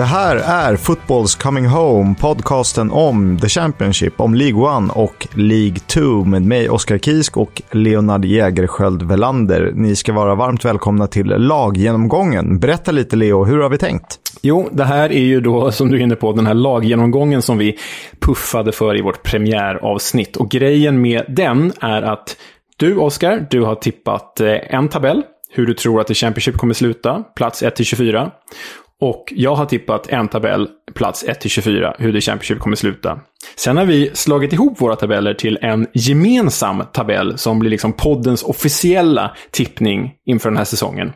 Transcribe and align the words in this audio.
Det 0.00 0.06
här 0.06 0.36
är 0.36 0.76
Football's 0.76 1.42
Coming 1.42 1.66
Home, 1.66 2.14
podcasten 2.20 2.90
om 2.90 3.38
The 3.38 3.48
Championship, 3.48 4.20
om 4.20 4.34
League 4.34 4.84
1 4.86 4.90
och 4.96 5.28
League 5.34 5.76
2 5.86 6.00
med 6.24 6.42
mig, 6.42 6.70
Oskar 6.70 6.98
Kisk 6.98 7.36
och 7.36 7.62
Leonard 7.70 8.24
Jägerskiöld 8.24 9.02
Velander. 9.02 9.72
Ni 9.74 9.96
ska 9.96 10.12
vara 10.12 10.34
varmt 10.34 10.64
välkomna 10.64 11.06
till 11.06 11.26
laggenomgången. 11.26 12.58
Berätta 12.58 12.92
lite 12.92 13.16
Leo, 13.16 13.44
hur 13.44 13.58
har 13.58 13.68
vi 13.68 13.78
tänkt? 13.78 14.18
Jo, 14.42 14.68
det 14.72 14.84
här 14.84 15.12
är 15.12 15.22
ju 15.22 15.40
då, 15.40 15.72
som 15.72 15.90
du 15.90 15.96
är 15.96 16.00
inne 16.00 16.16
på, 16.16 16.32
den 16.32 16.46
här 16.46 16.54
laggenomgången 16.54 17.42
som 17.42 17.58
vi 17.58 17.78
puffade 18.20 18.72
för 18.72 18.98
i 18.98 19.02
vårt 19.02 19.22
premiäravsnitt. 19.22 20.36
Och 20.36 20.50
grejen 20.50 21.00
med 21.00 21.24
den 21.28 21.72
är 21.80 22.02
att 22.02 22.36
du, 22.76 22.96
Oskar, 22.96 23.46
du 23.50 23.62
har 23.62 23.74
tippat 23.74 24.40
eh, 24.40 24.74
en 24.74 24.88
tabell, 24.88 25.22
hur 25.52 25.66
du 25.66 25.74
tror 25.74 26.00
att 26.00 26.06
The 26.06 26.14
Championship 26.14 26.56
kommer 26.56 26.74
sluta, 26.74 27.24
plats 27.36 27.62
1-24. 27.62 28.30
Och 29.00 29.32
jag 29.36 29.54
har 29.54 29.66
tippat 29.66 30.08
en 30.08 30.28
tabell, 30.28 30.68
plats 30.94 31.24
1-24, 31.24 31.94
hur 31.98 32.12
det 32.12 32.20
Championship 32.20 32.58
kommer 32.58 32.76
sluta. 32.76 33.20
Sen 33.56 33.76
har 33.76 33.84
vi 33.84 34.10
slagit 34.14 34.52
ihop 34.52 34.80
våra 34.80 34.96
tabeller 34.96 35.34
till 35.34 35.58
en 35.62 35.86
gemensam 35.94 36.82
tabell 36.92 37.38
som 37.38 37.58
blir 37.58 37.70
liksom 37.70 37.92
poddens 37.92 38.42
officiella 38.42 39.36
tippning 39.50 40.14
inför 40.26 40.50
den 40.50 40.56
här 40.56 40.64
säsongen. 40.64 41.12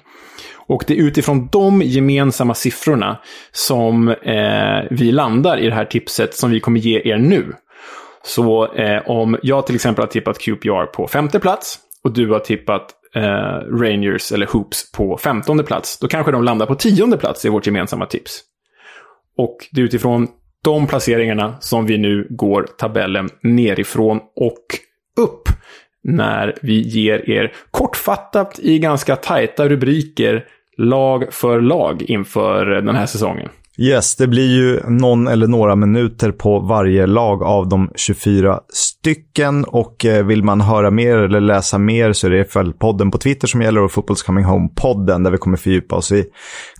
Och 0.66 0.84
det 0.86 0.94
är 0.94 1.02
utifrån 1.02 1.48
de 1.52 1.82
gemensamma 1.82 2.54
siffrorna 2.54 3.18
som 3.52 4.08
eh, 4.08 4.84
vi 4.90 5.12
landar 5.12 5.58
i 5.58 5.66
det 5.66 5.74
här 5.74 5.84
tipset 5.84 6.34
som 6.34 6.50
vi 6.50 6.60
kommer 6.60 6.80
ge 6.80 7.02
er 7.04 7.18
nu. 7.18 7.52
Så 8.24 8.74
eh, 8.74 9.02
om 9.06 9.36
jag 9.42 9.66
till 9.66 9.74
exempel 9.74 10.02
har 10.02 10.08
tippat 10.08 10.38
QPR 10.38 10.86
på 10.86 11.08
femte 11.08 11.40
plats 11.40 11.78
och 12.04 12.12
du 12.12 12.30
har 12.30 12.38
tippat 12.38 12.86
eh, 13.14 13.58
Rangers 13.80 14.32
eller 14.32 14.46
Hoops 14.46 14.92
på 14.92 15.18
femtonde 15.18 15.64
plats, 15.64 15.98
då 15.98 16.08
kanske 16.08 16.32
de 16.32 16.44
landar 16.44 16.66
på 16.66 16.74
tionde 16.74 17.16
plats 17.16 17.44
i 17.44 17.48
vårt 17.48 17.66
gemensamma 17.66 18.06
tips. 18.06 18.40
Och 19.36 19.56
det 19.72 19.80
är 19.80 19.84
utifrån 19.84 20.28
de 20.64 20.86
placeringarna 20.86 21.56
som 21.60 21.86
vi 21.86 21.98
nu 21.98 22.26
går 22.30 22.62
tabellen 22.78 23.28
nerifrån 23.42 24.20
och 24.36 24.64
upp 25.16 25.48
när 26.02 26.54
vi 26.62 26.80
ger 26.80 27.30
er 27.30 27.52
kortfattat 27.70 28.58
i 28.58 28.78
ganska 28.78 29.16
tajta 29.16 29.68
rubriker 29.68 30.46
lag 30.76 31.32
för 31.32 31.60
lag 31.60 32.02
inför 32.02 32.66
den 32.66 32.94
här 32.94 33.06
säsongen. 33.06 33.48
Yes, 33.78 34.16
det 34.16 34.26
blir 34.26 34.56
ju 34.56 34.80
någon 34.88 35.28
eller 35.28 35.46
några 35.46 35.76
minuter 35.76 36.32
på 36.32 36.60
varje 36.60 37.06
lag 37.06 37.42
av 37.42 37.68
de 37.68 37.90
24 37.94 38.60
stycken. 38.72 39.64
Och 39.64 40.04
eh, 40.04 40.26
vill 40.26 40.44
man 40.44 40.60
höra 40.60 40.90
mer 40.90 41.16
eller 41.16 41.40
läsa 41.40 41.78
mer 41.78 42.12
så 42.12 42.26
är 42.26 42.30
det 42.30 42.52
för 42.52 42.64
podden 42.64 43.10
på 43.10 43.18
Twitter 43.18 43.48
som 43.48 43.62
gäller 43.62 43.82
och 43.82 43.90
Football's 43.90 44.26
Coming 44.26 44.44
Home-podden 44.44 45.24
där 45.24 45.30
vi 45.30 45.38
kommer 45.38 45.56
fördjupa 45.56 45.96
oss 45.96 46.12
i 46.12 46.24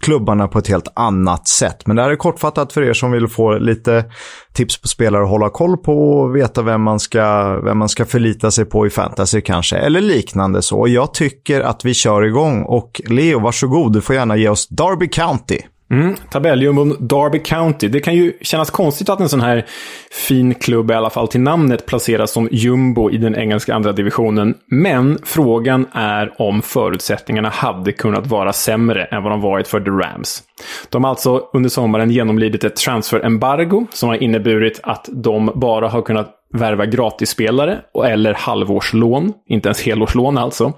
klubbarna 0.01 0.49
på 0.49 0.59
ett 0.59 0.69
helt 0.69 0.89
annat 0.97 1.49
sätt. 1.49 1.87
Men 1.87 1.97
det 1.97 2.03
här 2.03 2.11
är 2.11 2.17
kortfattat 2.17 2.73
för 2.73 2.83
er 2.83 2.93
som 2.93 3.13
vill 3.13 3.29
få 3.29 3.59
lite 3.59 4.05
tips 4.53 4.81
på 4.81 4.89
spelare 4.89 5.23
att 5.23 5.31
hålla 5.31 5.51
koll 5.51 5.77
på 5.77 6.13
och 6.13 6.37
veta 6.37 6.63
vem 6.63 6.83
man 6.83 7.01
ska, 7.01 7.61
vem 7.65 7.79
man 7.79 7.89
ska 7.89 8.05
förlita 8.05 8.51
sig 8.51 8.65
på 8.65 8.87
i 8.87 8.91
fantasy 8.91 9.41
kanske, 9.41 9.77
eller 9.77 10.01
liknande 10.01 10.63
så. 10.63 10.89
Jag 10.89 11.15
tycker 11.15 11.61
att 11.61 11.85
vi 11.85 11.95
kör 11.95 12.23
igång 12.23 12.63
och 12.63 13.01
Leo, 13.05 13.41
varsågod, 13.41 13.93
du 13.93 14.01
får 14.01 14.17
gärna 14.17 14.37
ge 14.37 14.49
oss 14.49 14.69
Derby 14.69 15.09
County. 15.09 15.59
Mm, 15.95 16.15
tabelljumbon 16.31 16.97
Derby 17.01 17.39
County. 17.39 17.89
Det 17.89 18.01
kan 18.01 18.15
ju 18.15 18.33
kännas 18.41 18.71
konstigt 18.71 19.09
att 19.09 19.21
en 19.21 19.29
sån 19.29 19.41
här 19.41 19.65
fin 20.11 20.55
klubb, 20.55 20.91
i 20.91 20.95
alla 20.95 21.11
fall 21.11 21.29
till 21.29 21.41
namnet, 21.41 21.87
placeras 21.87 22.31
som 22.31 22.49
jumbo 22.53 23.11
i 23.11 23.17
den 23.17 23.37
engelska 23.37 23.75
andra 23.75 23.93
divisionen. 23.93 24.55
Men 24.67 25.19
frågan 25.25 25.87
är 25.93 26.33
om 26.39 26.63
förutsättningarna 26.63 27.49
hade 27.49 27.93
kunnat 27.93 28.27
vara 28.27 28.53
sämre 28.53 29.05
än 29.05 29.23
vad 29.23 29.33
de 29.33 29.41
varit 29.41 29.69
för 29.69 29.81
The 29.81 29.91
Rams. 29.91 30.43
De 30.89 31.05
har 31.05 31.11
alltså 31.11 31.49
under 31.53 31.71
sommaren 31.71 32.11
genomlidit 32.11 32.65
ett 32.65 32.77
transferembargo 32.77 33.87
som 33.93 34.09
har 34.09 34.17
inneburit 34.23 34.81
att 34.83 35.09
de 35.13 35.51
bara 35.55 35.89
har 35.89 36.03
kunnat 36.03 36.31
värva 36.53 36.87
gratisspelare 36.87 37.81
eller 38.05 38.35
halvårslån, 38.35 39.33
inte 39.49 39.69
ens 39.69 39.83
helårslån 39.83 40.39
alltså. 40.39 40.73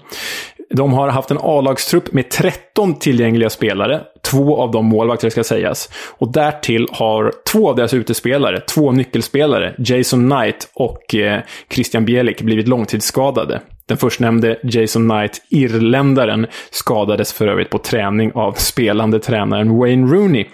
De 0.77 0.93
har 0.93 1.09
haft 1.09 1.31
en 1.31 1.37
A-lagstrupp 1.41 2.13
med 2.13 2.29
13 2.29 2.99
tillgängliga 2.99 3.49
spelare. 3.49 4.01
Två 4.21 4.61
av 4.61 4.71
dem 4.71 4.85
målvakter 4.85 5.29
ska 5.29 5.43
sägas. 5.43 5.89
Och 6.17 6.31
därtill 6.31 6.87
har 6.91 7.33
två 7.51 7.69
av 7.69 7.75
deras 7.75 7.93
utespelare, 7.93 8.59
två 8.59 8.91
nyckelspelare, 8.91 9.75
Jason 9.77 10.29
Knight 10.29 10.69
och 10.73 11.15
eh, 11.15 11.41
Christian 11.69 12.05
Bielik, 12.05 12.41
blivit 12.41 12.67
långtidsskadade. 12.67 13.61
Den 13.85 13.97
förstnämnde 13.97 14.59
Jason 14.63 15.09
Knight, 15.09 15.41
irländaren, 15.49 16.47
skadades 16.71 17.33
för 17.33 17.47
övrigt 17.47 17.69
på 17.69 17.77
träning 17.77 18.31
av 18.35 18.51
spelande 18.51 19.19
tränaren 19.19 19.77
Wayne 19.77 20.13
Rooney 20.13 20.45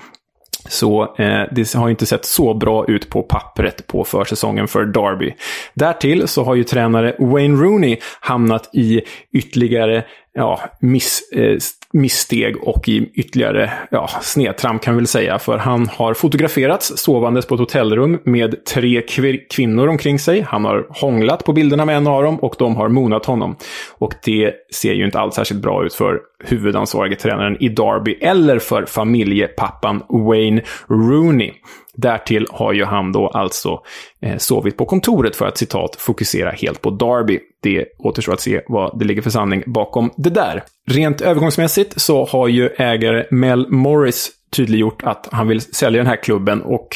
så 0.69 1.15
eh, 1.17 1.41
det 1.51 1.73
har 1.73 1.89
inte 1.89 2.05
sett 2.05 2.25
så 2.25 2.53
bra 2.53 2.85
ut 2.87 3.09
på 3.09 3.23
pappret 3.23 3.87
på 3.87 4.03
försäsongen 4.03 4.67
för 4.67 4.85
Derby. 4.85 5.33
Därtill 5.73 6.27
så 6.27 6.43
har 6.43 6.55
ju 6.55 6.63
tränare 6.63 7.15
Wayne 7.19 7.63
Rooney 7.63 7.97
hamnat 8.19 8.69
i 8.73 9.01
ytterligare 9.33 10.03
ja, 10.33 10.59
miss, 10.79 11.31
eh, 11.31 11.57
missteg 11.93 12.63
och 12.63 12.89
i 12.89 13.11
ytterligare 13.13 13.71
ja, 13.91 14.09
snedtramp 14.21 14.81
kan 14.81 14.93
vi 14.93 14.99
väl 14.99 15.07
säga. 15.07 15.39
För 15.39 15.57
han 15.57 15.87
har 15.87 16.13
fotograferats 16.13 16.93
sovandes 16.97 17.45
på 17.45 17.55
ett 17.55 17.59
hotellrum 17.59 18.19
med 18.23 18.65
tre 18.65 19.01
kvinnor 19.49 19.87
omkring 19.87 20.19
sig. 20.19 20.41
Han 20.41 20.65
har 20.65 20.87
hånglat 20.89 21.43
på 21.43 21.53
bilderna 21.53 21.85
med 21.85 21.97
en 21.97 22.07
av 22.07 22.23
dem 22.23 22.39
och 22.39 22.55
de 22.59 22.75
har 22.75 22.89
monat 22.89 23.25
honom. 23.25 23.55
Och 23.91 24.13
det 24.25 24.53
ser 24.73 24.93
ju 24.93 25.05
inte 25.05 25.19
alls 25.19 25.35
särskilt 25.35 25.61
bra 25.61 25.85
ut 25.85 25.93
för 25.93 26.19
huvudansvarige 26.43 27.15
tränaren 27.15 27.63
i 27.63 27.69
Derby 27.69 28.13
eller 28.21 28.59
för 28.59 28.85
familjepappan 28.85 30.03
Wayne 30.09 30.61
Rooney. 30.87 31.51
Därtill 31.95 32.47
har 32.51 32.73
ju 32.73 32.83
han 32.83 33.11
då 33.11 33.27
alltså 33.27 33.81
eh, 34.21 34.37
sovit 34.37 34.77
på 34.77 34.85
kontoret 34.85 35.35
för 35.35 35.45
att 35.45 35.57
citat 35.57 35.95
fokusera 35.95 36.51
helt 36.51 36.81
på 36.81 36.89
Derby. 36.89 37.39
Det 37.61 37.85
återstår 37.99 38.33
att 38.33 38.41
se 38.41 38.61
vad 38.67 38.99
det 38.99 39.05
ligger 39.05 39.21
för 39.21 39.29
sanning 39.29 39.63
bakom 39.65 40.11
det 40.17 40.29
där. 40.29 40.63
Rent 40.89 41.21
övergångsmässigt 41.21 42.01
så 42.01 42.25
har 42.25 42.47
ju 42.47 42.69
ägare 42.69 43.25
Mel 43.31 43.71
Morris 43.71 44.31
tydliggjort 44.55 45.03
att 45.03 45.29
han 45.31 45.47
vill 45.47 45.61
sälja 45.61 45.97
den 45.97 46.07
här 46.07 46.23
klubben 46.23 46.61
och 46.61 46.87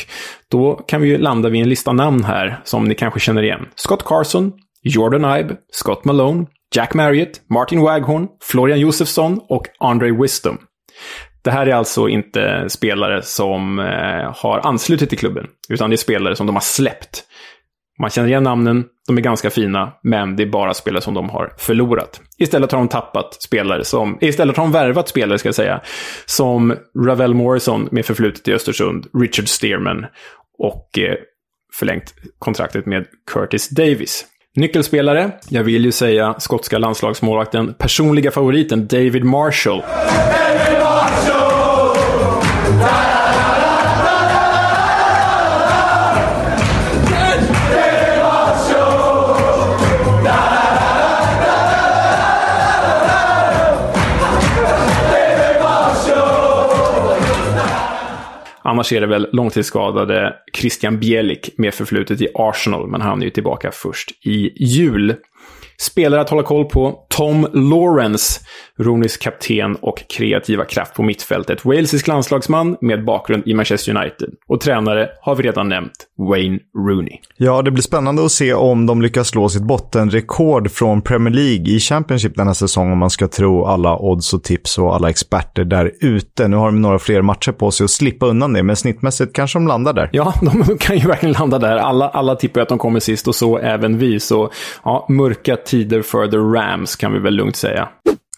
då 0.52 0.74
kan 0.76 1.02
vi 1.02 1.08
ju 1.08 1.18
landa 1.18 1.50
vid 1.50 1.62
en 1.62 1.70
lista 1.70 1.92
namn 1.94 2.24
här 2.24 2.60
som 2.64 2.84
ni 2.84 2.96
kanske 2.96 3.20
känner 3.20 3.44
igen. 3.44 3.66
Scott 3.76 4.04
Carson, 4.06 4.54
Jordan 4.84 5.40
Ibe, 5.40 5.56
Scott 5.72 6.06
Malone, 6.06 6.46
Jack 6.76 6.94
Marriott, 6.94 7.42
Martin 7.50 7.82
Waghorn, 7.82 8.28
Florian 8.42 8.80
Josefsson 8.80 9.40
och 9.50 9.68
Andre 9.80 10.12
Wisdom. 10.12 10.58
Det 11.42 11.52
här 11.52 11.68
är 11.68 11.74
alltså 11.74 12.08
inte 12.08 12.70
spelare 12.70 13.22
som 13.22 13.80
eh, 13.80 14.34
har 14.36 14.60
anslutit 14.64 15.10
till 15.10 15.18
klubben, 15.18 15.48
utan 15.70 15.90
det 15.90 15.94
är 15.94 15.98
spelare 15.98 16.36
som 16.36 16.46
de 16.46 16.56
har 16.56 16.62
släppt. 16.62 17.24
Man 18.00 18.10
känner 18.10 18.28
igen 18.28 18.44
namnen, 18.44 18.86
de 19.08 19.18
är 19.18 19.22
ganska 19.22 19.50
fina, 19.50 19.94
men 20.04 20.36
det 20.36 20.44
är 20.44 20.48
bara 20.48 20.74
spelare 20.74 21.02
som 21.02 21.14
de 21.14 21.30
har 21.30 21.54
förlorat. 21.58 22.22
Istället 22.38 22.72
har 22.72 22.80
de 22.80 22.88
tappat 22.88 23.42
spelare 23.42 23.84
som, 23.84 24.18
istället 24.22 24.58
har 24.58 24.64
de 24.64 24.72
värvat 24.72 25.08
spelare 25.08 25.38
ska 25.38 25.48
jag 25.48 25.56
säga, 25.56 25.82
som 26.26 26.76
Ravel 27.06 27.34
Morrison 27.34 27.90
med 27.92 28.06
förflutet 28.06 28.48
i 28.48 28.54
Östersund, 28.54 29.08
Richard 29.14 29.48
Stearman 29.48 30.06
och 30.58 31.00
eh, 31.00 31.16
förlängt 31.74 32.14
kontraktet 32.40 32.86
med 32.86 33.06
Curtis 33.32 33.70
Davis. 33.70 34.26
Nyckelspelare, 34.58 35.32
jag 35.50 35.64
vill 35.64 35.86
ju 35.86 35.92
säga 35.92 36.36
skotska 36.40 36.78
landslagsmålvakten, 36.78 37.74
personliga 37.74 38.32
favoriten 38.32 38.88
David 38.88 39.24
Marshall. 39.24 39.84
Annars 58.68 58.94
är 58.94 59.02
det 59.02 59.08
väl 59.08 59.28
långtidsskadade 59.32 60.36
Christian 60.54 61.00
Bielik 61.00 61.50
med 61.58 61.74
förflutet 61.74 62.22
i 62.22 62.28
Arsenal, 62.34 62.88
men 62.88 63.02
han 63.02 63.22
är 63.22 63.26
ju 63.26 63.30
tillbaka 63.30 63.72
först 63.72 64.12
i 64.26 64.64
jul. 64.66 65.16
Spelare 65.82 66.22
att 66.22 66.30
hålla 66.30 66.44
koll 66.44 66.66
på. 66.66 67.06
Tom 67.10 67.48
Lawrence, 67.54 68.42
Rooney's 68.80 69.22
kapten 69.22 69.76
och 69.76 70.04
kreativa 70.10 70.66
kraft 70.66 70.94
på 70.94 71.04
mittfältet. 71.04 71.66
Walesisk 71.66 72.08
landslagsman 72.08 72.78
med 72.82 73.06
bakgrund 73.06 73.44
i 73.48 73.54
Manchester 73.54 73.98
United. 73.98 74.30
Och 74.48 74.62
tränare 74.62 75.10
har 75.22 75.36
vi 75.36 75.44
redan 75.44 75.70
nämnt, 75.70 75.92
Wayne 76.30 76.60
Rooney. 76.88 77.18
Ja, 77.38 77.62
det 77.62 77.72
blir 77.72 77.84
spännande 77.84 78.26
att 78.26 78.32
se 78.32 78.54
om 78.54 78.86
de 78.86 79.02
lyckas 79.02 79.28
slå 79.28 79.50
sitt 79.50 79.64
bottenrekord 79.64 80.72
från 80.72 81.02
Premier 81.02 81.34
League 81.34 81.76
i 81.76 81.80
Championship 81.80 82.36
denna 82.36 82.54
säsong 82.54 82.92
om 82.92 82.98
man 82.98 83.10
ska 83.10 83.28
tro 83.28 83.66
alla 83.66 83.98
odds 83.98 84.34
och 84.34 84.44
tips 84.44 84.78
och 84.78 84.96
alla 84.96 85.10
experter 85.10 85.64
där 85.64 85.92
ute. 86.02 86.48
Nu 86.48 86.58
har 86.58 86.66
de 86.66 86.82
några 86.82 87.00
fler 87.00 87.22
matcher 87.22 87.52
på 87.52 87.72
sig 87.72 87.84
att 87.84 87.92
slippa 87.92 88.26
undan 88.26 88.54
det, 88.54 88.64
men 88.64 88.76
snittmässigt 88.76 89.34
kanske 89.34 89.60
de 89.60 89.68
landar 89.68 89.94
där. 89.94 90.10
Ja, 90.12 90.34
de 90.42 90.78
kan 90.78 90.98
ju 90.98 91.08
verkligen 91.08 91.34
landa 91.34 91.60
där. 91.60 91.78
Alla, 91.78 92.10
alla 92.10 92.36
tippar 92.36 92.62
att 92.62 92.70
de 92.70 92.78
kommer 92.78 93.00
sist 93.00 93.28
och 93.28 93.36
så 93.36 93.58
även 93.58 93.98
vi. 93.98 94.20
Så 94.20 94.52
ja, 94.84 95.06
mörka 95.10 95.58
tider 95.68 96.02
för 96.02 96.28
the 96.28 96.38
Rams 96.38 96.96
kan 96.96 97.14
vi 97.14 97.20
väl 97.20 97.34
lugnt 97.34 97.56
säga. 97.56 97.90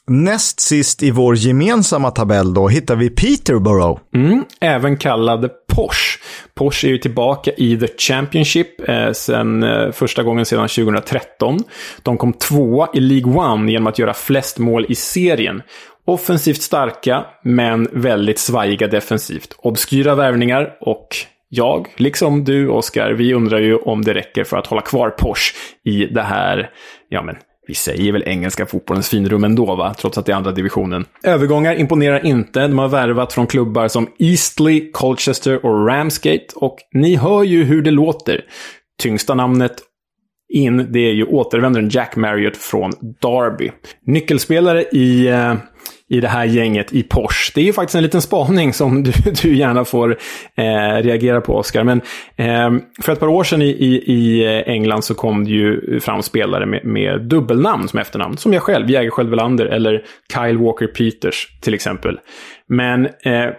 näst 0.08 0.60
sist 0.60 1.04
i 1.04 1.12
vår 1.12 1.36
gemensamma 1.36 2.12
tabell 2.12 2.54
då 2.54 2.68
hittar 2.68 2.96
vi 2.96 3.10
Peterborough. 3.10 4.02
Mm, 4.16 4.44
även 4.62 4.98
kallad 4.98 5.50
Porsche. 5.76 6.20
Porsche 6.56 6.88
är 6.88 6.90
ju 6.90 6.98
tillbaka 6.98 7.52
i 7.58 7.78
The 7.78 7.88
Championship 7.98 8.90
eh, 8.90 9.12
sen, 9.12 9.64
eh, 9.64 9.92
första 9.92 10.24
gången 10.24 10.46
sedan 10.46 10.68
2013. 10.68 11.60
De 12.04 12.18
kom 12.18 12.34
tvåa 12.34 12.90
i 12.94 13.00
League 13.00 13.34
One 13.34 13.72
genom 13.72 13.88
att 13.88 14.00
göra 14.00 14.14
flest 14.14 14.58
mål 14.58 14.86
i 14.90 14.96
serien. 14.96 15.62
Offensivt 16.06 16.62
starka, 16.62 17.26
men 17.44 17.88
väldigt 17.92 18.40
svajiga 18.40 18.88
defensivt. 18.88 19.56
Obskyra 19.58 20.16
värvningar 20.16 20.78
och 20.82 21.08
jag, 21.50 21.88
liksom 21.98 22.44
du 22.44 22.68
Oskar, 22.70 23.12
vi 23.12 23.34
undrar 23.34 23.60
ju 23.60 23.76
om 23.76 24.06
det 24.06 24.14
räcker 24.14 24.44
för 24.44 24.58
att 24.58 24.68
hålla 24.68 24.82
kvar 24.82 25.10
Porsche 25.10 25.56
i 25.86 26.06
det 26.06 26.22
här, 26.22 26.70
ja 27.10 27.22
men 27.22 27.36
vi 27.68 27.76
säger 27.76 28.12
väl 28.12 28.24
engelska 28.26 28.66
fotbollens 28.66 29.10
finrum 29.10 29.44
ändå, 29.44 29.76
va? 29.76 29.94
trots 29.98 30.18
att 30.18 30.26
det 30.26 30.32
är 30.32 30.36
andra 30.36 30.52
divisionen. 30.52 31.06
Övergångar 31.24 31.76
imponerar 31.76 32.26
inte. 32.26 32.68
De 32.68 32.80
har 32.80 32.88
värvat 32.88 33.34
från 33.34 33.48
klubbar 33.48 33.88
som 33.88 34.08
Eastleigh, 34.20 34.92
Colchester 34.92 35.66
och 35.66 35.88
Ramsgate. 35.88 36.46
Och 36.56 36.78
ni 36.94 37.16
hör 37.16 37.44
ju 37.44 37.64
hur 37.64 37.82
det 37.82 37.92
låter. 37.92 38.42
Tyngsta 39.02 39.36
namnet 39.36 39.76
in, 40.54 40.88
det 40.92 41.00
är 41.00 41.14
ju 41.14 41.26
återvändaren 41.26 41.90
Jack 41.90 42.16
Marriott 42.16 42.58
från 42.58 42.92
Derby. 43.22 43.72
Nyckelspelare 44.06 44.84
i 44.84 45.28
eh, 45.28 45.56
i 46.10 46.20
det 46.20 46.28
här 46.28 46.46
gänget 46.46 46.94
i 46.94 47.04
Porsche. 47.04 47.52
Det 47.56 47.62
är 47.62 47.66
ju 47.66 47.74
faktiskt 47.74 47.96
en 47.96 48.04
liten 48.04 48.22
spaning 48.22 48.74
som 48.74 49.04
du, 49.04 49.12
du 49.42 49.56
gärna 49.56 49.86
får 49.86 50.18
eh, 50.56 51.04
reagera 51.04 51.42
på, 51.42 51.56
Oskar. 51.56 51.84
Men 51.84 52.02
eh, 52.36 52.82
för 53.02 53.14
ett 53.14 53.20
par 53.20 53.28
år 53.28 53.44
sedan 53.44 53.62
i, 53.62 53.66
i, 53.66 54.14
i, 54.14 54.46
England 54.66 55.04
så 55.04 55.16
kom 55.16 55.46
det 55.46 55.52
ju 55.52 56.00
fram 56.00 56.22
spelare 56.22 56.66
med, 56.66 56.86
med 56.86 57.22
dubbelnamn 57.22 57.88
som 57.88 58.00
efternamn. 58.00 58.38
Som 58.38 58.54
jag 58.54 58.64
själv, 58.64 58.90
Jägerskiöld 58.90 59.30
Welander 59.30 59.66
eller 59.66 60.04
Kyle 60.34 60.58
Walker 60.58 60.88
Peters 60.88 61.48
till 61.62 61.74
exempel. 61.74 62.20
Men 62.68 63.06
eh, 63.06 63.50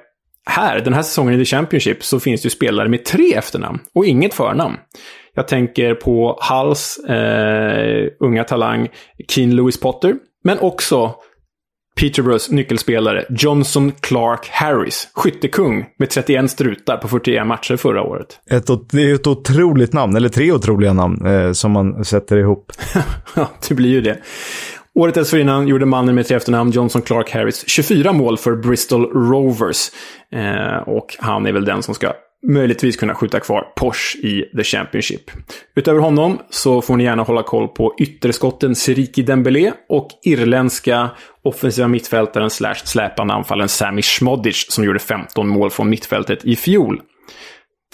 här, 0.47 0.81
den 0.81 0.95
här 0.95 1.03
säsongen 1.03 1.35
i 1.35 1.39
The 1.39 1.57
Championship, 1.57 2.05
så 2.05 2.21
finns 2.21 2.43
det 2.43 2.47
ju 2.47 2.51
spelare 2.51 2.89
med 2.89 3.05
tre 3.05 3.35
efternamn 3.35 3.79
och 3.95 4.07
inget 4.07 4.35
förnamn. 4.35 4.77
Jag 5.35 5.49
tänker 5.49 5.95
på 5.95 6.39
Hulls 6.51 6.99
eh, 6.99 8.09
unga 8.21 8.45
talang 8.45 8.89
Keen 9.29 9.57
Lewis 9.57 9.81
Potter, 9.81 10.15
men 10.45 10.59
också 10.59 11.15
Peterboroughs 12.01 12.51
nyckelspelare 12.51 13.25
Johnson 13.31 13.93
Clark 14.01 14.49
Harris, 14.49 15.09
skyttekung 15.15 15.87
med 15.99 16.11
31 16.11 16.51
strutar 16.51 16.97
på 16.97 17.09
41 17.09 17.47
matcher 17.47 17.77
förra 17.77 18.03
året. 18.03 18.41
Ett, 18.51 18.67
det 18.91 19.11
är 19.11 19.15
ett 19.15 19.27
otroligt 19.27 19.93
namn, 19.93 20.17
eller 20.17 20.29
tre 20.29 20.53
otroliga 20.53 20.93
namn, 20.93 21.27
eh, 21.27 21.53
som 21.53 21.73
man 21.73 22.05
sätter 22.05 22.37
ihop. 22.37 22.73
ja, 23.37 23.51
det 23.69 23.75
blir 23.75 23.91
ju 23.91 24.01
det. 24.01 24.19
Året 24.95 25.15
dessförinnan 25.15 25.69
gjorde 25.69 25.87
mannen 25.87 26.15
med 26.15 26.27
tre 26.27 26.37
efternamn, 26.37 26.71
Johnson 26.71 27.03
Clark 27.03 27.31
Harris, 27.31 27.65
24 27.69 28.13
mål 28.13 28.39
för 28.39 28.57
Bristol 28.57 29.05
Rovers. 29.05 29.91
Eh, 30.33 30.89
och 30.89 31.17
han 31.19 31.47
är 31.47 31.53
väl 31.53 31.65
den 31.65 31.83
som 31.83 31.95
ska 31.95 32.13
möjligtvis 32.47 32.97
kunna 32.97 33.15
skjuta 33.15 33.41
kvar 33.41 33.73
Porsche 33.77 34.19
i 34.19 34.51
The 34.57 34.65
Championship. 34.65 35.31
Utöver 35.77 36.01
honom 36.01 36.39
så 36.51 36.83
får 36.83 36.97
ni 36.97 37.05
gärna 37.05 37.23
hålla 37.23 37.43
koll 37.43 37.69
på 37.69 37.95
ytterskotten 37.99 38.75
Siriki 38.75 39.23
Dembélé 39.23 39.73
och 39.89 40.09
irländska 40.25 41.11
offensiva 41.45 41.89
mittfältaren 41.89 42.51
slash 42.51 42.75
släpande 42.85 43.35
anfallen 43.35 43.69
Sami 43.69 44.03
Smodic 44.03 44.67
som 44.69 44.85
gjorde 44.85 44.99
15 44.99 45.49
mål 45.49 45.71
från 45.71 45.91
mittfältet 45.91 46.45
i 46.45 46.57
fjol. 46.57 47.01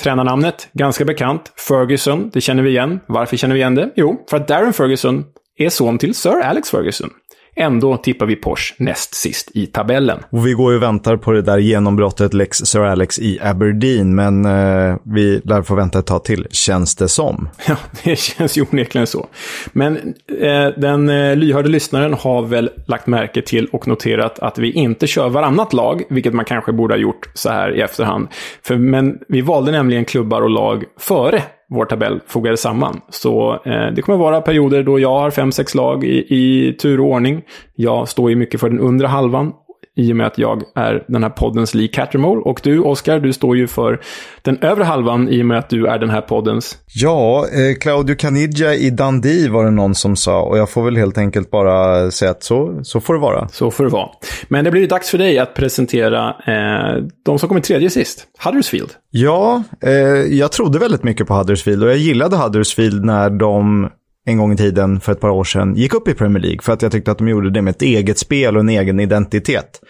Tränarnamnet, 0.01 0.69
ganska 0.73 1.05
bekant. 1.05 1.53
Ferguson, 1.69 2.31
det 2.33 2.41
känner 2.41 2.63
vi 2.63 2.71
igen. 2.71 3.01
Varför 3.07 3.37
känner 3.37 3.55
vi 3.55 3.61
igen 3.61 3.75
det? 3.75 3.91
Jo, 3.97 4.25
för 4.31 4.37
att 4.37 4.49
Darren 4.49 4.73
Ferguson 4.73 5.25
är 5.59 5.69
son 5.69 5.99
till 5.99 6.15
Sir 6.15 6.41
Alex 6.43 6.71
Ferguson. 6.71 7.11
Ändå 7.59 7.97
tippar 7.97 8.27
vi 8.27 8.37
Porsche 8.37 8.75
näst 8.79 9.15
sist 9.15 9.51
i 9.55 9.67
tabellen. 9.67 10.19
Och 10.31 10.47
vi 10.47 10.53
går 10.53 10.73
ju 10.73 10.77
och 10.77 10.83
väntar 10.83 11.17
på 11.17 11.33
det 11.33 11.43
där 11.43 11.59
genombrottet 11.59 12.35
Lex 12.35 12.59
Sir 12.59 12.81
Alex 12.81 13.19
i 13.19 13.39
Aberdeen, 13.43 14.15
men 14.15 14.45
eh, 14.45 14.97
vi 15.03 15.41
lär 15.45 15.63
få 15.63 15.75
vänta 15.75 15.99
ett 15.99 16.07
tag 16.07 16.25
till, 16.25 16.47
känns 16.51 16.97
det 16.97 17.09
som. 17.09 17.49
Ja, 17.69 17.77
det 18.05 18.17
känns 18.19 18.59
ju 18.59 18.65
onekligen 18.73 19.07
så. 19.07 19.27
Men 19.73 19.97
eh, 20.41 20.69
den 20.77 21.09
eh, 21.09 21.37
lyhörde 21.37 21.69
lyssnaren 21.69 22.15
har 22.15 22.43
väl 22.43 22.71
lagt 22.87 23.07
märke 23.07 23.43
till 23.43 23.67
och 23.67 23.89
noterat 23.89 24.39
att 24.39 24.59
vi 24.59 24.73
inte 24.73 25.07
kör 25.07 25.29
varannat 25.29 25.73
lag, 25.73 26.03
vilket 26.11 26.35
man 26.35 26.45
kanske 26.45 26.73
borde 26.73 26.95
ha 26.95 26.99
gjort 26.99 27.29
så 27.35 27.51
här 27.51 27.77
i 27.77 27.81
efterhand. 27.81 28.29
För, 28.63 28.77
men 28.77 29.19
vi 29.29 29.41
valde 29.41 29.73
nämligen 29.73 30.05
klubbar 30.05 30.43
och 30.43 30.51
lag 30.51 30.85
före 30.99 31.43
vår 31.71 31.85
tabell 31.85 32.21
fogade 32.27 32.57
samman. 32.57 33.01
Så 33.09 33.53
eh, 33.65 33.87
det 33.95 34.03
kommer 34.03 34.19
vara 34.19 34.41
perioder 34.41 34.83
då 34.83 34.99
jag 35.01 35.19
har 35.19 35.31
fem, 35.31 35.53
sex 35.53 35.75
lag 35.75 36.05
i, 36.05 36.27
i 36.29 36.73
tur 36.73 37.01
och 37.01 37.07
ordning. 37.07 37.43
Jag 37.75 38.09
står 38.09 38.31
ju 38.31 38.37
mycket 38.37 38.61
för 38.61 38.71
den 38.71 38.81
undre 38.81 39.07
halvan 39.07 39.53
i 39.97 40.13
och 40.13 40.17
med 40.17 40.27
att 40.27 40.39
jag 40.39 40.63
är 40.75 41.05
den 41.09 41.23
här 41.23 41.31
poddens 41.31 41.75
Lee 41.75 41.89
Cattermole. 41.89 42.41
Och 42.41 42.61
du, 42.63 42.81
Oscar, 42.81 43.21
du 43.21 43.33
står 43.33 43.57
ju 43.57 43.67
för 43.67 44.01
den 44.43 44.59
övre 44.63 44.85
halvan 44.85 45.29
i 45.29 45.43
och 45.43 45.47
med 45.47 45.59
att 45.59 45.71
du 45.71 45.87
är 45.87 45.99
den 45.99 46.11
här 46.11 46.21
poddens... 46.21 46.79
Ja, 46.95 47.47
eh, 47.53 47.79
Claudio 47.81 48.15
Caniggia 48.15 48.75
i 48.75 48.91
Dundee 48.91 49.49
var 49.49 49.65
det 49.65 49.71
någon 49.71 49.95
som 49.95 50.17
sa. 50.17 50.43
Och 50.43 50.59
jag 50.59 50.71
får 50.71 50.83
väl 50.83 50.97
helt 50.97 51.19
enkelt 51.19 51.51
bara 51.51 52.11
säga 52.11 52.31
att 52.31 52.43
så, 52.43 52.81
så 52.83 53.01
får 53.01 53.15
det 53.15 53.21
vara. 53.21 53.49
Så 53.49 53.71
får 53.71 53.85
det 53.85 53.91
vara. 53.91 54.09
Men 54.49 54.65
det 54.65 54.71
blir 54.71 54.81
ju 54.81 54.87
dags 54.87 55.11
för 55.11 55.19
dig 55.19 55.39
att 55.39 55.55
presentera 55.55 56.29
eh, 56.29 57.05
de 57.25 57.39
som 57.39 57.49
kommer 57.49 57.61
tredje 57.61 57.91
sist. 57.91 58.27
Huddersfield. 58.45 58.91
Ja, 59.11 59.63
eh, 59.83 59.93
jag 60.39 60.53
trodde 60.53 60.79
väldigt 60.79 61.05
mycket 61.05 61.27
på 61.27 61.35
Huddersfield 61.35 61.83
och 61.83 61.91
jag 61.91 61.97
gillade 61.97 62.37
Huddersfield 62.37 63.05
när 63.05 63.31
de 63.31 63.89
en 64.27 64.39
gång 64.39 64.53
i 64.53 64.57
tiden, 64.57 65.01
för 65.01 65.13
ett 65.13 65.21
par 65.21 65.31
år 65.31 65.45
sedan, 65.45 65.75
gick 65.75 65.95
upp 65.95 66.09
i 66.09 66.15
Premier 66.15 66.43
League. 66.43 66.59
För 66.63 66.73
att 66.73 66.83
jag 66.83 66.93
tyckte 66.93 67.11
att 67.11 67.19
de 67.19 67.29
gjorde 67.29 67.51
det 67.51 67.63
med 67.63 67.71
ett 67.71 67.83
eget 67.83 68.19
spel 68.19 68.57
och 68.57 68.61
en 68.61 68.69
egen 68.69 69.01
identitet. 69.01 69.81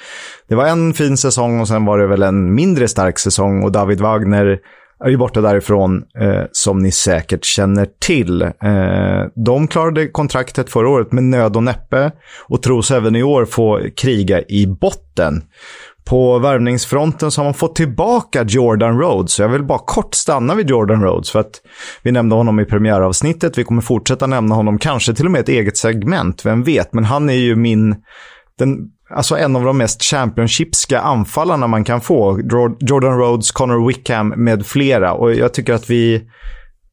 Det 0.49 0.55
var 0.55 0.67
en 0.67 0.95
fin 0.95 1.17
säsong 1.17 1.61
och 1.61 1.69
sen 1.69 1.85
var 1.85 1.99
det 1.99 2.07
väl 2.07 2.23
en 2.23 2.55
mindre 2.55 2.89
stark 2.89 3.19
säsong 3.19 3.63
och 3.63 3.73
David 3.73 4.01
Wagner 4.01 4.59
är 5.05 5.09
ju 5.09 5.17
borta 5.17 5.41
därifrån, 5.41 6.05
eh, 6.21 6.43
som 6.53 6.79
ni 6.79 6.93
säkert 6.93 7.45
känner 7.45 7.89
till. 8.01 8.43
Eh, 8.43 8.51
de 9.35 9.69
klarade 9.69 10.09
kontraktet 10.09 10.71
förra 10.71 10.89
året 10.89 11.13
med 11.13 11.25
nöd 11.25 11.57
och 11.57 11.63
näppe 11.63 12.13
och 12.49 12.63
tros 12.63 12.91
även 12.91 13.17
i 13.17 13.23
år 13.23 13.45
få 13.45 13.81
kriga 13.97 14.43
i 14.49 14.67
botten. 14.67 15.43
På 16.09 16.39
värvningsfronten 16.39 17.31
så 17.31 17.41
har 17.41 17.45
man 17.45 17.55
fått 17.55 17.77
tillbaka 17.77 18.45
Jordan 18.49 18.99
Rhodes. 18.99 19.39
Jag 19.39 19.49
vill 19.49 19.65
bara 19.65 19.79
kort 19.79 20.15
stanna 20.15 20.55
vid 20.55 20.71
Jordan 20.71 21.03
Rhodes 21.03 21.31
för 21.31 21.41
att 21.41 21.61
vi 22.03 22.13
nämnde 22.13 22.37
honom 22.37 22.61
i 22.61 22.65
premiäravsnittet. 22.65 23.59
Vi 23.59 23.65
kommer 23.65 23.83
fortsätta 23.83 24.27
nämna 24.27 24.55
honom, 24.55 24.79
kanske 24.79 25.15
till 25.15 25.27
och 25.27 25.33
med 25.33 25.41
ett 25.41 25.49
eget 25.49 25.77
segment, 25.77 26.47
vem 26.47 26.63
vet. 26.63 26.93
Men 26.93 27.05
han 27.05 27.31
är 27.31 27.35
ju 27.35 27.57
min, 27.57 27.97
den, 28.59 28.79
alltså 29.11 29.37
en 29.37 29.57
av 29.57 29.65
de 29.65 29.79
mest 29.79 30.03
championshipska 30.03 31.01
anfallarna 31.01 31.67
man 31.67 31.85
kan 31.85 32.01
få. 32.01 32.41
Jordan 32.81 33.19
Rhodes, 33.19 33.51
Connor 33.51 33.87
Wickham 33.87 34.29
med 34.29 34.67
flera. 34.67 35.13
Och 35.13 35.35
jag 35.35 35.55
tycker 35.55 35.75
att 35.75 35.91
vi 35.91 36.23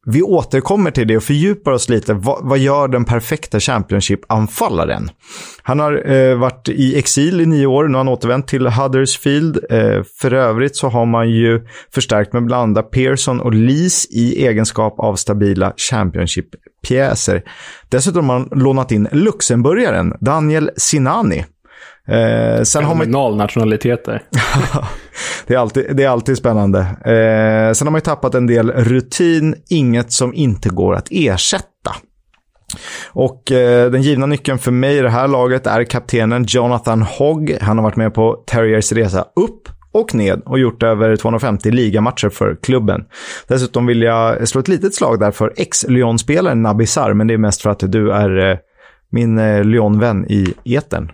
vi 0.06 0.22
återkommer 0.22 0.92
till 0.92 1.08
det 1.08 1.18
och 1.18 1.24
fördjupar 1.24 1.72
oss 1.72 1.90
lite. 1.90 2.14
Vad, 2.14 2.40
vad 2.42 2.58
gör 2.58 2.88
den 2.88 3.06
perfekta 3.06 3.60
Championship-anfallaren? 3.60 5.10
Han 5.62 5.80
har 5.80 6.12
eh, 6.12 6.36
varit 6.36 6.70
i 6.70 6.98
exil 6.98 7.42
i 7.42 7.46
nio 7.46 7.66
år, 7.66 7.88
nu 7.88 7.94
har 7.94 7.98
han 7.98 8.08
återvänt 8.08 8.48
till 8.48 8.68
Huddersfield. 8.68 9.60
Eh, 9.70 10.04
för 10.22 10.34
övrigt 10.34 10.76
så 10.76 10.90
har 10.90 11.06
man 11.06 11.30
ju 11.30 11.62
förstärkt 11.94 12.34
med 12.34 12.46
blanda 12.46 12.84
Pearson 12.84 13.42
och 13.42 13.54
Lees 13.54 14.06
i 14.06 14.46
egenskap 14.46 15.00
av 15.00 15.16
stabila 15.16 15.74
Championship-pjäser. 15.78 17.44
Dessutom 17.90 18.30
har 18.30 18.40
man 18.40 18.50
lånat 18.52 18.92
in 18.92 19.08
luxemburgaren 19.12 20.14
Daniel 20.20 20.70
Sinani 20.78 21.46
Eh, 22.08 22.64
sen 22.64 22.84
har 22.84 22.96
man... 22.96 23.38
nationaliteter. 23.38 24.24
det, 25.48 25.54
är 25.54 25.58
alltid, 25.58 25.96
det 25.96 26.04
är 26.04 26.10
alltid 26.10 26.38
spännande. 26.38 26.80
Eh, 26.80 27.74
sen 27.74 27.88
har 27.88 27.92
man 27.92 27.98
ju 27.98 28.02
tappat 28.02 28.36
en 28.36 28.48
del 28.48 28.72
rutin, 28.72 29.56
inget 29.70 30.12
som 30.12 30.34
inte 30.34 30.70
går 30.70 30.96
att 30.96 31.08
ersätta. 31.12 31.96
Och 33.10 33.52
eh, 33.52 33.92
den 33.92 34.02
givna 34.02 34.26
nyckeln 34.26 34.60
för 34.60 34.72
mig 34.72 34.98
i 34.98 35.02
det 35.02 35.10
här 35.10 35.28
laget 35.28 35.68
är 35.68 35.84
kaptenen 35.84 36.46
Jonathan 36.48 37.02
Hogg. 37.02 37.58
Han 37.62 37.78
har 37.78 37.84
varit 37.84 37.96
med 37.96 38.14
på 38.14 38.44
Terriers 38.48 38.92
resa 38.92 39.26
upp 39.36 39.70
och 39.92 40.16
ned 40.16 40.42
och 40.46 40.60
gjort 40.60 40.84
över 40.84 41.16
250 41.16 41.72
ligamatcher 41.72 42.30
för 42.30 42.56
klubben. 42.64 43.06
Dessutom 43.48 43.86
vill 43.86 44.02
jag 44.02 44.48
slå 44.48 44.62
ett 44.62 44.68
litet 44.68 44.96
slag 44.96 45.20
där 45.20 45.32
för 45.32 45.54
ex-Lyon-spelaren 45.58 46.62
Nabisar, 46.62 47.14
men 47.14 47.28
det 47.28 47.34
är 47.34 47.38
mest 47.38 47.62
för 47.62 47.70
att 47.70 47.80
du 47.92 48.12
är 48.12 48.50
eh, 48.52 48.58
min 49.10 49.38
eh, 49.38 49.64
Lyon-vän 49.64 50.26
i 50.30 50.54
etern. 50.66 51.12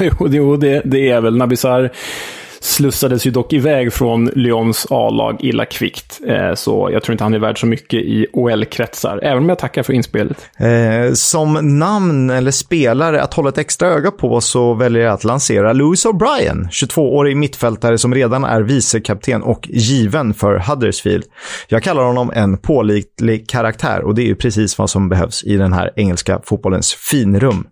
jo, 0.30 0.56
det, 0.56 0.82
det 0.84 1.10
är 1.10 1.20
väl. 1.20 1.36
Nabisar 1.36 1.90
slussades 2.64 3.26
ju 3.26 3.30
dock 3.30 3.52
iväg 3.52 3.92
från 3.92 4.26
Lyons 4.26 4.86
A-lag 4.90 5.36
illa 5.40 5.64
kvickt. 5.64 6.20
Eh, 6.26 6.54
så 6.54 6.88
jag 6.92 7.02
tror 7.02 7.12
inte 7.12 7.24
han 7.24 7.34
är 7.34 7.38
värd 7.38 7.60
så 7.60 7.66
mycket 7.66 8.00
i 8.00 8.26
OL-kretsar, 8.32 9.20
även 9.22 9.42
om 9.42 9.48
jag 9.48 9.58
tackar 9.58 9.82
för 9.82 9.92
inspelet. 9.92 10.46
Eh, 10.56 11.12
som 11.12 11.78
namn 11.78 12.30
eller 12.30 12.50
spelare 12.50 13.22
att 13.22 13.34
hålla 13.34 13.48
ett 13.48 13.58
extra 13.58 13.88
öga 13.88 14.10
på 14.10 14.40
så 14.40 14.74
väljer 14.74 15.02
jag 15.02 15.12
att 15.12 15.24
lansera 15.24 15.72
Lewis 15.72 16.06
O'Brien, 16.06 16.68
22-årig 16.68 17.36
mittfältare 17.36 17.98
som 17.98 18.14
redan 18.14 18.44
är 18.44 18.60
vicekapten 18.62 19.42
och 19.42 19.68
given 19.70 20.34
för 20.34 20.58
Huddersfield. 20.58 21.24
Jag 21.68 21.82
kallar 21.82 22.02
honom 22.02 22.32
en 22.34 22.58
pålitlig 22.58 23.48
karaktär 23.48 24.02
och 24.02 24.14
det 24.14 24.22
är 24.22 24.26
ju 24.26 24.34
precis 24.34 24.78
vad 24.78 24.90
som 24.90 25.08
behövs 25.08 25.44
i 25.44 25.56
den 25.56 25.72
här 25.72 25.90
engelska 25.96 26.40
fotbollens 26.44 26.94
finrum. 26.94 27.66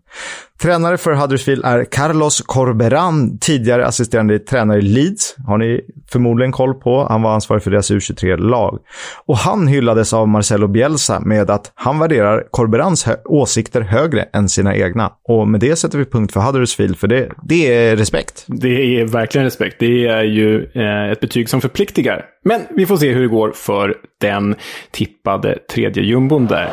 Tränare 0.63 0.99
för 0.99 1.13
Huddersfield 1.13 1.65
är 1.65 1.85
Carlos 1.85 2.41
Corberan, 2.41 3.39
tidigare 3.39 3.87
assisterande 3.87 4.39
tränare 4.39 4.79
i 4.79 4.83
Leeds. 4.83 5.37
Har 5.47 5.59
ni 5.59 5.81
förmodligen 6.13 6.53
koll 6.53 6.75
på. 6.75 7.07
Han 7.09 7.23
var 7.23 7.35
ansvarig 7.35 7.63
för 7.63 7.71
deras 7.71 7.91
U23-lag. 7.91 8.79
Och 9.27 9.37
han 9.37 9.67
hyllades 9.67 10.13
av 10.13 10.29
Marcelo 10.29 10.69
Bielsa 10.69 11.21
med 11.21 11.51
att 11.51 11.73
han 11.75 11.99
värderar 11.99 12.45
Corberans 12.51 13.09
åsikter 13.25 13.81
högre 13.81 14.23
än 14.23 14.49
sina 14.49 14.77
egna. 14.77 15.13
Och 15.29 15.49
med 15.49 15.61
det 15.61 15.77
sätter 15.77 15.99
vi 15.99 16.05
punkt 16.05 16.33
för 16.33 16.41
Huddersfield, 16.41 16.99
för 16.99 17.09
det, 17.09 17.29
det 17.43 17.75
är 17.75 17.97
respekt. 17.97 18.45
Det 18.47 19.01
är 19.01 19.05
verkligen 19.05 19.45
respekt. 19.45 19.77
Det 19.79 20.07
är 20.07 20.23
ju 20.23 20.71
eh, 20.75 21.11
ett 21.13 21.21
betyg 21.21 21.49
som 21.49 21.61
förpliktigar. 21.61 22.25
Men 22.45 22.61
vi 22.71 22.87
får 22.87 22.97
se 22.97 23.13
hur 23.13 23.23
det 23.23 23.29
går 23.29 23.53
för 23.53 23.95
den 24.21 24.55
tippade 24.91 25.59
tredje 25.71 26.03
jumbon 26.03 26.47
där. 26.47 26.71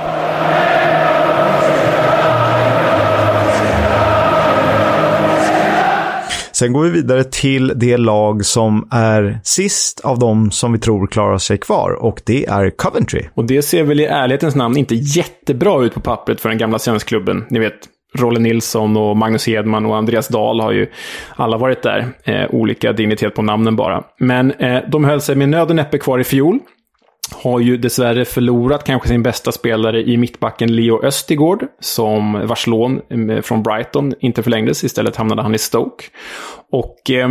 Sen 6.60 6.74
går 6.74 6.84
vi 6.84 6.90
vidare 6.90 7.24
till 7.24 7.74
det 7.76 7.98
lag 7.98 8.46
som 8.46 8.88
är 8.92 9.40
sist 9.44 10.00
av 10.00 10.20
de 10.20 10.52
som 10.52 10.74
vi 10.74 10.80
tror 10.80 11.08
klarar 11.08 11.38
sig 11.38 11.58
kvar 11.58 11.92
och 11.92 12.22
det 12.26 12.46
är 12.46 12.70
Coventry. 12.70 13.24
Och 13.34 13.46
det 13.46 13.62
ser 13.62 13.84
väl 13.84 14.00
i 14.00 14.06
ärlighetens 14.06 14.56
namn 14.56 14.78
inte 14.78 14.96
jättebra 14.96 15.84
ut 15.84 15.94
på 15.94 16.00
pappret 16.00 16.42
för 16.42 16.50
den 16.50 16.58
gamla 16.58 16.80
svenskklubben. 16.80 17.46
Ni 17.50 17.60
vet, 17.60 17.74
Rolle 18.16 18.40
Nilsson 18.40 18.98
och 18.98 19.18
Magnus 19.18 19.48
Hedman 19.48 19.86
och 19.86 19.98
Andreas 19.98 20.28
Dahl 20.28 20.60
har 20.60 20.72
ju 20.72 20.88
alla 21.36 21.58
varit 21.58 21.84
där. 21.84 22.08
Eh, 22.24 22.46
olika 22.50 22.94
dignitet 22.94 23.36
på 23.36 23.42
namnen 23.42 23.76
bara. 23.76 24.04
Men 24.20 24.52
eh, 24.52 24.80
de 24.92 25.04
höll 25.04 25.22
sig 25.22 25.36
med 25.36 25.50
nöd 25.50 25.70
och 25.70 25.76
näppe 25.76 25.98
kvar 25.98 26.20
i 26.20 26.24
fjol 26.24 26.60
har 27.32 27.60
ju 27.60 27.78
dessvärre 27.78 28.26
förlorat 28.26 28.84
kanske 28.84 29.08
sin 29.08 29.24
bästa 29.24 29.52
spelare 29.52 30.04
i 30.04 30.18
mittbacken 30.18 30.76
Leo 30.76 31.06
Östigård, 31.06 31.66
som 31.80 32.48
vars 32.48 32.68
lån 32.68 33.02
eh, 33.30 33.42
från 33.42 33.64
Brighton 33.64 34.14
inte 34.20 34.44
förlängdes. 34.44 34.84
Istället 34.84 35.16
hamnade 35.16 35.42
han 35.42 35.56
i 35.56 35.58
Stoke. 35.58 36.06
Och 36.72 37.12
eh, 37.12 37.30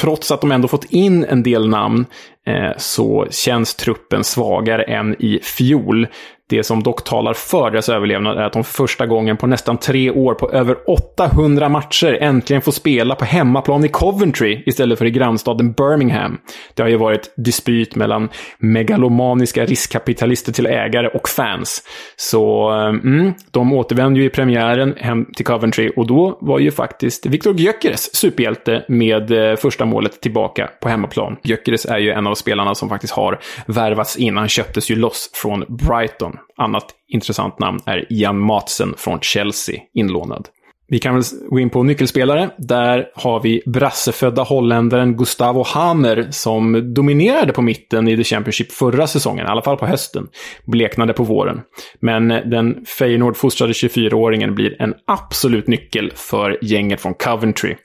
trots 0.00 0.30
att 0.30 0.40
de 0.40 0.52
ändå 0.52 0.68
fått 0.68 0.84
in 0.84 1.24
en 1.24 1.42
del 1.42 1.68
namn 1.68 2.06
Eh, 2.46 2.72
så 2.76 3.26
känns 3.30 3.74
truppen 3.74 4.24
svagare 4.24 4.82
än 4.82 5.14
i 5.18 5.40
fjol. 5.42 6.06
Det 6.48 6.62
som 6.62 6.82
dock 6.82 7.04
talar 7.04 7.32
för 7.32 7.70
deras 7.70 7.88
överlevnad 7.88 8.38
är 8.38 8.42
att 8.42 8.52
de 8.52 8.64
första 8.64 9.06
gången 9.06 9.36
på 9.36 9.46
nästan 9.46 9.78
tre 9.78 10.10
år 10.10 10.34
på 10.34 10.50
över 10.50 10.76
800 10.86 11.68
matcher 11.68 12.18
äntligen 12.20 12.62
får 12.62 12.72
spela 12.72 13.14
på 13.14 13.24
hemmaplan 13.24 13.84
i 13.84 13.88
Coventry 13.88 14.62
istället 14.66 14.98
för 14.98 15.06
i 15.06 15.10
grannstaden 15.10 15.72
Birmingham. 15.72 16.38
Det 16.74 16.82
har 16.82 16.90
ju 16.90 16.96
varit 16.96 17.34
dispyt 17.36 17.94
mellan 17.94 18.28
megalomaniska 18.58 19.64
riskkapitalister 19.64 20.52
till 20.52 20.66
ägare 20.66 21.08
och 21.08 21.28
fans. 21.28 21.82
Så 22.16 22.70
eh, 22.70 22.86
mm, 22.86 23.32
de 23.50 23.72
återvände 23.72 24.20
ju 24.20 24.26
i 24.26 24.30
premiären 24.30 24.94
hem 24.96 25.24
till 25.36 25.44
Coventry 25.44 25.90
och 25.96 26.06
då 26.06 26.38
var 26.40 26.58
ju 26.58 26.70
faktiskt 26.70 27.26
Viktor 27.26 27.60
Gyökeres 27.60 28.16
superhjälte 28.16 28.84
med 28.88 29.50
eh, 29.50 29.56
första 29.56 29.84
målet 29.84 30.20
tillbaka 30.20 30.70
på 30.80 30.88
hemmaplan. 30.88 31.36
Gyökeres 31.42 31.86
är 31.86 31.98
ju 31.98 32.10
en 32.10 32.26
av 32.26 32.33
spelarna 32.34 32.74
som 32.74 32.88
faktiskt 32.88 33.12
har 33.12 33.40
värvats 33.66 34.16
in. 34.16 34.36
Han 34.36 34.48
köptes 34.48 34.90
ju 34.90 34.96
loss 34.96 35.30
från 35.34 35.64
Brighton. 35.68 36.36
Annat 36.56 36.86
intressant 37.08 37.58
namn 37.58 37.78
är 37.86 38.12
Ian 38.12 38.40
Matsen 38.40 38.94
från 38.96 39.20
Chelsea, 39.20 39.80
inlånad. 39.94 40.48
Vi 40.88 40.98
kan 40.98 41.14
väl 41.14 41.22
gå 41.48 41.60
in 41.60 41.70
på 41.70 41.82
nyckelspelare. 41.82 42.50
Där 42.58 43.06
har 43.14 43.40
vi 43.40 43.62
brassefödda 43.66 44.42
holländaren 44.42 45.16
Gustavo 45.16 45.62
Hamer 45.66 46.28
som 46.30 46.94
dominerade 46.94 47.52
på 47.52 47.62
mitten 47.62 48.08
i 48.08 48.16
The 48.16 48.24
Championship 48.24 48.72
förra 48.72 49.06
säsongen, 49.06 49.46
i 49.46 49.48
alla 49.48 49.62
fall 49.62 49.76
på 49.76 49.86
hösten. 49.86 50.28
Bleknade 50.66 51.12
på 51.12 51.24
våren. 51.24 51.60
Men 52.00 52.28
den 52.28 52.84
Feyenoord-fostrade 52.98 53.72
24-åringen 53.72 54.54
blir 54.54 54.82
en 54.82 54.94
absolut 55.06 55.66
nyckel 55.66 56.12
för 56.14 56.58
gänget 56.62 57.00
från 57.00 57.14
Coventry. 57.14 57.76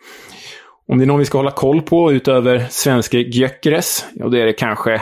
Om 0.92 0.98
det 0.98 1.04
är 1.04 1.06
någon 1.06 1.20
vi 1.20 1.26
ska 1.26 1.38
hålla 1.38 1.52
koll 1.52 1.82
på 1.82 2.12
utöver 2.12 2.66
svenske 2.70 3.18
Gyökeres, 3.18 4.06
ja 4.14 4.28
då 4.28 4.38
är 4.38 4.46
det 4.46 4.54
kanske 4.54 5.02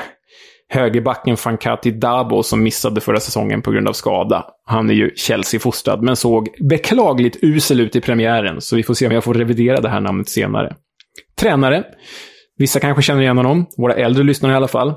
högerbacken 0.69 1.37
Fankati 1.37 1.91
Dabo 1.91 2.43
som 2.43 2.63
missade 2.63 3.01
förra 3.01 3.19
säsongen 3.19 3.61
på 3.61 3.71
grund 3.71 3.87
av 3.87 3.93
skada. 3.93 4.45
Han 4.65 4.89
är 4.89 4.93
ju 4.93 5.11
Chelsea-fostrad, 5.15 6.03
men 6.03 6.15
såg 6.15 6.49
beklagligt 6.69 7.37
usel 7.41 7.79
ut 7.79 7.95
i 7.95 8.01
premiären, 8.01 8.61
så 8.61 8.75
vi 8.75 8.83
får 8.83 8.93
se 8.93 9.07
om 9.07 9.13
jag 9.13 9.23
får 9.23 9.33
revidera 9.33 9.81
det 9.81 9.89
här 9.89 10.01
namnet 10.01 10.29
senare. 10.29 10.75
Tränare. 11.39 11.83
Vissa 12.57 12.79
kanske 12.79 13.03
känner 13.03 13.21
igen 13.21 13.37
honom, 13.37 13.65
våra 13.77 13.93
äldre 13.93 14.23
lyssnare 14.23 14.53
i 14.53 14.55
alla 14.55 14.67
fall. 14.67 14.93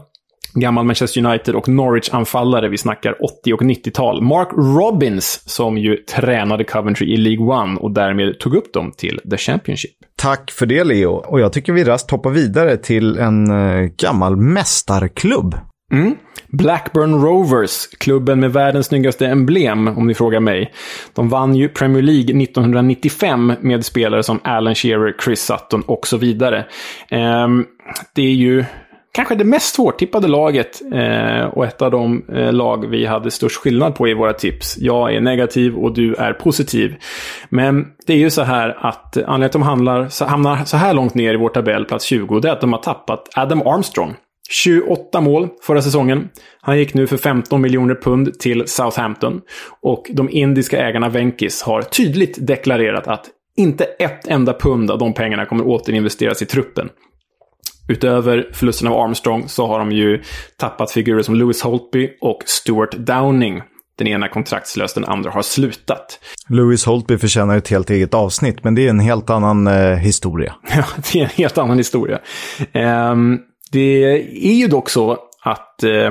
Gammal 0.54 0.84
Manchester 0.84 1.26
United 1.26 1.54
och 1.54 1.68
Norwich-anfallare, 1.68 2.68
vi 2.68 2.78
snackar 2.78 3.24
80 3.24 3.52
och 3.52 3.62
90-tal. 3.62 4.22
Mark 4.22 4.48
Robbins, 4.52 5.42
som 5.46 5.78
ju 5.78 5.96
tränade 5.96 6.64
Coventry 6.64 7.12
i 7.12 7.16
League 7.16 7.46
One 7.46 7.80
och 7.80 7.90
därmed 7.90 8.38
tog 8.38 8.54
upp 8.54 8.72
dem 8.72 8.92
till 8.96 9.20
The 9.30 9.36
Championship. 9.36 9.90
Tack 10.16 10.50
för 10.50 10.66
det 10.66 10.84
Leo. 10.84 11.10
Och 11.10 11.40
jag 11.40 11.52
tycker 11.52 11.72
vi 11.72 11.84
rast 11.84 12.10
hoppar 12.10 12.30
vidare 12.30 12.76
till 12.76 13.18
en 13.18 13.50
uh, 13.50 13.90
gammal 13.96 14.36
mästarklubb. 14.36 15.54
Mm. 15.92 16.16
Blackburn 16.48 17.22
Rovers, 17.22 17.86
klubben 17.98 18.40
med 18.40 18.52
världens 18.52 18.86
snyggaste 18.86 19.26
emblem, 19.26 19.88
om 19.88 20.06
ni 20.06 20.14
frågar 20.14 20.40
mig. 20.40 20.72
De 21.14 21.28
vann 21.28 21.54
ju 21.56 21.68
Premier 21.68 22.02
League 22.02 22.42
1995 22.42 23.52
med 23.60 23.84
spelare 23.84 24.22
som 24.22 24.40
Alan 24.44 24.74
Shearer, 24.74 25.14
Chris 25.24 25.40
Sutton 25.40 25.82
och 25.82 26.06
så 26.06 26.16
vidare. 26.16 26.66
Um, 27.10 27.66
det 28.14 28.22
är 28.22 28.34
ju 28.34 28.64
kanske 29.12 29.34
det 29.34 29.44
mest 29.44 29.74
svårtippade 29.74 30.28
laget 30.28 30.80
eh, 30.92 31.44
och 31.44 31.64
ett 31.64 31.82
av 31.82 31.90
de 31.90 32.24
eh, 32.32 32.52
lag 32.52 32.86
vi 32.86 33.06
hade 33.06 33.30
störst 33.30 33.56
skillnad 33.56 33.94
på 33.94 34.08
i 34.08 34.14
våra 34.14 34.32
tips. 34.32 34.78
Jag 34.78 35.14
är 35.14 35.20
negativ 35.20 35.76
och 35.76 35.94
du 35.94 36.14
är 36.14 36.32
positiv. 36.32 36.94
Men 37.48 37.86
det 38.06 38.12
är 38.12 38.18
ju 38.18 38.30
så 38.30 38.42
här 38.42 38.86
att 38.86 39.16
anledningen 39.16 39.50
till 39.50 39.88
att 39.88 40.00
de 40.02 40.10
så, 40.10 40.24
hamnar 40.24 40.64
så 40.64 40.76
här 40.76 40.94
långt 40.94 41.14
ner 41.14 41.34
i 41.34 41.36
vår 41.36 41.48
tabell, 41.48 41.84
plats 41.84 42.04
20, 42.04 42.40
det 42.40 42.48
är 42.48 42.52
att 42.52 42.60
de 42.60 42.72
har 42.72 42.80
tappat 42.80 43.28
Adam 43.36 43.62
Armstrong. 43.62 44.14
28 44.50 45.20
mål 45.20 45.48
förra 45.62 45.82
säsongen. 45.82 46.28
Han 46.60 46.78
gick 46.78 46.94
nu 46.94 47.06
för 47.06 47.16
15 47.16 47.60
miljoner 47.60 47.94
pund 47.94 48.38
till 48.38 48.62
Southampton. 48.66 49.40
Och 49.80 50.06
de 50.12 50.30
indiska 50.30 50.78
ägarna 50.88 51.08
Venkis 51.08 51.62
har 51.62 51.82
tydligt 51.82 52.46
deklarerat 52.46 53.08
att 53.08 53.26
inte 53.56 53.84
ett 53.84 54.28
enda 54.28 54.52
pund 54.52 54.90
av 54.90 54.98
de 54.98 55.14
pengarna 55.14 55.46
kommer 55.46 55.66
återinvesteras 55.66 56.42
i 56.42 56.46
truppen. 56.46 56.88
Utöver 57.90 58.50
förlusten 58.52 58.88
av 58.88 59.00
Armstrong 59.00 59.48
så 59.48 59.66
har 59.66 59.78
de 59.78 59.92
ju 59.92 60.22
tappat 60.56 60.90
figurer 60.90 61.22
som 61.22 61.34
Lewis 61.34 61.62
Holtby 61.62 62.10
och 62.20 62.42
Stuart 62.46 62.92
Downing. 62.92 63.62
Den 63.98 64.06
ena 64.06 64.28
kontraktslös, 64.28 64.94
den 64.94 65.04
andra 65.04 65.30
har 65.30 65.42
slutat. 65.42 66.20
Lewis 66.48 66.84
Holtby 66.84 67.18
förtjänar 67.18 67.56
ett 67.56 67.68
helt 67.68 67.90
eget 67.90 68.14
avsnitt, 68.14 68.64
men 68.64 68.74
det 68.74 68.86
är 68.86 68.90
en 68.90 69.00
helt 69.00 69.30
annan 69.30 69.66
eh, 69.66 69.96
historia. 69.96 70.54
Ja, 70.76 70.84
det 71.12 71.18
är 71.18 71.22
en 71.22 71.30
helt 71.30 71.58
annan 71.58 71.76
historia. 71.76 72.18
Um, 72.74 73.40
det 73.72 74.04
är 74.52 74.54
ju 74.54 74.66
dock 74.66 74.90
så 74.90 75.18
att 75.44 75.82
eh, 75.82 76.10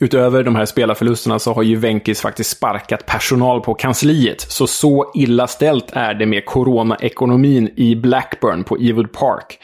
Utöver 0.00 0.42
de 0.42 0.56
här 0.56 0.66
spelarförlusterna 0.66 1.38
så 1.38 1.52
har 1.52 1.62
ju 1.62 1.76
Venkis 1.76 2.20
faktiskt 2.20 2.50
sparkat 2.50 3.06
personal 3.06 3.60
på 3.60 3.74
kansliet. 3.74 4.40
Så 4.40 4.66
så 4.66 5.12
illa 5.14 5.46
ställt 5.46 5.90
är 5.92 6.14
det 6.14 6.26
med 6.26 6.46
coronaekonomin 6.46 7.70
i 7.76 7.96
Blackburn 7.96 8.64
på 8.64 8.76
Ewood 8.76 9.12
Park. 9.12 9.58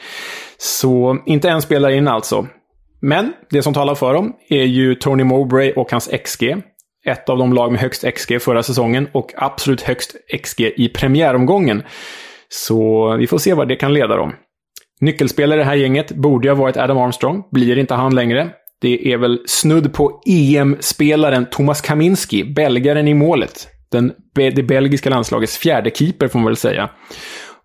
Så 0.63 1.17
inte 1.25 1.49
en 1.49 1.61
spelare 1.61 1.95
in 1.95 2.07
alltså. 2.07 2.47
Men 3.01 3.33
det 3.49 3.61
som 3.61 3.73
talar 3.73 3.95
för 3.95 4.13
dem 4.13 4.33
är 4.49 4.63
ju 4.63 4.95
Tony 4.95 5.23
Mowbray 5.23 5.71
och 5.71 5.91
hans 5.91 6.09
XG. 6.23 6.55
Ett 7.05 7.29
av 7.29 7.37
de 7.37 7.53
lag 7.53 7.71
med 7.71 7.81
högst 7.81 8.05
XG 8.15 8.41
förra 8.41 8.63
säsongen 8.63 9.07
och 9.11 9.33
absolut 9.35 9.81
högst 9.81 10.15
XG 10.43 10.61
i 10.61 10.89
premiäromgången. 10.89 11.83
Så 12.49 13.09
vi 13.17 13.27
får 13.27 13.37
se 13.37 13.53
vad 13.53 13.67
det 13.67 13.75
kan 13.75 13.93
leda 13.93 14.15
dem. 14.15 14.33
Nyckelspelare 14.99 15.59
i 15.59 15.63
det 15.63 15.69
här 15.69 15.75
gänget 15.75 16.11
borde 16.11 16.47
ju 16.47 16.53
ha 16.53 16.61
varit 16.61 16.77
Adam 16.77 16.97
Armstrong. 16.97 17.43
Blir 17.51 17.77
inte 17.77 17.93
han 17.93 18.15
längre. 18.15 18.49
Det 18.81 19.13
är 19.13 19.17
väl 19.17 19.39
snudd 19.45 19.93
på 19.93 20.21
EM-spelaren 20.25 21.45
Thomas 21.51 21.81
Kaminski, 21.81 22.43
belgaren 22.43 23.07
i 23.07 23.13
målet. 23.13 23.67
Den, 23.91 24.13
det 24.33 24.63
belgiska 24.63 25.09
landslagets 25.09 25.57
fjärde 25.57 25.91
keeper 25.91 26.27
får 26.27 26.39
man 26.39 26.45
väl 26.45 26.57
säga. 26.57 26.89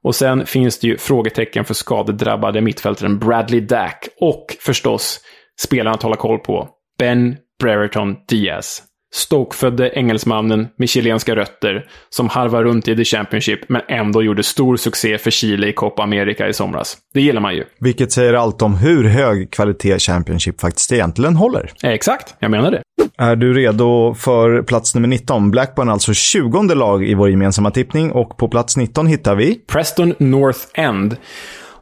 Och 0.06 0.14
sen 0.14 0.46
finns 0.46 0.78
det 0.78 0.86
ju 0.86 0.98
frågetecken 0.98 1.64
för 1.64 1.75
skadedrabbade 1.75 2.60
mittfältaren 2.60 3.18
Bradley 3.18 3.60
Dack. 3.60 4.08
Och 4.20 4.56
förstås, 4.60 5.20
spelaren 5.60 5.94
att 5.94 6.02
hålla 6.02 6.16
koll 6.16 6.38
på, 6.38 6.68
Ben 6.98 7.36
Brereton 7.60 8.16
Diaz. 8.28 8.82
Stokefödde 9.14 9.90
engelsmannen 9.90 10.68
med 10.78 10.88
chilenska 10.88 11.36
rötter 11.36 11.84
som 12.10 12.28
harvar 12.28 12.64
runt 12.64 12.88
i 12.88 12.96
The 12.96 13.04
Championship 13.04 13.68
men 13.68 13.82
ändå 13.88 14.22
gjorde 14.22 14.42
stor 14.42 14.76
succé 14.76 15.18
för 15.18 15.30
Chile 15.30 15.66
i 15.68 15.72
Copa 15.72 16.02
America 16.02 16.48
i 16.48 16.52
somras. 16.52 16.96
Det 17.14 17.20
gillar 17.20 17.40
man 17.40 17.54
ju. 17.54 17.64
Vilket 17.80 18.12
säger 18.12 18.34
allt 18.34 18.62
om 18.62 18.75
hur 18.75 19.04
hög 19.04 19.50
kvalitet 19.50 19.98
Championship 19.98 20.60
faktiskt 20.60 20.92
egentligen 20.92 21.36
håller. 21.36 21.72
Exakt, 21.82 22.34
jag 22.38 22.50
menar 22.50 22.70
det. 22.70 22.82
Är 23.18 23.36
du 23.36 23.54
redo 23.54 24.14
för 24.14 24.62
plats 24.62 24.94
nummer 24.94 25.08
19? 25.08 25.50
Blackburn 25.50 25.88
alltså 25.88 26.14
20 26.14 26.75
lag 26.75 27.04
i 27.04 27.14
vår 27.14 27.30
gemensamma 27.30 27.70
tippning 27.70 28.12
och 28.12 28.36
på 28.36 28.48
plats 28.48 28.76
19 28.76 29.06
hittar 29.06 29.34
vi... 29.34 29.54
Preston 29.54 30.14
North 30.18 30.60
End. 30.75 31.16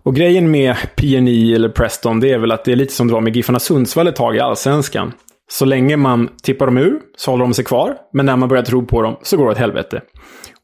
Och 0.02 0.16
grejen 0.16 0.50
med 0.50 0.76
PNI 0.96 1.54
eller 1.54 1.68
Preston, 1.68 2.20
det 2.20 2.32
är 2.32 2.38
väl 2.38 2.52
att 2.52 2.64
det 2.64 2.72
är 2.72 2.76
lite 2.76 2.92
som 2.92 3.06
det 3.06 3.12
var 3.12 3.20
med 3.20 3.36
Giffarna 3.36 3.60
Sundsvall 3.60 4.06
ett 4.06 4.16
tag 4.16 4.36
i 4.36 4.40
Allsvenskan. 4.40 5.12
Så 5.50 5.64
länge 5.64 5.96
man 5.96 6.28
tippar 6.42 6.66
dem 6.66 6.78
ur 6.78 7.00
så 7.16 7.30
håller 7.30 7.44
de 7.44 7.54
sig 7.54 7.64
kvar, 7.64 7.96
men 8.12 8.26
när 8.26 8.36
man 8.36 8.48
börjar 8.48 8.64
tro 8.64 8.86
på 8.86 9.02
dem 9.02 9.16
så 9.22 9.36
går 9.36 9.44
det 9.44 9.50
åt 9.50 9.58
helvete. 9.58 10.00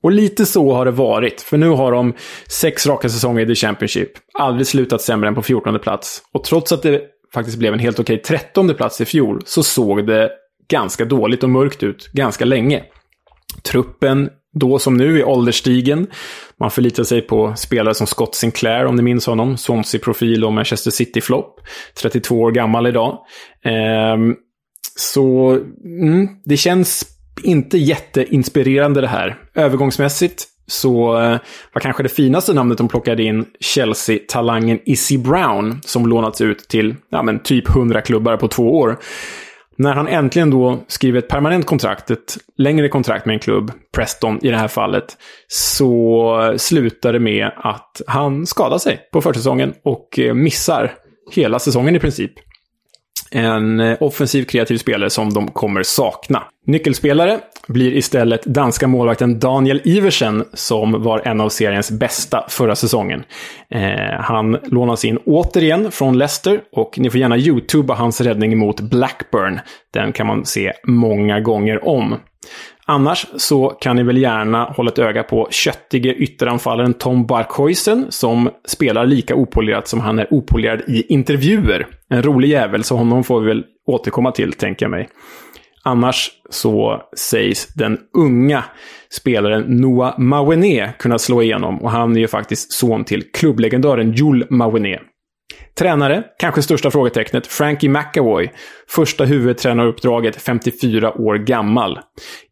Och 0.03 0.13
lite 0.13 0.47
så 0.47 0.73
har 0.73 0.85
det 0.85 0.91
varit, 0.91 1.41
för 1.41 1.59
nu 1.59 1.69
har 1.69 1.93
de 1.93 2.15
sex 2.49 2.87
raka 2.87 3.09
säsonger 3.09 3.43
i 3.43 3.47
The 3.47 3.55
Championship. 3.55 4.11
Aldrig 4.39 4.67
slutat 4.67 5.03
sämre 5.03 5.29
än 5.29 5.35
på 5.35 5.43
14 5.43 5.79
plats. 5.79 6.23
Och 6.33 6.45
trots 6.45 6.73
att 6.73 6.83
det 6.83 7.03
faktiskt 7.35 7.59
blev 7.59 7.73
en 7.73 7.79
helt 7.79 8.01
okej 8.01 8.23
13 8.23 8.75
plats 8.75 9.01
i 9.01 9.05
fjol, 9.05 9.43
så 9.47 9.63
såg 9.63 10.07
det 10.07 10.31
ganska 10.71 11.05
dåligt 11.05 11.43
och 11.43 11.51
mörkt 11.51 11.83
ut 11.83 12.11
ganska 12.13 12.45
länge. 12.45 12.83
Truppen 13.63 14.31
då 14.53 14.79
som 14.79 14.97
nu 14.97 15.19
är 15.19 15.29
ålderstigen. 15.29 16.07
Man 16.61 16.71
förlitar 16.71 17.05
sig 17.05 17.23
på 17.23 17.55
spelare 17.57 17.95
som 17.95 18.07
Scott 18.07 18.35
Sinclair, 18.35 18.87
om 18.87 18.97
ni 18.97 19.03
minns 19.03 19.27
honom. 19.27 19.57
Swansea-profil 19.57 20.45
och 20.45 20.53
Manchester 20.53 20.91
City-flopp. 20.91 21.61
32 22.01 22.41
år 22.41 22.51
gammal 22.51 22.87
idag. 22.87 23.19
Ehm, 23.65 24.35
så 24.97 25.51
mm, 25.85 26.29
det 26.45 26.57
känns 26.57 27.05
inte 27.43 27.79
jätteinspirerande 27.79 29.01
det 29.01 29.09
här. 29.09 29.39
Övergångsmässigt 29.55 30.47
så 30.67 31.21
eh, 31.21 31.39
var 31.73 31.81
kanske 31.81 32.03
det 32.03 32.09
finaste 32.09 32.55
namnet 32.55 32.79
de 32.79 32.89
plockade 32.89 33.23
in 33.23 33.47
Chelsea-talangen 33.61 34.79
Issy 34.85 35.19
Brown, 35.19 35.81
som 35.83 36.07
lånats 36.07 36.41
ut 36.41 36.59
till 36.59 36.95
ja, 37.11 37.23
men 37.23 37.39
typ 37.43 37.69
100 37.69 38.01
klubbar 38.01 38.37
på 38.37 38.49
två 38.49 38.79
år. 38.79 38.99
När 39.77 39.95
han 39.95 40.09
äntligen 40.09 40.51
då 40.51 40.85
skriver 40.89 41.19
ett 41.19 41.29
permanent 41.29 41.67
kontrakt, 41.67 42.11
ett 42.11 42.39
längre 42.59 42.89
kontrakt 42.89 43.27
med 43.27 43.35
en 43.35 43.41
klubb, 43.41 43.73
Preston 43.95 44.39
i 44.43 44.51
det 44.51 44.57
här 44.57 44.69
fallet, 44.69 45.17
så 45.49 46.55
slutar 46.57 47.13
det 47.13 47.19
med 47.19 47.51
att 47.57 48.03
han 48.07 48.47
skadar 48.47 48.79
sig 48.79 49.01
på 49.13 49.21
försäsongen 49.21 49.75
och 49.85 50.19
eh, 50.19 50.35
missar 50.35 50.93
hela 51.33 51.59
säsongen 51.59 51.97
i 51.97 51.99
princip. 51.99 52.33
En 53.31 53.81
eh, 53.81 53.97
offensiv 54.01 54.45
kreativ 54.45 54.77
spelare 54.77 55.11
som 55.11 55.33
de 55.33 55.49
kommer 55.49 55.83
sakna. 55.83 56.43
Nyckelspelare 56.67 57.39
blir 57.69 57.93
istället 57.93 58.45
danska 58.45 58.87
målvakten 58.87 59.39
Daniel 59.39 59.81
Iversen 59.85 60.45
som 60.55 61.03
var 61.03 61.23
en 61.25 61.41
av 61.41 61.49
seriens 61.49 61.91
bästa 61.91 62.45
förra 62.49 62.77
säsongen. 62.77 63.25
Eh, 63.71 64.21
han 64.21 64.59
lånas 64.65 65.05
in 65.05 65.19
återigen 65.27 65.91
från 65.91 66.19
Leicester 66.19 66.61
och 66.73 66.99
ni 66.99 67.11
får 67.11 67.21
gärna 67.21 67.37
youtuba 67.37 67.95
hans 67.95 68.21
räddning 68.21 68.59
mot 68.59 68.81
Blackburn. 68.81 69.61
Den 69.95 70.13
kan 70.13 70.27
man 70.27 70.45
se 70.45 70.73
många 70.85 71.41
gånger 71.41 71.89
om. 71.89 72.17
Annars 72.91 73.27
så 73.37 73.69
kan 73.69 73.97
ni 73.97 74.03
väl 74.03 74.17
gärna 74.17 74.65
hålla 74.65 74.91
ett 74.91 74.99
öga 74.99 75.23
på 75.23 75.49
köttige 75.51 76.15
ytteranfallaren 76.15 76.95
Tom 76.95 77.27
Barkhuisen 77.27 78.07
som 78.09 78.51
spelar 78.65 79.07
lika 79.07 79.35
opolerat 79.35 79.89
som 79.89 80.01
han 80.01 80.19
är 80.19 80.35
opolerad 80.35 80.81
i 80.87 81.13
intervjuer. 81.13 81.87
En 82.09 82.23
rolig 82.23 82.49
jävel, 82.49 82.85
så 82.85 82.97
honom 82.97 83.25
får 83.25 83.41
vi 83.41 83.47
väl 83.47 83.65
återkomma 83.87 84.33
till, 84.33 84.53
tänker 84.53 84.85
jag 84.85 84.91
mig. 84.91 85.09
Annars 85.83 86.31
så 86.51 87.03
sägs 87.17 87.75
den 87.75 87.99
unga 88.15 88.65
spelaren 89.11 89.63
Noah 89.63 90.19
Mawene 90.19 90.93
kunna 90.99 91.19
slå 91.19 91.43
igenom 91.43 91.83
och 91.83 91.91
han 91.91 92.17
är 92.17 92.21
ju 92.21 92.29
faktiskt 92.29 92.73
son 92.73 93.05
till 93.05 93.33
klubblegendaren 93.33 94.13
Jules 94.13 94.51
Mawene. 94.51 94.99
Tränare, 95.79 96.25
kanske 96.39 96.63
största 96.63 96.91
frågetecknet, 96.91 97.47
Frankie 97.47 97.91
McAvoy. 97.91 98.53
Första 98.89 99.25
huvudtränaruppdraget, 99.25 100.43
54 100.43 101.13
år 101.13 101.35
gammal. 101.35 101.99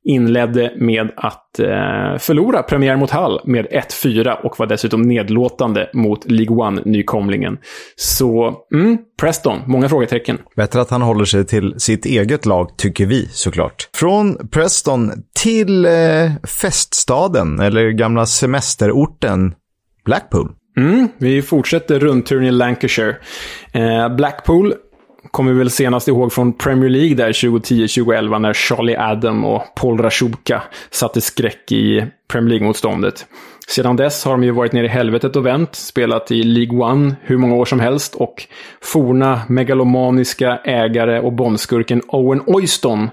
Inledde 0.04 0.72
med 0.76 1.10
att 1.16 1.58
eh, 1.58 2.18
förlora 2.18 2.62
premiär 2.62 2.96
mot 2.96 3.10
Hall 3.10 3.40
med 3.44 3.66
1-4 3.66 4.34
och 4.44 4.58
var 4.58 4.66
dessutom 4.66 5.02
nedlåtande 5.02 5.90
mot 5.94 6.30
League 6.30 6.56
One-nykomlingen. 6.56 7.58
Så, 7.96 8.54
mm, 8.75 8.98
Preston, 9.20 9.58
många 9.66 9.88
frågetecken. 9.88 10.38
Bättre 10.56 10.80
att 10.80 10.90
han 10.90 11.02
håller 11.02 11.25
sig 11.25 11.46
till 11.46 11.75
sitt 11.78 12.06
eget 12.06 12.46
lag, 12.46 12.78
tycker 12.78 13.06
vi 13.06 13.26
såklart. 13.26 13.88
Från 13.94 14.48
Preston 14.48 15.12
till 15.42 15.85
eh, 15.85 15.92
feststaden, 16.61 17.61
eller 17.61 17.90
gamla 17.90 18.26
semesterorten 18.26 19.54
Blackpool. 20.04 20.48
Mm, 20.78 21.08
vi 21.18 21.42
fortsätter 21.42 21.98
rundturen 21.98 22.44
i 22.44 22.50
Lancashire. 22.50 23.16
Eh, 23.72 24.08
Blackpool 24.16 24.74
kommer 25.30 25.52
vi 25.52 25.58
väl 25.58 25.70
senast 25.70 26.08
ihåg 26.08 26.32
från 26.32 26.52
Premier 26.52 26.90
League 26.90 27.14
där 27.14 27.32
2010-2011 27.32 28.38
när 28.38 28.52
Charlie 28.52 28.96
Adam 28.96 29.44
och 29.44 29.62
Paul 29.76 29.98
Rashuka 29.98 30.62
satte 30.90 31.20
skräck 31.20 31.72
i 31.72 32.06
Premier 32.32 32.48
League-motståndet. 32.48 33.26
Sedan 33.68 33.96
dess 33.96 34.24
har 34.24 34.32
de 34.32 34.44
ju 34.44 34.50
varit 34.50 34.72
nere 34.72 34.84
i 34.84 34.88
helvetet 34.88 35.36
och 35.36 35.46
vänt, 35.46 35.74
spelat 35.74 36.30
i 36.30 36.42
League 36.42 36.78
One 36.78 37.16
hur 37.22 37.36
många 37.36 37.54
år 37.54 37.64
som 37.64 37.80
helst 37.80 38.14
och 38.14 38.34
forna 38.82 39.40
megalomaniska 39.48 40.56
ägare 40.64 41.20
och 41.20 41.32
bondskurken 41.32 42.02
Owen 42.08 42.42
Oyston 42.46 43.10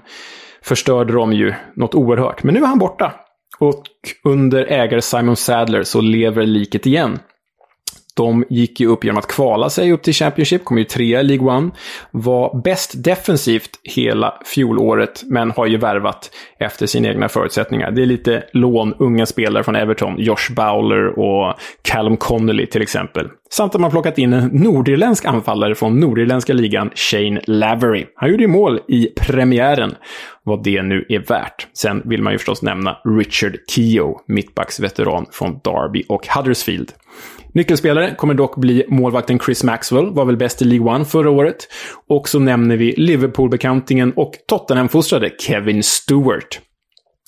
förstörde 0.62 1.12
de 1.12 1.32
ju 1.32 1.54
något 1.76 1.94
oerhört. 1.94 2.42
Men 2.42 2.54
nu 2.54 2.60
är 2.60 2.66
han 2.66 2.78
borta. 2.78 3.14
Och 3.58 3.82
under 4.24 4.64
ägare 4.64 5.02
Simon 5.02 5.36
Sadler 5.36 5.82
så 5.82 6.00
lever 6.00 6.46
liket 6.46 6.86
igen. 6.86 7.18
De 8.16 8.44
gick 8.50 8.80
ju 8.80 8.86
upp 8.86 9.04
genom 9.04 9.18
att 9.18 9.26
kvala 9.26 9.70
sig 9.70 9.92
upp 9.92 10.02
till 10.02 10.14
Championship, 10.14 10.64
kom 10.64 10.78
ju 10.78 10.84
trea 10.84 11.20
i 11.20 11.24
League 11.24 11.56
One. 11.56 11.70
Var 12.10 12.60
bäst 12.64 13.04
defensivt 13.04 13.70
hela 13.82 14.34
fjolåret, 14.54 15.22
men 15.26 15.50
har 15.50 15.66
ju 15.66 15.76
värvat 15.76 16.30
efter 16.58 16.86
sina 16.86 17.08
egna 17.08 17.28
förutsättningar. 17.28 17.90
Det 17.90 18.02
är 18.02 18.06
lite 18.06 18.44
lån, 18.52 18.94
unga 18.98 19.26
spelare 19.26 19.64
från 19.64 19.76
Everton. 19.76 20.14
Josh 20.18 20.52
Bowler 20.56 21.18
och 21.18 21.54
Callum 21.82 22.16
Connolly 22.16 22.66
till 22.66 22.82
exempel. 22.82 23.28
Samt 23.50 23.74
att 23.74 23.80
man 23.80 23.90
plockat 23.90 24.18
in 24.18 24.32
en 24.32 24.46
nordirländsk 24.52 25.24
anfallare 25.24 25.74
från 25.74 26.00
nordirländska 26.00 26.52
ligan, 26.52 26.90
Shane 26.94 27.40
Lavery. 27.46 28.06
Han 28.14 28.30
gjorde 28.30 28.42
ju 28.42 28.48
mål 28.48 28.80
i 28.88 29.06
premiären, 29.16 29.94
vad 30.42 30.64
det 30.64 30.82
nu 30.82 31.06
är 31.08 31.18
värt. 31.18 31.66
Sen 31.72 32.02
vill 32.04 32.22
man 32.22 32.32
ju 32.32 32.38
förstås 32.38 32.62
nämna 32.62 32.96
Richard 33.04 33.56
Keogh, 33.70 34.20
mittbacksveteran 34.26 35.26
från 35.32 35.60
Derby 35.64 36.02
och 36.08 36.26
Huddersfield. 36.26 36.92
Nyckelspelare 37.56 38.14
kommer 38.14 38.34
dock 38.34 38.56
bli 38.56 38.84
målvakten 38.88 39.38
Chris 39.38 39.64
Maxwell, 39.64 40.10
var 40.10 40.24
väl 40.24 40.36
bäst 40.36 40.62
i 40.62 40.64
League 40.64 40.94
One 40.94 41.04
förra 41.04 41.30
året. 41.30 41.68
Och 42.08 42.28
så 42.28 42.38
nämner 42.38 42.76
vi 42.76 42.94
Liverpool-bekantingen 42.96 44.12
och 44.12 44.32
Tottenham-fostrade 44.48 45.30
Kevin 45.38 45.82
Stewart. 45.82 46.60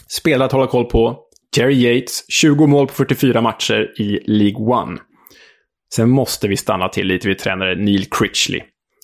Spelare 0.08 0.46
att 0.46 0.52
hålla 0.52 0.66
koll 0.66 0.84
på, 0.84 1.18
Jerry 1.56 1.74
Yates, 1.74 2.24
20 2.28 2.66
mål 2.66 2.86
på 2.86 2.92
44 2.92 3.40
matcher 3.40 4.00
i 4.00 4.20
League 4.26 4.80
One. 4.82 4.98
Sen 5.94 6.10
måste 6.10 6.48
vi 6.48 6.56
stanna 6.56 6.88
till 6.88 7.06
lite 7.06 7.28
vid 7.28 7.38
tränare 7.38 7.74
Neil 7.74 8.06
Critchley. 8.10 8.60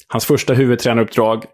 Hans 0.08 0.26
första 0.26 0.54
huvudtränaruppdrag, 0.54 1.44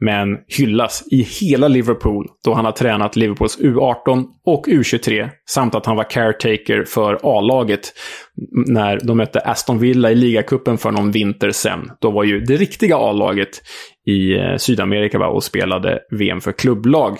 men 0.00 0.28
hyllas 0.58 1.04
i 1.10 1.22
hela 1.22 1.68
Liverpool 1.68 2.26
då 2.44 2.54
han 2.54 2.64
har 2.64 2.72
tränat 2.72 3.16
Liverpools 3.16 3.58
U18 3.58 4.24
och 4.46 4.66
U23 4.66 5.28
samt 5.48 5.74
att 5.74 5.86
han 5.86 5.96
var 5.96 6.10
caretaker 6.10 6.84
för 6.84 7.18
A-laget 7.22 7.92
när 8.66 9.00
de 9.02 9.16
mötte 9.16 9.40
Aston 9.40 9.78
Villa 9.78 10.10
i 10.10 10.14
ligacupen 10.14 10.78
för 10.78 10.90
någon 10.90 11.10
vinter 11.10 11.50
sen. 11.50 11.90
Då 12.00 12.10
var 12.10 12.24
ju 12.24 12.40
det 12.40 12.56
riktiga 12.56 12.96
A-laget 12.96 13.62
i 14.06 14.32
eh, 14.32 14.56
Sydamerika 14.56 15.18
va, 15.18 15.26
och 15.26 15.44
spelade 15.44 15.98
VM 16.10 16.40
för 16.40 16.52
klubblag. 16.52 17.18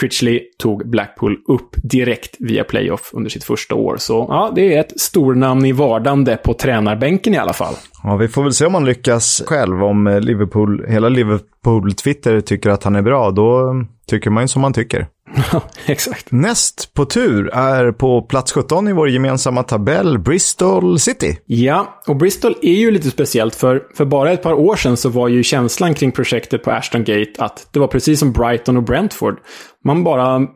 Critchley 0.00 0.40
tog 0.58 0.90
Blackpool 0.90 1.36
upp 1.48 1.68
direkt 1.82 2.36
via 2.38 2.64
playoff 2.64 3.10
under 3.12 3.30
sitt 3.30 3.44
första 3.44 3.74
år. 3.74 3.96
Så 3.98 4.26
ja, 4.28 4.52
det 4.54 4.74
är 4.74 4.80
ett 4.80 5.00
stornamn 5.00 5.64
i 5.64 5.72
vardande 5.72 6.36
på 6.36 6.54
tränarbänken 6.54 7.34
i 7.34 7.38
alla 7.38 7.52
fall. 7.52 7.74
Ja, 8.02 8.16
vi 8.16 8.28
får 8.28 8.42
väl 8.42 8.52
se 8.52 8.66
om 8.66 8.74
han 8.74 8.84
lyckas 8.84 9.42
själv. 9.46 9.82
Om 9.82 10.06
eh, 10.06 10.20
Liverpool, 10.20 10.84
hela 10.88 11.08
Liverpool-Twitter 11.08 12.40
tycker 12.40 12.70
att 12.70 12.84
han 12.84 12.96
är 12.96 13.02
bra, 13.02 13.30
då 13.30 13.74
tycker 14.10 14.30
man 14.30 14.44
ju 14.44 14.48
som 14.48 14.62
man 14.62 14.72
tycker. 14.72 15.06
Ja, 15.52 15.62
exakt. 15.86 16.32
Näst 16.32 16.94
på 16.94 17.04
tur 17.04 17.50
är 17.54 17.92
på 17.92 18.22
plats 18.22 18.52
17 18.52 18.88
i 18.88 18.92
vår 18.92 19.10
gemensamma 19.10 19.62
tabell 19.62 20.18
Bristol 20.18 20.98
City. 20.98 21.38
Ja, 21.46 22.00
och 22.06 22.16
Bristol 22.16 22.54
är 22.62 22.74
ju 22.74 22.90
lite 22.90 23.10
speciellt 23.10 23.54
för, 23.54 23.82
för 23.94 24.04
bara 24.04 24.32
ett 24.32 24.42
par 24.42 24.52
år 24.52 24.76
sedan 24.76 24.96
så 24.96 25.08
var 25.08 25.28
ju 25.28 25.42
känslan 25.42 25.94
kring 25.94 26.12
projektet 26.12 26.62
på 26.62 26.70
Ashton 26.70 27.04
Gate 27.04 27.32
att 27.38 27.68
det 27.72 27.78
var 27.78 27.88
precis 27.88 28.18
som 28.18 28.32
Brighton 28.32 28.76
och 28.76 28.82
Brentford. 28.82 29.38
Man 29.84 30.04
bara 30.04 30.46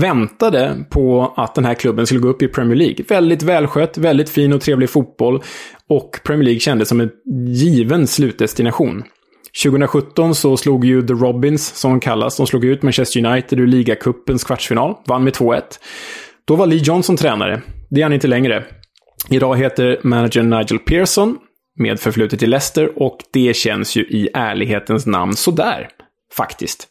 väntade 0.00 0.84
på 0.90 1.34
att 1.36 1.54
den 1.54 1.64
här 1.64 1.74
klubben 1.74 2.06
skulle 2.06 2.20
gå 2.20 2.28
upp 2.28 2.42
i 2.42 2.48
Premier 2.48 2.76
League. 2.76 3.04
Väldigt 3.08 3.42
välskött, 3.42 3.98
väldigt 3.98 4.30
fin 4.30 4.52
och 4.52 4.60
trevlig 4.60 4.90
fotboll 4.90 5.42
och 5.88 6.20
Premier 6.24 6.44
League 6.44 6.60
kändes 6.60 6.88
som 6.88 7.00
en 7.00 7.10
given 7.46 8.06
slutdestination. 8.06 9.04
2017 9.62 10.34
så 10.34 10.56
slog 10.56 10.84
ju 10.84 11.06
The 11.06 11.12
Robins, 11.12 11.66
som 11.66 11.90
de 11.90 12.00
kallas, 12.00 12.36
de 12.36 12.46
slog 12.46 12.64
ut 12.64 12.82
Manchester 12.82 13.26
United 13.26 13.60
ur 13.60 13.66
ligacupens 13.66 14.44
kvartsfinal. 14.44 14.94
Vann 15.06 15.24
med 15.24 15.32
2-1. 15.32 15.62
Då 16.44 16.56
var 16.56 16.66
Lee 16.66 16.80
Johnson 16.82 17.16
tränare. 17.16 17.62
Det 17.90 18.00
är 18.00 18.04
han 18.04 18.12
inte 18.12 18.28
längre. 18.28 18.64
Idag 19.30 19.56
heter 19.56 20.00
managern 20.02 20.50
Nigel 20.50 20.78
Pearson, 20.78 21.38
med 21.78 22.00
förflutet 22.00 22.42
i 22.42 22.46
Leicester, 22.46 23.02
och 23.02 23.18
det 23.32 23.56
känns 23.56 23.96
ju 23.96 24.02
i 24.02 24.28
ärlighetens 24.34 25.06
namn 25.06 25.36
sådär, 25.36 25.88
faktiskt. 26.36 26.88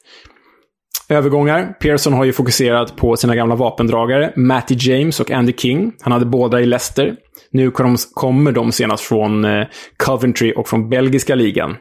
Övergångar. 1.10 1.74
Pearson 1.80 2.14
har 2.14 2.26
ju 2.26 2.34
fokuserat 2.34 2.96
på 2.96 3.16
sina 3.16 3.36
gamla 3.36 3.56
vapendragare, 3.56 4.34
Matty 4.36 4.76
James 4.80 5.20
och 5.20 5.32
Andy 5.32 5.54
King. 5.54 5.94
Han 6.02 6.14
hade 6.14 6.26
båda 6.26 6.62
i 6.62 6.66
Leicester. 6.66 7.16
Nu 7.52 7.72
kommer 8.14 8.52
de 8.52 8.72
senast 8.72 9.04
från 9.04 9.46
eh, 9.46 9.68
Coventry 9.98 10.54
och 10.56 10.68
från 10.68 10.90
belgiska 10.90 11.36
ligan. 11.36 11.76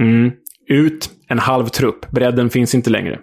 Mm. 0.00 0.30
Ut, 0.68 1.10
en 1.28 1.38
halv 1.38 1.66
trupp. 1.66 2.10
Bredden 2.10 2.50
finns 2.50 2.74
inte 2.74 2.90
längre. 2.90 3.18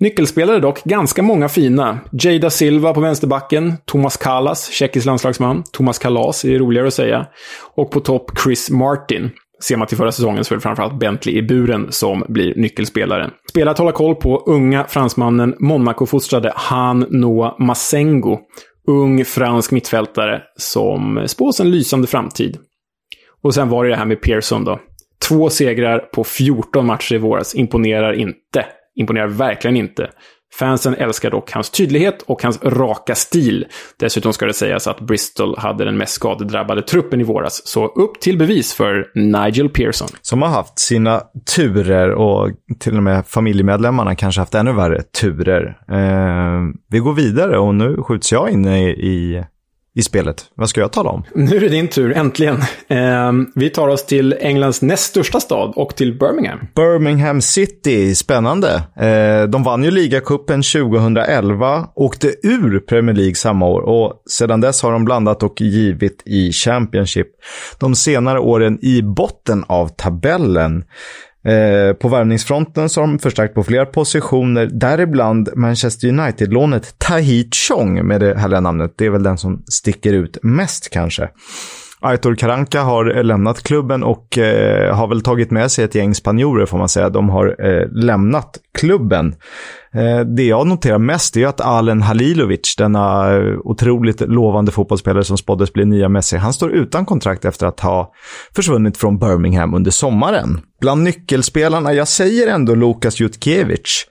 Nyckelspelare 0.00 0.60
dock, 0.60 0.84
ganska 0.84 1.22
många 1.22 1.48
fina. 1.48 1.98
Jada 2.12 2.50
Silva 2.50 2.94
på 2.94 3.00
vänsterbacken, 3.00 3.74
Thomas 3.84 4.16
Kalas, 4.16 4.70
tjeckisk 4.70 5.06
landslagsman. 5.06 5.62
Thomas 5.72 5.98
Kalas 5.98 6.44
är 6.44 6.58
roligare 6.58 6.86
att 6.86 6.94
säga. 6.94 7.26
Och 7.74 7.90
på 7.90 8.00
topp 8.00 8.30
Chris 8.44 8.70
Martin. 8.70 9.30
Ser 9.62 9.76
man 9.76 9.86
till 9.86 9.96
förra 9.96 10.12
säsongen 10.12 10.44
så 10.44 10.54
är 10.54 10.56
det 10.56 10.62
framförallt 10.62 10.98
Bentley 10.98 11.38
i 11.38 11.42
buren 11.42 11.92
som 11.92 12.24
blir 12.28 12.54
nyckelspelaren. 12.56 13.30
Spelare 13.50 13.70
att 13.70 13.78
hålla 13.78 13.92
koll 13.92 14.14
på, 14.14 14.42
unga 14.46 14.84
fransmannen 14.84 15.54
Monaco-fostrade 15.60 16.52
Han 16.56 17.06
Noah 17.10 17.60
Masengo. 17.60 18.38
Ung 18.88 19.24
fransk 19.24 19.70
mittfältare 19.70 20.42
som 20.56 21.24
spås 21.26 21.60
en 21.60 21.70
lysande 21.70 22.06
framtid. 22.06 22.58
Och 23.42 23.54
sen 23.54 23.68
var 23.68 23.84
det 23.84 23.90
det 23.90 23.96
här 23.96 24.06
med 24.06 24.22
Pearson 24.22 24.64
då. 24.64 24.80
Två 25.28 25.50
segrar 25.50 25.98
på 25.98 26.24
14 26.24 26.86
matcher 26.86 27.14
i 27.14 27.18
våras 27.18 27.54
imponerar 27.54 28.12
inte. 28.12 28.66
Imponerar 28.96 29.28
verkligen 29.28 29.76
inte. 29.76 30.10
Fansen 30.54 30.94
älskar 30.94 31.30
dock 31.30 31.52
hans 31.52 31.70
tydlighet 31.70 32.22
och 32.22 32.42
hans 32.42 32.62
raka 32.62 33.14
stil. 33.14 33.66
Dessutom 34.00 34.32
ska 34.32 34.46
det 34.46 34.54
sägas 34.54 34.86
att 34.86 35.00
Bristol 35.00 35.58
hade 35.58 35.84
den 35.84 35.96
mest 35.96 36.12
skadedrabbade 36.12 36.82
truppen 36.82 37.20
i 37.20 37.24
våras. 37.24 37.66
Så 37.66 37.86
upp 37.86 38.20
till 38.20 38.38
bevis 38.38 38.74
för 38.74 39.10
Nigel 39.14 39.68
Pearson. 39.68 40.08
Som 40.22 40.42
har 40.42 40.48
haft 40.48 40.78
sina 40.78 41.22
turer 41.56 42.10
och 42.10 42.50
till 42.78 42.96
och 42.96 43.02
med 43.02 43.26
familjemedlemmarna 43.26 44.14
kanske 44.14 44.40
haft 44.40 44.54
ännu 44.54 44.72
värre 44.72 45.02
turer. 45.02 45.78
Eh, 45.90 46.60
vi 46.90 46.98
går 46.98 47.12
vidare 47.12 47.58
och 47.58 47.74
nu 47.74 48.02
skjuts 48.02 48.32
jag 48.32 48.50
in 48.50 48.66
i, 48.66 48.88
i 48.88 49.44
i 49.98 50.02
spelet. 50.02 50.44
Vad 50.54 50.68
ska 50.68 50.80
jag 50.80 50.92
tala 50.92 51.10
om? 51.10 51.24
Nu 51.34 51.56
är 51.56 51.60
det 51.60 51.68
din 51.68 51.88
tur, 51.88 52.16
äntligen. 52.16 52.56
Eh, 52.88 53.32
vi 53.54 53.70
tar 53.70 53.88
oss 53.88 54.06
till 54.06 54.36
Englands 54.40 54.82
näst 54.82 55.04
största 55.04 55.40
stad 55.40 55.72
och 55.76 55.96
till 55.96 56.18
Birmingham. 56.18 56.58
Birmingham 56.74 57.40
City, 57.40 58.14
spännande. 58.14 58.82
Eh, 58.96 59.48
de 59.48 59.62
vann 59.62 59.84
ju 59.84 59.90
ligacupen 59.90 60.62
2011, 60.62 61.88
åkte 61.94 62.34
ur 62.42 62.80
Premier 62.80 63.16
League 63.16 63.34
samma 63.34 63.66
år 63.66 63.80
och 63.80 64.22
sedan 64.30 64.60
dess 64.60 64.82
har 64.82 64.92
de 64.92 65.04
blandat 65.04 65.42
och 65.42 65.60
givit 65.60 66.22
i 66.24 66.52
Championship. 66.52 67.28
De 67.78 67.94
senare 67.94 68.40
åren 68.40 68.78
i 68.82 69.02
botten 69.02 69.64
av 69.68 69.88
tabellen. 69.88 70.84
Eh, 71.48 71.92
på 71.92 72.08
värvningsfronten 72.08 72.88
så 72.88 73.00
har 73.00 73.06
de 73.06 73.18
förstärkt 73.18 73.54
på 73.54 73.64
flera 73.64 73.86
positioner, 73.86 74.66
däribland 74.66 75.48
Manchester 75.56 76.08
United-lånet 76.08 76.94
Tahit 76.98 77.54
Chong 77.54 78.06
med 78.06 78.20
det 78.20 78.38
härliga 78.38 78.60
namnet. 78.60 78.92
Det 78.96 79.06
är 79.06 79.10
väl 79.10 79.22
den 79.22 79.38
som 79.38 79.62
sticker 79.66 80.12
ut 80.12 80.38
mest 80.42 80.90
kanske. 80.90 81.28
Aitor 82.00 82.34
Karanka 82.34 82.82
har 82.82 83.16
eh, 83.16 83.24
lämnat 83.24 83.62
klubben 83.62 84.04
och 84.04 84.38
eh, 84.38 84.96
har 84.96 85.08
väl 85.08 85.22
tagit 85.22 85.50
med 85.50 85.70
sig 85.70 85.84
ett 85.84 85.94
gäng 85.94 86.14
spanjorer 86.14 86.66
får 86.66 86.78
man 86.78 86.88
säga. 86.88 87.08
De 87.08 87.28
har 87.28 87.56
eh, 87.66 87.88
lämnat 87.92 88.58
klubben. 88.78 89.34
Eh, 89.94 90.20
det 90.20 90.42
jag 90.42 90.66
noterar 90.66 90.98
mest 90.98 91.36
är 91.36 91.46
att 91.46 91.60
Alen 91.60 92.02
Halilovic, 92.02 92.76
denna 92.78 93.36
eh, 93.36 93.58
otroligt 93.64 94.20
lovande 94.20 94.72
fotbollsspelare 94.72 95.24
som 95.24 95.38
spåddes 95.38 95.72
bli 95.72 95.84
nya 95.84 96.08
Messi, 96.08 96.36
han 96.36 96.52
står 96.52 96.70
utan 96.70 97.06
kontrakt 97.06 97.44
efter 97.44 97.66
att 97.66 97.80
ha 97.80 98.12
försvunnit 98.54 98.96
från 98.96 99.18
Birmingham 99.18 99.74
under 99.74 99.90
sommaren. 99.90 100.60
Bland 100.80 101.02
nyckelspelarna, 101.02 101.92
jag 101.92 102.08
säger 102.08 102.46
ändå 102.46 102.74
Lukas 102.74 103.20
Jutkiewicz. 103.20 104.06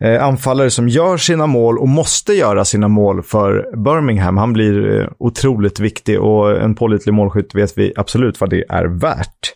Eh, 0.00 0.24
anfallare 0.24 0.70
som 0.70 0.88
gör 0.88 1.16
sina 1.16 1.46
mål 1.46 1.78
och 1.78 1.88
måste 1.88 2.32
göra 2.32 2.64
sina 2.64 2.88
mål 2.88 3.22
för 3.22 3.76
Birmingham. 3.84 4.36
Han 4.36 4.52
blir 4.52 5.00
eh, 5.00 5.06
otroligt 5.18 5.80
viktig 5.80 6.20
och 6.20 6.60
en 6.60 6.74
pålitlig 6.74 7.12
målskytt 7.12 7.54
vet 7.54 7.78
vi 7.78 7.92
absolut 7.96 8.40
vad 8.40 8.50
det 8.50 8.64
är 8.68 8.84
värt. 8.84 9.54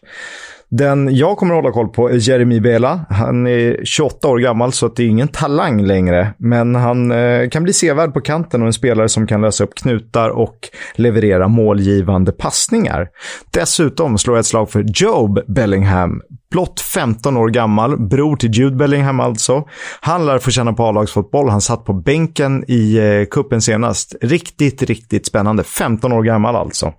Den 0.71 1.17
jag 1.17 1.37
kommer 1.37 1.55
att 1.55 1.63
hålla 1.63 1.73
koll 1.73 1.89
på 1.89 2.11
är 2.11 2.29
Jeremy 2.29 2.61
Bela. 2.61 3.07
Han 3.11 3.47
är 3.47 3.85
28 3.85 4.29
år 4.29 4.39
gammal 4.39 4.73
så 4.73 4.89
det 4.89 5.03
är 5.03 5.07
ingen 5.07 5.29
talang 5.29 5.87
längre. 5.87 6.35
Men 6.39 6.75
han 6.75 7.13
eh, 7.13 7.49
kan 7.49 7.63
bli 7.63 7.73
sevärd 7.73 8.15
på 8.15 8.21
kanten 8.21 8.61
och 8.63 8.67
en 8.67 8.73
spelare 8.73 9.09
som 9.09 9.27
kan 9.27 9.41
lösa 9.41 9.65
upp 9.65 9.75
knutar 9.75 10.31
och 10.31 10.57
leverera 10.95 11.49
målgivande 11.49 12.33
passningar. 12.33 13.09
Dessutom 13.53 14.19
slår 14.19 14.37
jag 14.37 14.41
ett 14.41 14.47
slag 14.47 14.71
för 14.71 14.85
Job 14.95 15.41
Bellingham. 15.49 16.21
Blott 16.51 16.81
15 16.81 17.37
år 17.37 17.49
gammal, 17.49 18.09
bror 18.09 18.37
till 18.37 18.51
Jude 18.51 18.77
Bellingham 18.77 19.21
alltså. 19.21 19.65
Han 20.01 20.27
lär 20.27 20.39
få 20.39 20.51
känna 20.51 20.73
på 20.73 20.85
A-lagsfotboll. 20.85 21.49
Han 21.49 21.61
satt 21.61 21.85
på 21.85 21.93
bänken 21.93 22.65
i 22.69 22.97
eh, 22.99 23.25
kuppen 23.31 23.63
senast. 23.63 24.15
Riktigt, 24.21 24.83
riktigt 24.83 25.27
spännande. 25.27 25.65
15 25.65 26.13
år 26.13 26.23
gammal 26.23 26.57
alltså. 26.57 26.93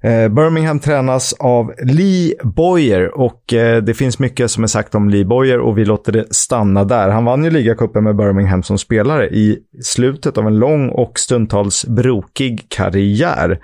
Eh, 0.00 0.28
Birmingham 0.28 0.78
tränas 0.78 1.32
av 1.32 1.72
Lee 1.82 2.34
Boyer 2.44 3.18
och 3.18 3.52
eh, 3.52 3.82
det 3.82 3.94
finns 3.94 4.18
mycket 4.18 4.50
som 4.50 4.62
är 4.62 4.66
sagt 4.66 4.94
om 4.94 5.10
Lee 5.10 5.24
Boyer 5.24 5.58
och 5.58 5.78
vi 5.78 5.84
låter 5.84 6.12
det 6.12 6.34
stanna 6.34 6.84
där. 6.84 7.08
Han 7.08 7.24
vann 7.24 7.44
ju 7.44 7.50
ligacupen 7.50 8.04
med 8.04 8.16
Birmingham 8.16 8.62
som 8.62 8.78
spelare 8.78 9.28
i 9.28 9.58
slutet 9.82 10.38
av 10.38 10.46
en 10.46 10.58
lång 10.58 10.88
och 10.88 11.18
stundtals 11.18 11.84
brokig 11.84 12.66
karriär. 12.68 13.58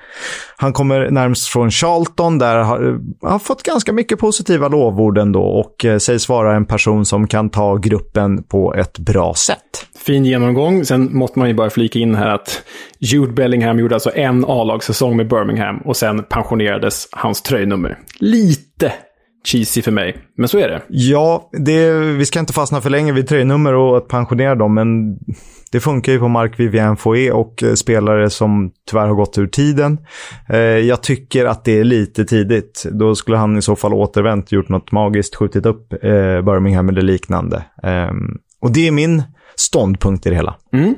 Han 0.57 0.73
kommer 0.73 1.11
närmast 1.11 1.49
från 1.49 1.71
Charlton 1.71 2.39
där 2.39 2.57
han 2.57 2.89
eh, 3.23 3.31
har 3.31 3.39
fått 3.39 3.63
ganska 3.63 3.93
mycket 3.93 4.19
positiva 4.19 4.69
lovord 4.69 5.19
ändå 5.19 5.43
och 5.43 6.03
sägs 6.03 6.29
vara 6.29 6.57
en 6.57 6.67
person 6.67 7.05
som 7.05 7.27
kan 7.27 7.51
ta 7.51 7.77
gruppen 7.77 8.43
på 8.43 8.75
ett 8.75 8.99
bra 8.99 9.35
sätt. 9.35 9.87
Fin 10.07 10.25
genomgång. 10.25 10.85
Sen 10.85 11.17
måste 11.17 11.39
man 11.39 11.49
ju 11.49 11.55
bara 11.55 11.71
flika 11.71 11.99
in 11.99 12.15
här 12.15 12.29
att 12.35 12.63
Jude 12.99 13.33
Bellingham 13.33 13.79
gjorde 13.79 13.95
alltså 13.95 14.11
en 14.15 14.45
A-lagssäsong 14.49 15.17
med 15.17 15.29
Birmingham 15.29 15.79
och 15.79 15.97
sen 15.97 16.23
pensionerades 16.23 17.09
hans 17.13 17.43
tröjnummer. 17.43 17.99
Lite 18.19 18.93
cheesy 19.45 19.83
för 19.83 19.91
mig, 19.91 20.17
men 20.37 20.49
så 20.49 20.59
är 20.59 20.69
det. 20.69 20.83
Ja, 20.89 21.51
det, 21.53 21.93
vi 21.93 22.27
ska 22.27 22.41
inte 22.41 22.53
fastna 22.53 22.81
för 22.81 22.91
länge 22.91 23.13
vid 23.13 23.29
tröjnummer 23.29 23.75
och 23.75 23.97
att 23.97 24.09
pensionera 24.09 24.55
dem, 24.55 24.75
men 24.75 25.19
det 25.73 25.81
funkar 25.81 26.13
ju 26.13 26.19
på 26.19 26.29
Mark 26.29 26.61
Vivien 26.61 26.97
Foé 26.97 27.31
och 27.31 27.63
eh, 27.63 27.75
spelare 27.75 28.31
som 28.31 28.73
tyvärr 28.91 29.07
har 29.07 29.15
gått 29.15 29.39
ur 29.39 29.47
tiden. 29.47 29.99
Eh, 30.49 30.59
jag 30.59 31.03
tycker 31.03 31.47
att 31.47 31.65
det 31.65 31.79
är 31.79 31.85
lite 31.85 32.25
tidigt. 32.25 32.87
Då 32.93 33.15
skulle 33.15 33.37
han 33.37 33.59
i 33.59 33.63
så 33.63 33.77
fall 33.77 33.95
återvänt, 33.95 34.53
gjort 34.53 34.69
något 34.69 34.93
magiskt, 34.93 35.37
skjutit 35.37 35.67
upp 35.67 35.93
eh, 35.93 36.43
Birmingham 36.43 36.89
eller 36.89 37.03
liknande. 37.03 37.65
Ehm, 37.83 38.39
och 38.61 38.73
det 38.73 38.89
är 38.89 38.93
min 38.93 39.23
ståndpunkt 39.57 40.27
i 40.27 40.31
det 40.31 40.37
hela. 40.37 40.55
Mm. 40.73 40.95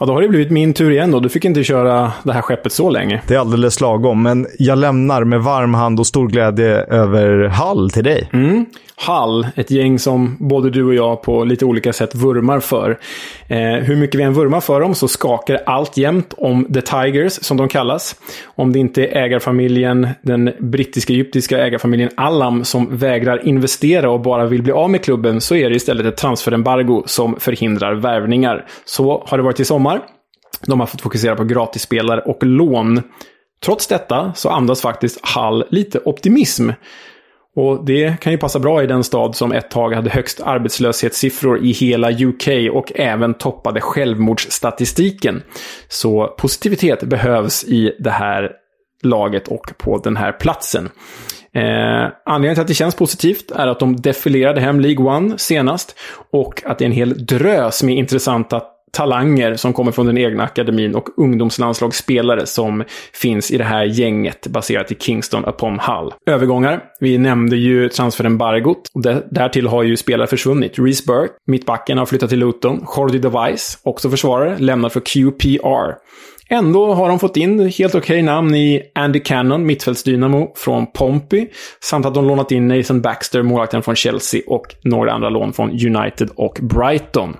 Ja, 0.00 0.06
då 0.06 0.12
har 0.12 0.22
det 0.22 0.28
blivit 0.28 0.50
min 0.50 0.72
tur 0.72 0.90
igen 0.90 1.10
då. 1.10 1.20
Du 1.20 1.28
fick 1.28 1.44
inte 1.44 1.64
köra 1.64 2.12
det 2.22 2.32
här 2.32 2.42
skeppet 2.42 2.72
så 2.72 2.90
länge. 2.90 3.22
Det 3.26 3.34
är 3.34 3.38
alldeles 3.38 3.80
lagom, 3.80 4.22
men 4.22 4.46
jag 4.58 4.78
lämnar 4.78 5.24
med 5.24 5.40
varm 5.42 5.74
hand 5.74 6.00
och 6.00 6.06
stor 6.06 6.28
glädje 6.28 6.68
över 6.84 7.48
Hall 7.48 7.90
till 7.90 8.04
dig. 8.04 8.30
Mm. 8.32 8.66
Hall, 8.96 9.46
ett 9.56 9.70
gäng 9.70 9.98
som 9.98 10.36
både 10.40 10.70
du 10.70 10.84
och 10.84 10.94
jag 10.94 11.22
på 11.22 11.44
lite 11.44 11.64
olika 11.64 11.92
sätt 11.92 12.14
vurmar 12.14 12.60
för. 12.60 12.98
Eh, 13.48 13.58
hur 13.58 13.96
mycket 13.96 14.20
vi 14.20 14.24
än 14.24 14.34
vurmar 14.34 14.60
för 14.60 14.80
dem 14.80 14.94
så 14.94 15.08
skakar 15.08 15.54
det 15.54 15.64
alltjämt 15.64 16.34
om 16.36 16.64
The 16.64 16.80
Tigers, 16.80 17.32
som 17.32 17.56
de 17.56 17.68
kallas. 17.68 18.16
Om 18.44 18.72
det 18.72 18.78
inte 18.78 19.06
är 19.06 19.22
ägarfamiljen, 19.22 20.08
den 20.22 20.52
brittisk-egyptiska 20.58 21.58
ägarfamiljen 21.58 22.10
Allam 22.16 22.64
som 22.64 22.96
vägrar 22.96 23.46
investera 23.46 24.10
och 24.10 24.20
bara 24.20 24.46
vill 24.46 24.62
bli 24.62 24.72
av 24.72 24.90
med 24.90 25.04
klubben 25.04 25.40
så 25.40 25.54
är 25.54 25.70
det 25.70 25.76
istället 25.76 26.06
ett 26.06 26.16
transferembargo 26.16 27.02
som 27.06 27.36
förhindrar 27.40 27.94
värvningar. 27.94 28.66
Så 28.84 29.24
har 29.26 29.38
det 29.38 29.44
varit 29.44 29.60
i 29.60 29.64
sommar. 29.64 30.00
De 30.66 30.80
har 30.80 30.86
fått 30.86 31.00
fokusera 31.00 31.36
på 31.36 31.44
gratisspelare 31.44 32.20
och 32.20 32.42
lån. 32.42 33.02
Trots 33.64 33.86
detta 33.86 34.32
så 34.36 34.48
andas 34.48 34.80
faktiskt 34.80 35.20
Hall 35.22 35.64
lite 35.70 36.00
optimism. 36.04 36.70
Och 37.56 37.84
det 37.84 38.20
kan 38.20 38.32
ju 38.32 38.38
passa 38.38 38.58
bra 38.58 38.82
i 38.82 38.86
den 38.86 39.04
stad 39.04 39.36
som 39.36 39.52
ett 39.52 39.70
tag 39.70 39.94
hade 39.94 40.10
högst 40.10 40.40
arbetslöshetssiffror 40.40 41.64
i 41.64 41.72
hela 41.72 42.10
UK 42.10 42.48
och 42.72 42.92
även 42.94 43.34
toppade 43.34 43.80
självmordsstatistiken. 43.80 45.42
Så 45.88 46.26
positivitet 46.38 47.02
behövs 47.02 47.64
i 47.64 47.96
det 47.98 48.10
här 48.10 48.50
laget 49.02 49.48
och 49.48 49.72
på 49.78 49.98
den 49.98 50.16
här 50.16 50.32
platsen. 50.32 50.90
Eh, 51.54 52.12
anledningen 52.24 52.54
till 52.54 52.62
att 52.62 52.68
det 52.68 52.74
känns 52.74 52.94
positivt 52.94 53.50
är 53.50 53.66
att 53.66 53.80
de 53.80 53.96
defilerade 53.96 54.60
hem 54.60 54.80
League 54.80 55.06
One 55.06 55.38
senast 55.38 55.96
och 56.30 56.62
att 56.66 56.78
det 56.78 56.84
är 56.84 56.86
en 56.86 56.92
hel 56.92 57.26
drös 57.26 57.82
med 57.82 57.96
intressanta 57.96 58.62
talanger 58.96 59.56
som 59.56 59.72
kommer 59.72 59.92
från 59.92 60.06
den 60.06 60.18
egna 60.18 60.44
akademin 60.44 60.94
och 60.94 61.08
ungdomslandslagsspelare 61.16 62.46
som 62.46 62.84
finns 63.12 63.50
i 63.50 63.58
det 63.58 63.64
här 63.64 63.84
gänget 63.84 64.46
baserat 64.46 64.92
i 64.92 64.94
Kingston 64.94 65.44
upon 65.44 65.78
Hull. 65.78 66.12
Övergångar. 66.26 66.82
Vi 67.00 67.18
nämnde 67.18 67.56
ju 67.56 67.88
transferembargot. 67.88 68.90
Därtill 69.30 69.66
har 69.66 69.82
ju 69.82 69.96
spelare 69.96 70.26
försvunnit. 70.26 70.78
Reece 70.78 71.06
Burke, 71.06 71.32
mittbacken, 71.46 71.98
har 71.98 72.06
flyttat 72.06 72.30
till 72.30 72.38
Luton. 72.38 72.86
Jordi 72.96 73.18
Device, 73.18 73.78
också 73.82 74.10
försvarare, 74.10 74.58
lämnar 74.58 74.88
för 74.88 75.00
QPR. 75.00 75.92
Ändå 76.48 76.94
har 76.94 77.08
de 77.08 77.18
fått 77.18 77.36
in 77.36 77.60
helt 77.60 77.94
okej 77.94 77.98
okay 77.98 78.22
namn 78.22 78.54
i 78.54 78.82
Andy 78.94 79.20
Cannon, 79.20 79.66
mittfältsdynamo 79.66 80.52
från 80.56 80.86
Pompey. 80.86 81.48
Samt 81.80 82.06
att 82.06 82.14
de 82.14 82.26
lånat 82.26 82.52
in 82.52 82.68
Nathan 82.68 83.00
Baxter, 83.00 83.42
målvakten 83.42 83.82
från 83.82 83.96
Chelsea 83.96 84.42
och 84.46 84.66
några 84.84 85.12
andra 85.12 85.28
lån 85.28 85.52
från 85.52 85.70
United 85.70 86.30
och 86.34 86.58
Brighton. 86.62 87.36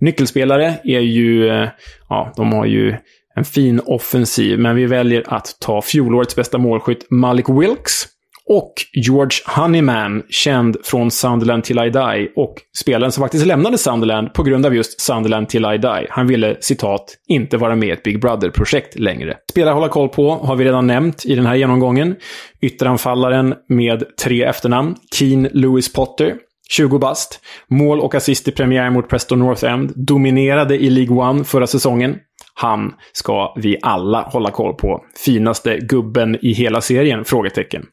Nyckelspelare 0.00 0.74
är 0.84 1.00
ju, 1.00 1.48
eh, 1.48 1.68
ja, 2.08 2.32
de 2.36 2.52
har 2.52 2.66
ju 2.66 2.94
en 3.34 3.44
fin 3.44 3.80
offensiv, 3.84 4.58
men 4.58 4.76
vi 4.76 4.86
väljer 4.86 5.24
att 5.26 5.56
ta 5.60 5.82
fjolårets 5.82 6.36
bästa 6.36 6.58
målskytt 6.58 7.06
Malik 7.10 7.48
Wilkes, 7.48 8.06
Och 8.48 8.72
George 8.92 9.38
Honeyman, 9.46 10.22
känd 10.28 10.76
från 10.84 11.10
Sunderland 11.10 11.64
till 11.64 11.78
I 11.78 11.90
Die 11.90 12.28
och 12.36 12.54
spelaren 12.76 13.12
som 13.12 13.22
faktiskt 13.22 13.46
lämnade 13.46 13.78
Sunderland 13.78 14.34
på 14.34 14.42
grund 14.42 14.66
av 14.66 14.74
just 14.74 15.00
Sunderland 15.00 15.48
till 15.48 15.64
I 15.64 15.78
Die. 15.78 16.06
Han 16.10 16.26
ville, 16.26 16.56
citat, 16.60 17.16
inte 17.28 17.56
vara 17.56 17.76
med 17.76 17.88
i 17.88 17.90
ett 17.90 18.02
Big 18.02 18.20
Brother-projekt 18.20 18.98
längre. 18.98 19.36
Spelare 19.50 19.70
att 19.70 19.76
hålla 19.76 19.88
koll 19.88 20.08
på 20.08 20.30
har 20.30 20.56
vi 20.56 20.64
redan 20.64 20.86
nämnt 20.86 21.26
i 21.26 21.34
den 21.34 21.46
här 21.46 21.54
genomgången. 21.54 22.16
Ytteranfallaren 22.60 23.54
med 23.68 24.04
tre 24.22 24.42
efternamn, 24.44 24.94
Keen 25.14 25.48
Lewis 25.52 25.92
Potter. 25.92 26.34
20 26.70 26.98
bast. 26.98 27.40
Mål 27.70 28.00
och 28.00 28.14
assist 28.14 28.48
i 28.48 28.52
premiär 28.52 28.90
mot 28.90 29.08
Preston 29.08 29.38
North 29.38 29.64
End. 29.64 29.92
Dominerade 29.96 30.76
i 30.76 30.90
League 30.90 31.16
One 31.16 31.44
förra 31.44 31.66
säsongen. 31.66 32.16
Han 32.54 32.94
ska 33.12 33.52
vi 33.56 33.78
alla 33.82 34.22
hålla 34.22 34.50
koll 34.50 34.74
på. 34.74 35.04
Finaste 35.24 35.78
gubben 35.78 36.38
i 36.42 36.52
hela 36.52 36.80
serien? 36.80 37.24
Frågetecken. 37.24 37.86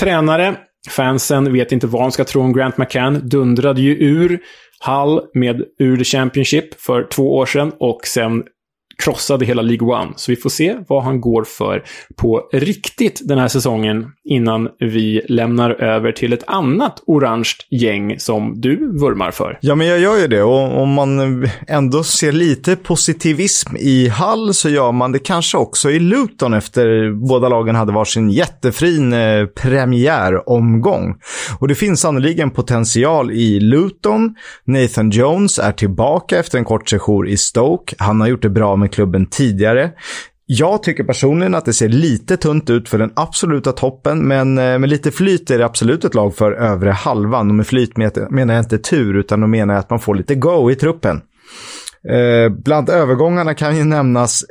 Tränare. 0.00 0.56
Fansen 0.90 1.52
vet 1.52 1.72
inte 1.72 1.86
vad 1.86 2.02
de 2.02 2.12
ska 2.12 2.24
tro 2.24 2.42
om 2.42 2.52
Grant 2.52 2.78
McCann. 2.78 3.28
Dundrade 3.28 3.80
ju 3.80 3.96
ur 3.96 4.40
Hull 4.80 5.20
med 5.34 5.62
ur 5.78 5.96
the 5.96 6.04
Championship 6.04 6.80
för 6.80 7.06
två 7.10 7.36
år 7.36 7.46
sedan 7.46 7.72
och 7.80 8.06
sen 8.06 8.44
krossade 9.04 9.44
hela 9.44 9.62
League 9.62 9.88
One. 9.88 10.12
Så 10.16 10.32
vi 10.32 10.36
får 10.36 10.50
se 10.50 10.76
vad 10.88 11.04
han 11.04 11.20
går 11.20 11.44
för 11.44 11.84
på 12.16 12.48
riktigt 12.52 13.20
den 13.24 13.38
här 13.38 13.48
säsongen 13.48 14.06
innan 14.24 14.68
vi 14.78 15.22
lämnar 15.28 15.70
över 15.70 16.12
till 16.12 16.32
ett 16.32 16.44
annat 16.46 17.02
orange 17.06 17.50
gäng 17.70 18.18
som 18.18 18.60
du 18.60 18.76
vurmar 19.00 19.30
för. 19.30 19.58
Ja, 19.60 19.74
men 19.74 19.86
jag 19.86 19.98
gör 19.98 20.18
ju 20.18 20.26
det. 20.26 20.42
Och 20.42 20.82
om 20.82 20.92
man 20.92 21.48
ändå 21.68 22.04
ser 22.04 22.32
lite 22.32 22.76
positivism 22.76 23.76
i 23.76 24.08
Hall 24.08 24.54
så 24.54 24.68
gör 24.68 24.92
man 24.92 25.12
det 25.12 25.18
kanske 25.18 25.58
också 25.58 25.90
i 25.90 25.98
Luton 25.98 26.54
efter 26.54 27.10
båda 27.28 27.48
lagen 27.48 27.74
hade 27.74 27.92
varsin 27.92 28.30
jättefin 28.30 29.12
eh, 29.12 29.46
premiäromgång. 29.46 31.14
Och 31.58 31.68
det 31.68 31.74
finns 31.74 32.00
sannoliken 32.00 32.50
potential 32.50 33.30
i 33.30 33.60
Luton. 33.60 34.34
Nathan 34.64 35.10
Jones 35.10 35.58
är 35.58 35.72
tillbaka 35.72 36.38
efter 36.38 36.58
en 36.58 36.64
kort 36.64 36.88
session 36.88 37.28
i 37.28 37.36
Stoke. 37.36 37.96
Han 37.98 38.20
har 38.20 38.28
gjort 38.28 38.42
det 38.42 38.50
bra 38.50 38.76
med 38.76 38.85
med 38.86 38.94
klubben 38.94 39.26
tidigare. 39.26 39.90
Jag 40.46 40.82
tycker 40.82 41.04
personligen 41.04 41.54
att 41.54 41.64
det 41.64 41.72
ser 41.72 41.88
lite 41.88 42.36
tunt 42.36 42.70
ut 42.70 42.88
för 42.88 42.98
den 42.98 43.12
absoluta 43.16 43.72
toppen, 43.72 44.18
men 44.28 44.58
eh, 44.58 44.78
med 44.78 44.88
lite 44.88 45.10
flyt 45.10 45.50
är 45.50 45.58
det 45.58 45.64
absolut 45.64 46.04
ett 46.04 46.14
lag 46.14 46.36
för 46.36 46.52
övre 46.52 46.90
halvan. 46.90 47.48
Och 47.48 47.54
med 47.54 47.66
flyt 47.66 47.96
menar 47.96 48.54
jag 48.54 48.62
inte 48.62 48.78
tur, 48.78 49.16
utan 49.16 49.40
då 49.40 49.46
menar 49.46 49.74
jag 49.74 49.80
att 49.80 49.90
man 49.90 49.98
får 50.00 50.14
lite 50.14 50.34
go 50.34 50.70
i 50.70 50.74
truppen. 50.74 51.20
Eh, 52.08 52.52
bland 52.64 52.90
övergångarna 52.90 53.54
kan 53.54 53.76
ju 53.76 53.84
nämnas 53.84 54.44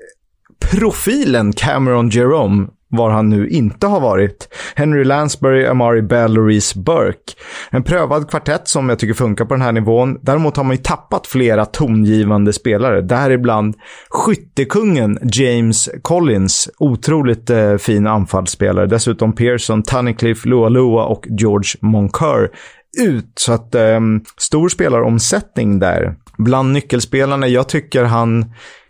profilen 0.72 1.54
Cameron 1.54 2.10
Jerome 2.10 2.68
var 2.90 3.10
han 3.10 3.30
nu 3.30 3.50
inte 3.50 3.88
har 3.88 4.00
varit. 4.00 4.50
Henry 4.76 5.04
Lansbury, 5.04 5.66
Amari 5.66 6.02
Bell 6.02 6.38
och 6.38 6.48
Reese 6.48 6.76
Burke. 6.76 7.34
En 7.72 7.84
prövad 7.84 8.30
kvartett 8.30 8.68
som 8.68 8.90
jag 8.90 9.00
tycker 9.00 9.14
funkar 9.14 9.46
på 9.46 9.54
den 9.54 9.62
här 9.62 9.72
nivån. 9.72 10.20
Däremot 10.22 10.58
har 10.58 10.64
man 10.64 10.76
ju 10.76 10.82
tappat 10.82 11.28
flera 11.28 11.66
tongivande 11.66 12.54
spelare. 12.54 13.02
Däribland 13.02 13.76
skyttekungen 14.10 15.20
James 15.34 15.90
Collins. 16.02 16.70
Otroligt 16.78 17.50
eh, 17.50 17.78
fin 17.78 18.08
anfallsspelare. 18.08 18.86
Dessutom 18.86 19.36
Pearson, 19.36 19.84
Tunnicliffe, 19.84 20.50
Lua 20.50 20.70
Lua 20.70 21.04
och 21.04 21.26
George 21.30 21.70
Moncur 21.82 22.50
ut. 22.98 23.32
Så 23.36 23.54
att 23.54 23.76
eh, 23.76 24.00
stor 24.38 24.70
spelaromsättning 24.70 25.80
där. 25.80 26.16
Bland 26.38 26.72
nyckelspelarna, 26.72 27.48
jag 27.48 27.70
tycker 27.70 28.04
han 28.04 28.46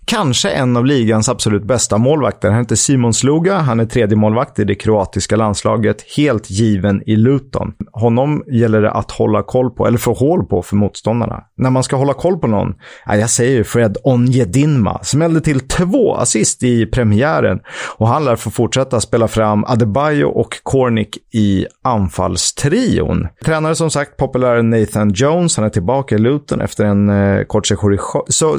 kanske 0.06 0.50
en 0.50 0.78
av 0.78 0.86
ligans 0.86 1.30
absolut 1.30 1.64
bästa 1.64 1.98
målvakter. 1.98 2.50
Han 2.50 2.60
heter 2.60 2.76
Simon 2.76 3.14
Sluga, 3.14 3.58
han 3.58 3.80
är 3.80 3.86
tredje 3.86 4.18
målvakt 4.18 4.60
i 4.60 4.64
det 4.64 4.76
kroatiska 4.76 5.36
landslaget, 5.36 6.06
helt 6.18 6.50
given 6.50 7.04
i 7.06 7.16
Luton. 7.16 7.74
Honom 7.92 8.44
gäller 8.48 8.82
det 8.82 8.92
att 8.92 9.12
hålla 9.12 9.44
koll 9.44 9.72
på, 9.72 9.88
eller 9.88 9.98
få 9.98 10.14
hål 10.14 10.46
på 10.46 10.62
för 10.62 10.76
motståndarna. 10.76 11.44
När 11.58 11.70
man 11.70 11.84
ska 11.84 11.96
hålla 11.96 12.14
koll 12.14 12.38
på 12.38 12.48
någon, 12.48 12.74
ja, 13.06 13.16
jag 13.16 13.30
säger 13.30 13.58
ju 13.58 13.64
Fred 13.64 13.98
Onjedinma, 14.04 15.04
smällde 15.04 15.42
till 15.42 15.60
två 15.60 16.16
assist 16.16 16.64
i 16.64 16.86
premiären 16.86 17.60
och 17.98 18.08
han 18.08 18.26
lär 18.26 18.36
få 18.36 18.50
fortsätta 18.52 19.02
spela 19.02 19.28
fram 19.28 19.66
Adebayo 19.66 20.26
och 20.26 20.60
Cornick 20.64 21.18
i 21.34 21.66
anfallstrion. 21.84 23.28
Tränare 23.46 23.76
som 23.76 23.90
sagt, 23.90 24.18
populär 24.18 24.62
Nathan 24.62 25.12
Jones, 25.14 25.58
han 25.58 25.66
är 25.66 25.70
tillbaka 25.70 26.16
i 26.16 26.18
Luton 26.18 26.62
efter 26.62 26.86
en 26.86 27.10
eh, 27.10 27.44
kort 27.44 27.68
session 27.68 27.94
i 27.94 27.98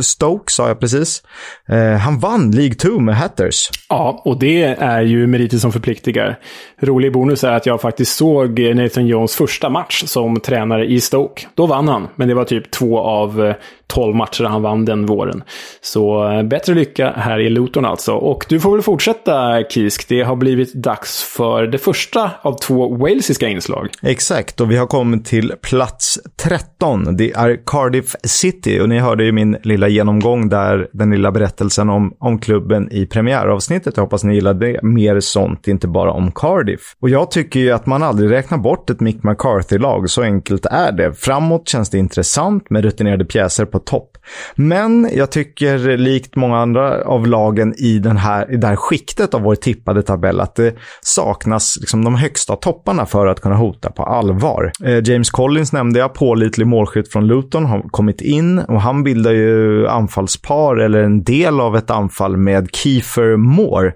Stoke, 0.02 0.52
sa 0.52 0.68
jag 0.68 0.80
precis. 0.80 1.22
Eh, 1.68 1.99
han 1.99 2.18
vann 2.18 2.51
League 2.51 2.75
2 2.75 2.99
med 2.99 3.16
Hatters. 3.16 3.70
Ja, 3.88 4.22
och 4.25 4.38
det 4.38 4.62
är 4.64 5.03
ju 5.03 5.27
meriter 5.27 5.59
som 5.59 5.72
förpliktigar. 5.72 6.38
Rolig 6.81 7.12
bonus 7.12 7.44
är 7.44 7.53
att 7.53 7.66
jag 7.66 7.81
faktiskt 7.81 8.16
såg 8.16 8.61
Nathan 8.61 9.07
Jones 9.07 9.37
första 9.37 9.68
match 9.68 10.03
som 10.07 10.40
tränare 10.40 10.87
i 10.87 11.01
Stoke. 11.01 11.46
Då 11.55 11.66
vann 11.66 11.88
han, 11.88 12.09
men 12.16 12.29
det 12.29 12.35
var 12.35 12.44
typ 12.44 12.70
två 12.70 12.99
av 12.99 13.44
eh, 13.44 13.55
12 13.87 14.16
matcher 14.16 14.44
han 14.44 14.62
vann 14.62 14.85
den 14.85 15.07
våren. 15.07 15.42
Så 15.81 16.33
eh, 16.33 16.42
bättre 16.42 16.75
lycka 16.75 17.11
här 17.16 17.38
i 17.38 17.51
Luton 17.51 17.85
alltså. 17.85 18.12
Och 18.12 18.46
du 18.49 18.61
får 18.61 18.72
väl 18.72 18.83
fortsätta 18.83 19.62
Kisk. 19.62 20.09
Det 20.09 20.22
har 20.22 20.37
blivit 20.37 20.75
dags 20.75 21.22
för 21.22 21.66
det 21.66 21.79
första 21.79 22.31
av 22.42 22.59
två 22.59 22.96
walesiska 22.96 23.49
inslag. 23.49 23.88
Exakt, 24.03 24.61
och 24.61 24.70
vi 24.70 24.77
har 24.77 24.87
kommit 24.87 25.25
till 25.25 25.53
plats 25.62 26.18
13. 26.37 27.16
Det 27.16 27.33
är 27.33 27.59
Cardiff 27.66 28.14
City 28.25 28.81
och 28.81 28.88
ni 28.88 28.99
hörde 28.99 29.25
ju 29.25 29.33
min 29.33 29.57
lilla 29.62 29.88
genomgång 29.88 30.49
där, 30.49 30.88
den 30.92 31.11
lilla 31.11 31.33
berättelsen 31.33 31.90
om, 31.90 32.16
om 32.18 32.38
klubben 32.38 32.92
i 32.92 33.07
premiäravsnittet. 33.07 33.96
Jag 33.96 34.05
hoppas 34.05 34.25
ni 34.25 34.35
gillade 34.35 34.66
det. 34.66 34.83
Mer 34.83 35.20
sånt, 35.20 35.68
inte 35.68 35.88
bara 35.88 36.12
om 36.12 36.33
Cardiff. 36.33 36.81
Och 37.01 37.11
jag 37.11 37.31
tycker 37.31 37.61
ju 37.61 37.70
att 37.70 37.87
man 37.87 38.03
aldrig 38.03 38.31
räknar 38.31 38.59
bort 38.59 38.90
ett 38.90 39.01
Mick 39.01 39.22
McCarthy-lag. 39.22 40.11
Så 40.11 40.22
enkelt 40.22 40.66
är 40.66 40.92
det. 40.92 41.12
Framåt 41.12 41.68
känns 41.68 41.90
det 41.90 41.99
intressant 41.99 42.70
med 42.70 42.85
rutinerade 42.85 43.25
pjäser 43.25 43.64
på 43.64 43.75
topp. 43.78 44.16
Men 44.54 45.10
jag 45.12 45.30
tycker 45.30 45.96
likt 45.96 46.36
många 46.36 46.58
andra 46.58 47.04
av 47.04 47.26
lagen 47.26 47.74
i, 47.78 47.98
den 47.98 48.16
här, 48.16 48.52
i 48.52 48.56
det 48.56 48.66
här 48.66 48.76
skiktet 48.76 49.34
av 49.34 49.42
vår 49.42 49.54
tippade 49.54 50.02
tabell 50.02 50.40
att 50.40 50.54
det 50.54 50.74
saknas 51.02 51.78
liksom 51.80 52.04
de 52.04 52.14
högsta 52.14 52.56
topparna 52.56 53.06
för 53.06 53.26
att 53.26 53.40
kunna 53.40 53.54
hota 53.54 53.90
på 53.90 54.02
allvar. 54.02 54.72
Eh, 54.84 55.08
James 55.08 55.30
Collins 55.30 55.72
nämnde 55.72 55.98
jag, 55.98 56.14
pålitlig 56.14 56.66
målskytt 56.66 57.12
från 57.12 57.26
Luton, 57.26 57.64
har 57.64 57.82
kommit 57.82 58.20
in 58.20 58.58
och 58.58 58.80
han 58.80 59.04
bildar 59.04 59.32
ju 59.32 59.88
anfallspar 59.88 60.76
eller 60.76 61.02
en 61.02 61.22
del 61.22 61.60
av 61.60 61.76
ett 61.76 61.90
anfall 61.90 62.36
med 62.36 62.68
Kiefer 62.72 63.36
Moore. 63.36 63.92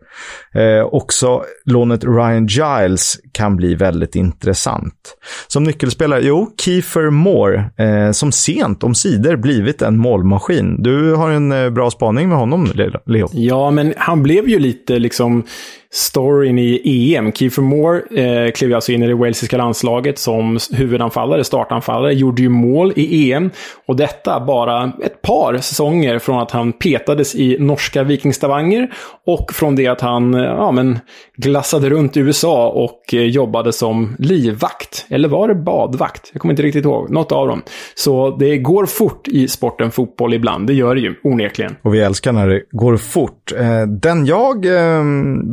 Eh, 0.55 0.85
också 0.85 1.45
lånet 1.65 2.05
Ryan 2.05 2.47
Giles 2.47 3.17
kan 3.33 3.57
bli 3.57 3.75
väldigt 3.75 4.15
intressant. 4.15 5.17
Som 5.47 5.65
nyckelspelare, 5.65 6.21
jo, 6.23 6.55
Kiefer 6.61 7.11
Moore, 7.11 7.71
eh, 7.79 8.13
som 8.13 8.33
sent 8.33 8.85
om 8.85 8.95
sidor 8.95 9.37
blivit 9.37 9.70
en 9.83 9.99
målmaskin. 9.99 10.83
Du 10.83 11.15
har 11.15 11.31
en 11.31 11.53
eh, 11.53 11.71
bra 11.71 11.91
spaning 11.91 12.29
med 12.29 12.39
honom, 12.39 12.69
Leo. 13.05 13.29
Ja, 13.33 13.71
men 13.71 13.95
han 13.97 14.23
blev 14.23 14.49
ju 14.49 14.59
lite 14.59 14.99
liksom 14.99 15.43
storyn 15.93 16.59
i 16.59 17.15
EM. 17.15 17.33
Kiefer 17.33 17.63
Moore 17.63 18.03
eh, 18.23 18.51
klev 18.53 18.75
alltså 18.75 18.93
in 18.93 19.03
i 19.03 19.07
det 19.07 19.15
walesiska 19.15 19.57
landslaget 19.57 20.19
som 20.19 20.59
huvudanfallare, 20.73 21.45
startanfallare, 21.45 22.15
gjorde 22.15 22.43
ju 22.43 22.49
mål 22.49 22.93
i 22.97 23.33
EM. 23.33 23.51
Och 23.87 23.97
detta 23.97 24.41
bara 24.41 24.93
ett 25.05 25.23
par 25.23 25.57
säsonger 25.57 26.19
från 26.19 26.41
att 26.41 26.51
han 26.51 26.73
petades 26.73 27.35
i 27.35 27.57
norska 27.59 28.03
Vikingstavanger 28.03 28.93
och 29.27 29.53
från 29.53 29.77
det 29.77 29.87
att 29.87 30.01
han 30.01 30.35
eh, 30.35 30.41
ja, 30.41 30.73
men, 30.73 30.99
glassade 31.37 31.91
runt 31.91 32.17
i 32.17 32.21
USA 32.21 32.69
och 32.69 33.15
eh, 33.15 33.23
jobbade 33.23 33.73
som 33.73 34.17
livvakt. 34.19 35.07
Eller 35.09 35.29
var 35.29 35.49
det 35.49 35.55
badvakt? 35.55 36.31
Jag 36.33 36.43
kommer 36.43 36.53
inte 36.53 36.63
riktigt 36.63 36.85
ihåg. 36.85 37.11
Något 37.11 37.33
av 37.33 37.49
dem. 37.49 37.63
Så 37.95 38.37
det 38.37 38.59
går 38.59 38.87
fort 38.87 39.29
i 39.29 39.49
sporten 39.49 39.91
fotboll 39.91 40.35
ibland. 40.35 40.67
Det 40.67 40.75
gör 40.75 40.95
det 40.95 41.01
ju 41.01 41.15
onekligen. 41.23 41.77
Och 41.83 41.95
vi 41.95 42.01
älskar 42.01 42.33
när 42.33 42.49
det 42.49 42.63
går 42.71 42.97
fort. 42.97 43.53
Eh, 43.59 43.83
den 43.87 44.27
jag 44.27 44.67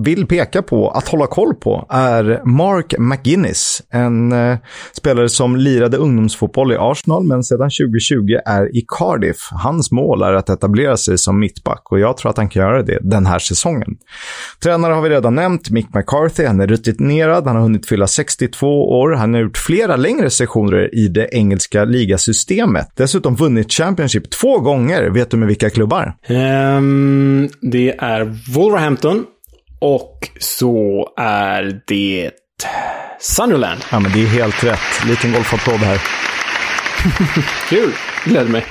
vill 0.03 0.26
peka 0.27 0.61
på 0.61 0.89
att 0.89 1.07
hålla 1.07 1.27
koll 1.27 1.55
på 1.55 1.87
är 1.89 2.41
Mark 2.45 2.93
McGuinness. 2.97 3.81
En 3.89 4.31
eh, 4.31 4.57
spelare 4.93 5.29
som 5.29 5.55
lirade 5.55 5.97
ungdomsfotboll 5.97 6.71
i 6.71 6.75
Arsenal 6.79 7.23
men 7.23 7.43
sedan 7.43 7.69
2020 7.69 8.39
är 8.45 8.77
i 8.77 8.85
Cardiff. 8.87 9.37
Hans 9.51 9.91
mål 9.91 10.21
är 10.21 10.33
att 10.33 10.49
etablera 10.49 10.97
sig 10.97 11.17
som 11.17 11.39
mittback 11.39 11.91
och 11.91 11.99
jag 11.99 12.17
tror 12.17 12.29
att 12.29 12.37
han 12.37 12.49
kan 12.49 12.61
göra 12.61 12.83
det 12.83 12.99
den 13.01 13.25
här 13.25 13.39
säsongen. 13.39 13.97
Tränare 14.63 14.93
har 14.93 15.01
vi 15.01 15.09
redan 15.09 15.35
nämnt, 15.35 15.69
Mick 15.69 15.93
McCarthy. 15.93 16.45
Han 16.45 16.59
är 16.59 16.67
rutinerad, 16.67 17.47
han 17.47 17.55
har 17.55 17.63
hunnit 17.63 17.87
fylla 17.87 18.07
62 18.07 18.67
år, 18.99 19.11
han 19.11 19.33
har 19.33 19.41
gjort 19.41 19.57
flera 19.57 19.95
längre 19.95 20.29
sessioner 20.29 20.95
i 20.95 21.07
det 21.07 21.29
engelska 21.31 21.85
ligasystemet. 21.85 22.87
Dessutom 22.95 23.35
vunnit 23.35 23.71
Championship 23.71 24.29
två 24.29 24.59
gånger. 24.59 25.09
Vet 25.09 25.31
du 25.31 25.37
med 25.37 25.47
vilka 25.47 25.69
klubbar? 25.69 26.13
Um, 26.29 27.49
det 27.61 27.95
är 27.97 28.53
Wolverhampton 28.53 29.25
och 29.79 30.29
så 30.39 31.09
är 31.17 31.81
det 31.87 32.31
Sunderland. 33.19 33.81
Ja, 33.91 33.99
men 33.99 34.11
det 34.11 34.23
är 34.23 34.27
helt 34.27 34.63
rätt. 34.63 35.05
Liten 35.07 35.31
golfapplåd 35.31 35.79
här. 35.79 36.01
Kul, 37.69 37.91
gläder 38.25 38.51
mig. 38.51 38.65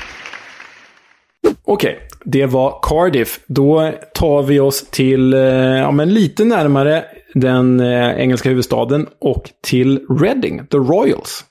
Okej, 1.65 1.93
okay. 1.93 2.07
det 2.25 2.47
var 2.47 2.79
Cardiff. 2.83 3.41
Då 3.47 3.93
tar 4.15 4.43
vi 4.43 4.61
oss 4.61 4.91
till, 4.91 5.35
eh, 5.35 5.41
ja 5.41 5.91
men 5.91 6.15
lite 6.15 6.45
närmare 6.45 7.05
den 7.35 7.81
eh, 7.81 8.21
engelska 8.21 8.49
huvudstaden 8.49 9.07
och 9.21 9.51
till 9.63 10.07
Reading, 10.21 10.67
The 10.67 10.77
Royals. 10.77 11.45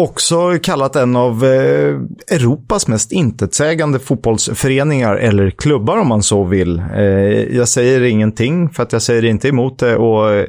Också 0.00 0.58
kallat 0.62 0.96
en 0.96 1.16
av 1.16 1.44
eh, 1.44 2.00
Europas 2.36 2.88
mest 2.88 3.12
intetsägande 3.12 3.98
fotbollsföreningar 3.98 5.16
eller 5.16 5.50
klubbar 5.50 5.98
om 5.98 6.08
man 6.08 6.22
så 6.22 6.44
vill. 6.44 6.82
Eh, 6.96 7.02
jag 7.56 7.68
säger 7.68 8.02
ingenting 8.02 8.70
för 8.70 8.82
att 8.82 8.92
jag 8.92 9.02
säger 9.02 9.24
inte 9.24 9.48
emot 9.48 9.78
det 9.78 9.96
och 9.96 10.30
eh, 10.30 10.46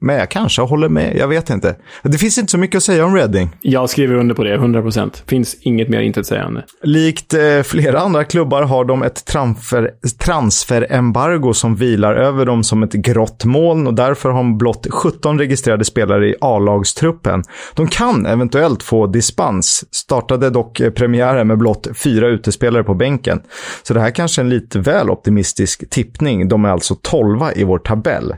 men 0.00 0.16
jag 0.16 0.30
kanske 0.30 0.62
håller 0.62 0.88
med, 0.88 1.16
jag 1.16 1.28
vet 1.28 1.50
inte. 1.50 1.76
Det 2.02 2.18
finns 2.18 2.38
inte 2.38 2.50
så 2.50 2.58
mycket 2.58 2.76
att 2.76 2.82
säga 2.82 3.04
om 3.04 3.16
Reading. 3.16 3.56
Jag 3.60 3.90
skriver 3.90 4.14
under 4.14 4.34
på 4.34 4.44
det, 4.44 4.56
100%. 4.56 5.22
Finns 5.26 5.56
inget 5.60 5.88
mer 5.88 6.00
intetsägande. 6.00 6.64
Likt 6.82 7.34
eh, 7.34 7.62
flera 7.64 8.00
andra 8.00 8.24
klubbar 8.24 8.62
har 8.62 8.84
de 8.84 9.02
ett 9.02 9.24
transfer, 9.24 9.90
transferembargo 10.18 11.54
som 11.54 11.76
vilar 11.76 12.14
över 12.14 12.46
dem 12.46 12.64
som 12.64 12.82
ett 12.82 12.92
grått 12.92 13.44
moln 13.44 13.86
och 13.86 13.94
därför 13.94 14.30
har 14.30 14.36
de 14.36 14.58
blott 14.58 14.86
17 14.90 15.38
registrerade 15.38 15.84
spelare 15.84 16.28
i 16.28 16.34
A-lagstruppen. 16.40 17.42
De 17.74 17.88
kan 17.88 18.26
eventuellt 18.26 18.82
få 18.82 19.06
dispens, 19.06 19.84
startade 19.94 20.50
dock 20.50 20.80
premiären 20.94 21.46
med 21.46 21.58
blott 21.58 21.88
fyra 21.94 22.28
utespelare 22.28 22.84
på 22.84 22.94
bänken. 22.94 23.40
Så 23.82 23.94
det 23.94 24.00
här 24.00 24.10
kanske 24.10 24.40
är 24.40 24.44
en 24.44 24.50
lite 24.50 24.78
väl 24.78 25.10
optimistisk 25.10 25.90
tippning. 25.90 26.48
De 26.48 26.64
är 26.64 26.68
alltså 26.68 26.94
12 27.02 27.40
i 27.56 27.64
vår 27.64 27.78
tabell. 27.78 28.34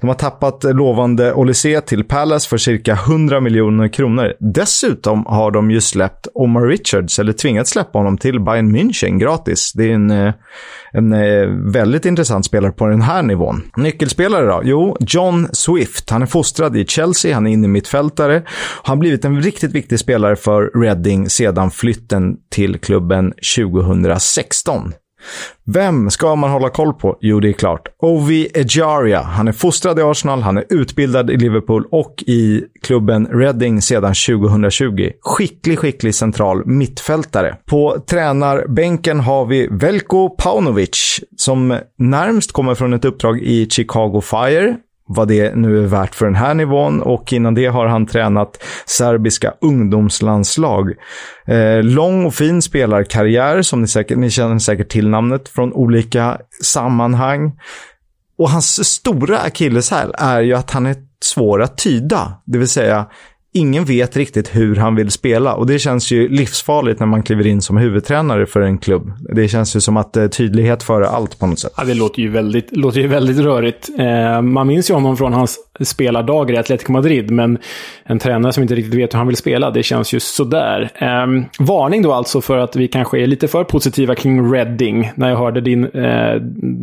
De 0.00 0.06
har 0.06 0.14
tappat 0.14 0.64
lovande 0.64 1.03
lovande 1.04 1.34
Olysee 1.34 1.80
till 1.80 2.04
Palace 2.04 2.48
för 2.48 2.56
cirka 2.56 2.92
100 2.92 3.40
miljoner 3.40 3.88
kronor. 3.88 4.32
Dessutom 4.40 5.26
har 5.26 5.50
de 5.50 5.70
ju 5.70 5.80
släppt 5.80 6.26
Omar 6.34 6.66
Richards, 6.66 7.18
eller 7.18 7.32
tvingats 7.32 7.70
släppa 7.70 7.98
honom 7.98 8.18
till 8.18 8.40
Bayern 8.40 8.76
München 8.76 9.18
gratis. 9.18 9.72
Det 9.72 9.90
är 9.90 9.94
en, 9.94 10.10
eh, 10.10 10.34
en 10.92 11.12
eh, 11.12 11.46
väldigt 11.72 12.04
intressant 12.04 12.44
spelare 12.44 12.72
på 12.72 12.86
den 12.86 13.02
här 13.02 13.22
nivån. 13.22 13.62
Nyckelspelare 13.76 14.46
då? 14.46 14.60
Jo, 14.64 14.96
John 15.00 15.48
Swift. 15.52 16.10
Han 16.10 16.22
är 16.22 16.26
fostrad 16.26 16.76
i 16.76 16.86
Chelsea, 16.86 17.34
han 17.34 17.46
är 17.46 17.52
inne 17.52 17.68
mittfältare. 17.68 18.42
Han 18.82 18.96
har 18.96 19.00
blivit 19.00 19.24
en 19.24 19.42
riktigt 19.42 19.72
viktig 19.72 19.98
spelare 19.98 20.36
för 20.36 20.80
Reading 20.82 21.30
sedan 21.30 21.70
flytten 21.70 22.36
till 22.50 22.78
klubben 22.78 23.32
2016. 23.56 24.92
Vem 25.66 26.10
ska 26.10 26.36
man 26.36 26.50
hålla 26.50 26.70
koll 26.70 26.94
på? 26.94 27.18
Jo, 27.20 27.40
det 27.40 27.48
är 27.48 27.52
klart. 27.52 27.88
Ovi 27.98 28.48
Ejaria. 28.54 29.22
Han 29.22 29.48
är 29.48 29.52
fostrad 29.52 29.98
i 29.98 30.02
Arsenal, 30.02 30.42
han 30.42 30.56
är 30.56 30.64
utbildad 30.68 31.30
i 31.30 31.36
Liverpool 31.36 31.86
och 31.90 32.24
i 32.26 32.64
klubben 32.82 33.26
Reading 33.26 33.82
sedan 33.82 34.14
2020. 34.14 35.10
Skicklig, 35.20 35.78
skicklig 35.78 36.14
central 36.14 36.66
mittfältare. 36.66 37.56
På 37.66 37.96
tränarbänken 38.06 39.20
har 39.20 39.46
vi 39.46 39.68
Velko 39.70 40.28
Paunovic 40.28 41.20
som 41.36 41.78
närmst 41.98 42.52
kommer 42.52 42.74
från 42.74 42.92
ett 42.92 43.04
uppdrag 43.04 43.40
i 43.42 43.70
Chicago 43.70 44.20
Fire 44.20 44.76
vad 45.08 45.28
det 45.28 45.56
nu 45.56 45.82
är 45.82 45.86
värt 45.86 46.14
för 46.14 46.24
den 46.24 46.34
här 46.34 46.54
nivån 46.54 47.02
och 47.02 47.32
innan 47.32 47.54
det 47.54 47.66
har 47.66 47.86
han 47.86 48.06
tränat 48.06 48.62
serbiska 48.86 49.54
ungdomslandslag. 49.60 50.92
Eh, 51.46 51.82
lång 51.82 52.26
och 52.26 52.34
fin 52.34 52.62
spelarkarriär, 52.62 53.62
som 53.62 53.80
ni, 53.80 53.88
säkert, 53.88 54.18
ni 54.18 54.30
känner 54.30 54.58
säkert 54.58 54.88
till 54.88 55.08
namnet 55.08 55.48
från 55.48 55.72
olika 55.72 56.38
sammanhang. 56.62 57.52
Och 58.38 58.50
hans 58.50 58.88
stora 58.88 59.38
akilleshäl 59.38 60.14
är 60.18 60.40
ju 60.40 60.54
att 60.54 60.70
han 60.70 60.86
är 60.86 60.96
svår 61.22 61.62
att 61.62 61.78
tyda. 61.78 62.32
Det 62.44 62.58
vill 62.58 62.68
säga, 62.68 63.06
ingen 63.54 63.84
vet 63.84 64.16
riktigt 64.16 64.56
hur 64.56 64.76
han 64.76 64.94
vill 64.94 65.10
spela 65.10 65.54
och 65.54 65.66
det 65.66 65.78
känns 65.78 66.10
ju 66.10 66.28
livsfarligt 66.28 67.00
när 67.00 67.06
man 67.06 67.22
kliver 67.22 67.46
in 67.46 67.62
som 67.62 67.76
huvudtränare 67.76 68.46
för 68.46 68.60
en 68.60 68.78
klubb. 68.78 69.12
Det 69.34 69.48
känns 69.48 69.76
ju 69.76 69.80
som 69.80 69.96
att 69.96 70.16
eh, 70.16 70.26
tydlighet 70.26 70.82
före 70.82 71.08
allt 71.08 71.38
på 71.38 71.46
något 71.46 71.58
sätt. 71.58 71.72
Ja, 71.76 71.84
det 71.84 71.94
låter 71.94 72.22
ju 72.22 72.30
väldigt, 72.30 72.76
låter 72.76 73.00
ju 73.00 73.06
väldigt 73.06 73.38
rörigt. 73.38 73.90
Eh, 73.98 74.42
man 74.42 74.66
minns 74.66 74.90
ju 74.90 74.94
honom 74.94 75.16
från 75.16 75.32
hans 75.32 75.58
spelardagar 75.80 76.54
i 76.54 76.58
Atletico 76.58 76.92
Madrid, 76.92 77.30
men 77.30 77.58
en 78.04 78.18
tränare 78.18 78.52
som 78.52 78.62
inte 78.62 78.74
riktigt 78.74 78.94
vet 78.94 79.14
hur 79.14 79.18
han 79.18 79.26
vill 79.26 79.36
spela, 79.36 79.70
det 79.70 79.82
känns 79.82 80.12
ju 80.12 80.20
sådär. 80.20 80.90
Eh, 80.94 81.26
varning 81.58 82.02
då 82.02 82.12
alltså 82.12 82.40
för 82.40 82.58
att 82.58 82.76
vi 82.76 82.88
kanske 82.88 83.22
är 83.22 83.26
lite 83.26 83.48
för 83.48 83.64
positiva 83.64 84.14
kring 84.14 84.52
Reading. 84.52 85.12
När 85.14 85.30
jag 85.30 85.36
hörde 85.36 85.60
din 85.60 85.84
eh, 85.84 86.34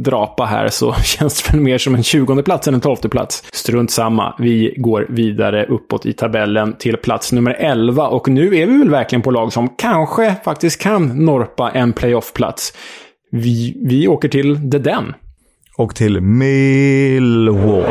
drapa 0.03 0.45
här 0.45 0.67
så 0.67 0.93
känns 1.03 1.43
det 1.43 1.53
väl 1.53 1.61
mer 1.61 1.77
som 1.77 1.95
en 1.95 2.03
20 2.03 2.43
plats 2.43 2.67
än 2.67 2.73
en 2.73 2.81
12 2.81 2.95
plats. 2.95 3.43
Strunt 3.53 3.91
samma, 3.91 4.35
vi 4.39 4.73
går 4.77 5.05
vidare 5.09 5.65
uppåt 5.65 6.05
i 6.05 6.13
tabellen 6.13 6.73
till 6.73 6.97
plats 6.97 7.31
nummer 7.31 7.55
11 7.59 8.07
och 8.07 8.27
nu 8.27 8.45
är 8.45 8.67
vi 8.67 8.77
väl 8.77 8.89
verkligen 8.89 9.21
på 9.21 9.31
lag 9.31 9.53
som 9.53 9.69
kanske 9.69 10.35
faktiskt 10.43 10.81
kan 10.81 11.25
norpa 11.25 11.71
en 11.71 11.93
playoff-plats. 11.93 12.73
Vi, 13.31 13.81
vi 13.85 14.07
åker 14.07 14.29
till 14.29 14.71
The 14.71 14.77
Den. 14.77 15.13
Och 15.77 15.95
till 15.95 16.21
Millwall. 16.21 17.83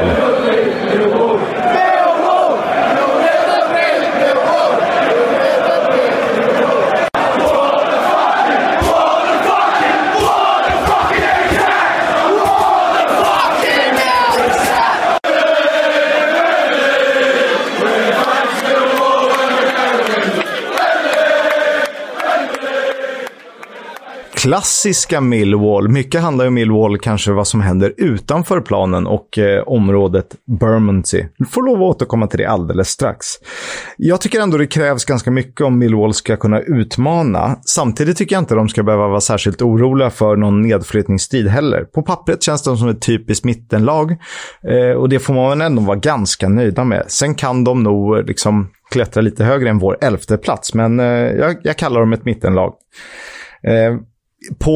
Klassiska 24.43 25.21
Millwall. 25.21 25.89
Mycket 25.89 26.21
handlar 26.21 26.45
ju 26.45 26.49
om 26.49 26.55
Millwall, 26.55 26.99
kanske 26.99 27.33
vad 27.33 27.47
som 27.47 27.61
händer 27.61 27.95
utanför 27.97 28.61
planen 28.61 29.07
och 29.07 29.39
eh, 29.39 29.63
området 29.67 30.27
Bermondsey. 30.61 31.25
Vi 31.39 31.45
får 31.45 31.63
lov 31.63 31.75
att 31.75 31.97
återkomma 31.97 32.27
till 32.27 32.39
det 32.39 32.47
alldeles 32.47 32.89
strax. 32.89 33.27
Jag 33.97 34.21
tycker 34.21 34.41
ändå 34.41 34.59
det 34.59 34.67
krävs 34.67 35.05
ganska 35.05 35.31
mycket 35.31 35.61
om 35.61 35.79
Millwall 35.79 36.15
ska 36.15 36.37
kunna 36.37 36.61
utmana. 36.61 37.57
Samtidigt 37.67 38.17
tycker 38.17 38.37
jag 38.37 38.43
inte 38.43 38.55
de 38.55 38.69
ska 38.69 38.83
behöva 38.83 39.09
vara 39.09 39.21
särskilt 39.21 39.63
oroliga 39.63 40.11
för 40.11 40.37
någon 40.37 40.63
nedflyttningsstrid 40.63 41.49
heller. 41.49 41.85
På 41.85 42.03
pappret 42.03 42.43
känns 42.43 42.63
de 42.63 42.77
som 42.77 42.89
ett 42.89 43.03
typiskt 43.03 43.45
mittenlag 43.45 44.17
eh, 44.69 44.97
och 44.97 45.09
det 45.09 45.19
får 45.19 45.35
man 45.35 45.61
ändå 45.61 45.83
vara 45.83 45.99
ganska 45.99 46.49
nöjda 46.49 46.85
med. 46.85 47.05
Sen 47.09 47.35
kan 47.35 47.65
de 47.65 47.83
nog 47.83 48.17
eh, 48.17 48.25
liksom 48.25 48.71
klättra 48.91 49.21
lite 49.21 49.45
högre 49.45 49.71
än 49.71 49.79
vår 49.79 49.97
elfte 50.01 50.37
plats, 50.37 50.75
men 50.75 51.01
eh, 51.01 51.07
jag, 51.07 51.57
jag 51.63 51.77
kallar 51.77 52.01
dem 52.01 52.13
ett 52.13 52.25
mittenlag. 52.25 52.75
Eh, 53.63 53.97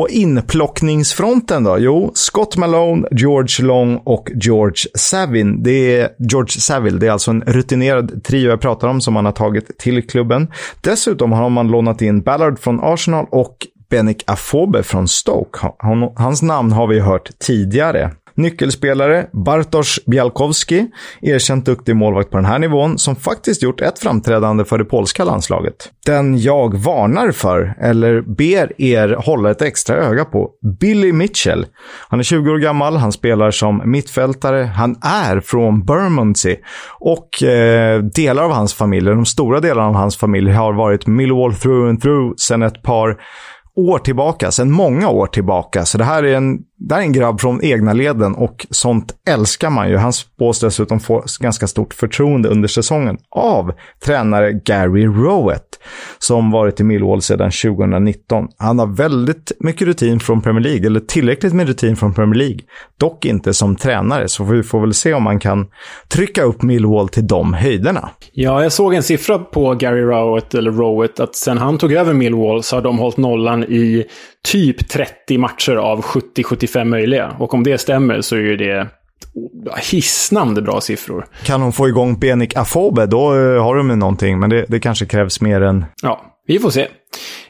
inplockningsfronten 0.09 1.65
då? 1.65 1.79
Jo, 1.79 2.11
Scott 2.15 2.57
Malone, 2.57 3.09
George 3.11 3.67
Long 3.67 3.97
och 3.97 4.31
George 4.35 4.91
Savin. 4.95 5.63
Det 5.63 6.01
är 6.01 6.09
George 6.19 6.61
Saville, 6.61 6.99
det 6.99 7.07
är 7.07 7.11
alltså 7.11 7.31
en 7.31 7.43
rutinerad 7.47 8.25
trio 8.25 8.51
jag 8.51 8.61
pratar 8.61 8.89
om 8.89 9.01
som 9.01 9.15
man 9.15 9.25
har 9.25 9.33
tagit 9.33 9.79
till 9.79 10.07
klubben. 10.07 10.49
Dessutom 10.81 11.33
har 11.33 11.51
man 11.51 11.69
lånat 11.69 12.03
in 12.03 12.23
Ballard 12.23 12.59
från 12.59 12.81
Arsenal 12.83 13.27
och 13.31 13.57
Benik 13.91 14.25
Afobe 14.27 14.83
från 14.83 15.09
Stoke. 15.09 15.59
Hans 16.17 16.43
namn 16.43 16.73
har 16.73 16.87
vi 16.87 17.01
hört 17.01 17.39
tidigare. 17.39 18.11
Nyckelspelare 18.37 19.27
Bartosz 19.33 20.05
Bialkowski, 20.07 20.87
erkänt 21.23 21.67
duktig 21.67 21.97
målvakt 21.97 22.31
på 22.31 22.37
den 22.37 22.47
här 22.47 22.59
nivån, 22.59 22.99
som 22.99 23.17
faktiskt 23.17 23.63
gjort 23.63 23.81
ett 23.81 23.99
framträdande 23.99 24.65
för 24.65 24.79
det 24.79 24.85
polska 24.85 25.25
landslaget. 25.25 25.91
Den 26.07 26.39
jag 26.39 26.79
varnar 26.79 27.31
för, 27.31 27.75
eller 27.81 28.21
ber 28.21 28.83
er 28.83 29.09
hålla 29.09 29.51
ett 29.51 29.63
extra 29.63 29.97
öga 29.97 30.25
på, 30.25 30.51
Billy 30.81 31.13
Mitchell. 31.13 31.67
Han 32.09 32.19
är 32.19 32.25
20 32.25 32.51
år 32.51 32.59
gammal, 32.59 32.97
han 32.97 33.13
spelar 33.13 33.51
som 33.51 33.83
mittfältare, 33.85 34.63
han 34.63 34.97
är 35.03 35.41
från 35.41 35.85
Bermondsey 35.85 36.57
och 37.01 37.43
eh, 37.43 38.03
delar 38.03 38.43
av 38.43 38.53
hans 38.53 38.75
familj, 38.75 39.07
de 39.07 39.27
stora 39.27 39.61
delarna 39.61 39.89
av 39.89 39.95
hans 39.95 40.17
familj 40.17 40.51
har 40.51 40.73
varit 40.73 41.07
Millwall 41.07 41.55
through 41.55 41.89
and 41.89 42.03
through 42.03 42.35
sedan 42.37 42.63
ett 42.63 42.83
par 42.83 43.17
år 43.77 43.99
tillbaka, 43.99 44.51
sedan 44.51 44.71
många 44.71 45.09
år 45.09 45.27
tillbaka. 45.27 45.85
Så 45.85 45.99
det 45.99 46.05
här 46.05 46.23
är 46.23 46.37
en 46.37 46.59
det 46.89 46.95
här 46.95 47.03
är 47.03 47.07
en 47.07 47.13
grabb 47.13 47.41
från 47.41 47.65
egna 47.65 47.93
leden 47.93 48.35
och 48.35 48.67
sånt 48.71 49.15
älskar 49.29 49.71
man 49.71 49.89
ju. 49.89 49.97
Han 49.97 50.13
spås 50.13 50.61
dessutom 50.61 51.01
få 51.01 51.25
ganska 51.41 51.67
stort 51.67 51.95
förtroende 51.95 52.49
under 52.49 52.69
säsongen 52.69 53.19
av 53.31 53.73
tränare 54.05 54.53
Gary 54.53 55.07
Rowett 55.07 55.81
som 56.19 56.51
varit 56.51 56.81
i 56.81 56.85
Millwall 56.85 57.23
sedan 57.23 57.51
2019. 57.51 58.49
Han 58.59 58.79
har 58.79 58.87
väldigt 58.87 59.53
mycket 59.61 59.87
rutin 59.87 60.21
från 60.21 60.43
Premier 60.43 60.63
League, 60.63 60.87
eller 60.87 61.01
tillräckligt 61.01 61.53
med 61.53 61.69
rutin 61.69 61.97
från 61.97 62.15
Premier 62.15 62.39
League. 62.39 62.59
Dock 63.01 63.25
inte 63.25 63.55
som 63.55 63.77
tränare, 63.77 64.29
så 64.29 64.45
vi 64.45 64.63
får 64.63 64.81
väl 64.81 64.95
se 64.95 65.15
om 65.15 65.23
man 65.23 65.39
kan 65.39 65.67
trycka 66.09 66.43
upp 66.43 66.63
Millwall 66.63 67.09
till 67.09 67.27
de 67.27 67.55
höjderna. 67.55 68.11
Ja, 68.33 68.63
jag 68.63 68.73
såg 68.73 68.95
en 68.95 69.03
siffra 69.03 69.39
på 69.39 69.75
Gary 69.75 70.03
Rowett, 70.03 70.55
eller 70.55 70.71
Rowett, 70.71 71.21
att 71.21 71.37
sen 71.37 71.59
han 71.59 71.79
tog 71.79 71.93
över 71.93 72.15
Millwall 72.15 72.63
så 72.63 72.77
har 72.77 72.83
de 72.83 72.99
hållit 72.99 73.17
nollan 73.17 73.64
i 73.65 74.05
typ 74.45 74.89
30 74.89 75.39
matcher 75.39 75.77
av 75.77 76.03
70-75 76.03 76.85
möjliga. 76.85 77.37
Och 77.39 77.55
om 77.55 77.65
det 77.65 77.79
stämmer 77.79 78.21
så 78.21 78.37
är 78.37 78.41
ju 78.41 78.57
det 78.57 78.89
hisnande 79.91 80.63
bra 80.63 80.81
siffror. 80.81 81.27
Kan 81.45 81.63
hon 81.63 81.73
få 81.73 81.89
igång 81.89 82.19
Benik 82.19 82.57
Afobe, 82.57 83.07
då 83.07 83.35
eh, 83.35 83.63
har 83.63 83.77
de 83.77 83.91
ju 83.91 83.97
någonting. 83.97 84.39
Men 84.39 84.51
det, 84.51 84.65
det 84.69 84.81
kanske 84.81 85.07
krävs 85.07 85.41
mer 85.41 85.61
än... 85.61 85.85
Ja, 86.03 86.35
vi 86.47 86.59
får 86.59 86.71
se. 86.71 86.89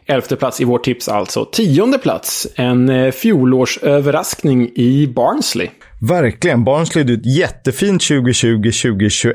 Elfte 0.06 0.36
plats 0.36 0.60
i 0.60 0.64
vårt 0.64 0.84
tips 0.84 1.08
alltså. 1.08 1.44
Tionde 1.44 1.98
plats, 1.98 2.46
en 2.54 2.88
eh, 2.88 3.10
fjolårsöverraskning 3.10 4.70
i 4.74 5.12
Barnsley. 5.16 5.68
Verkligen. 6.08 6.64
Barnsley 6.64 7.04
hade 7.04 7.14
ett 7.14 7.36
jättefint 7.36 8.02
2020-2021. 8.02 9.34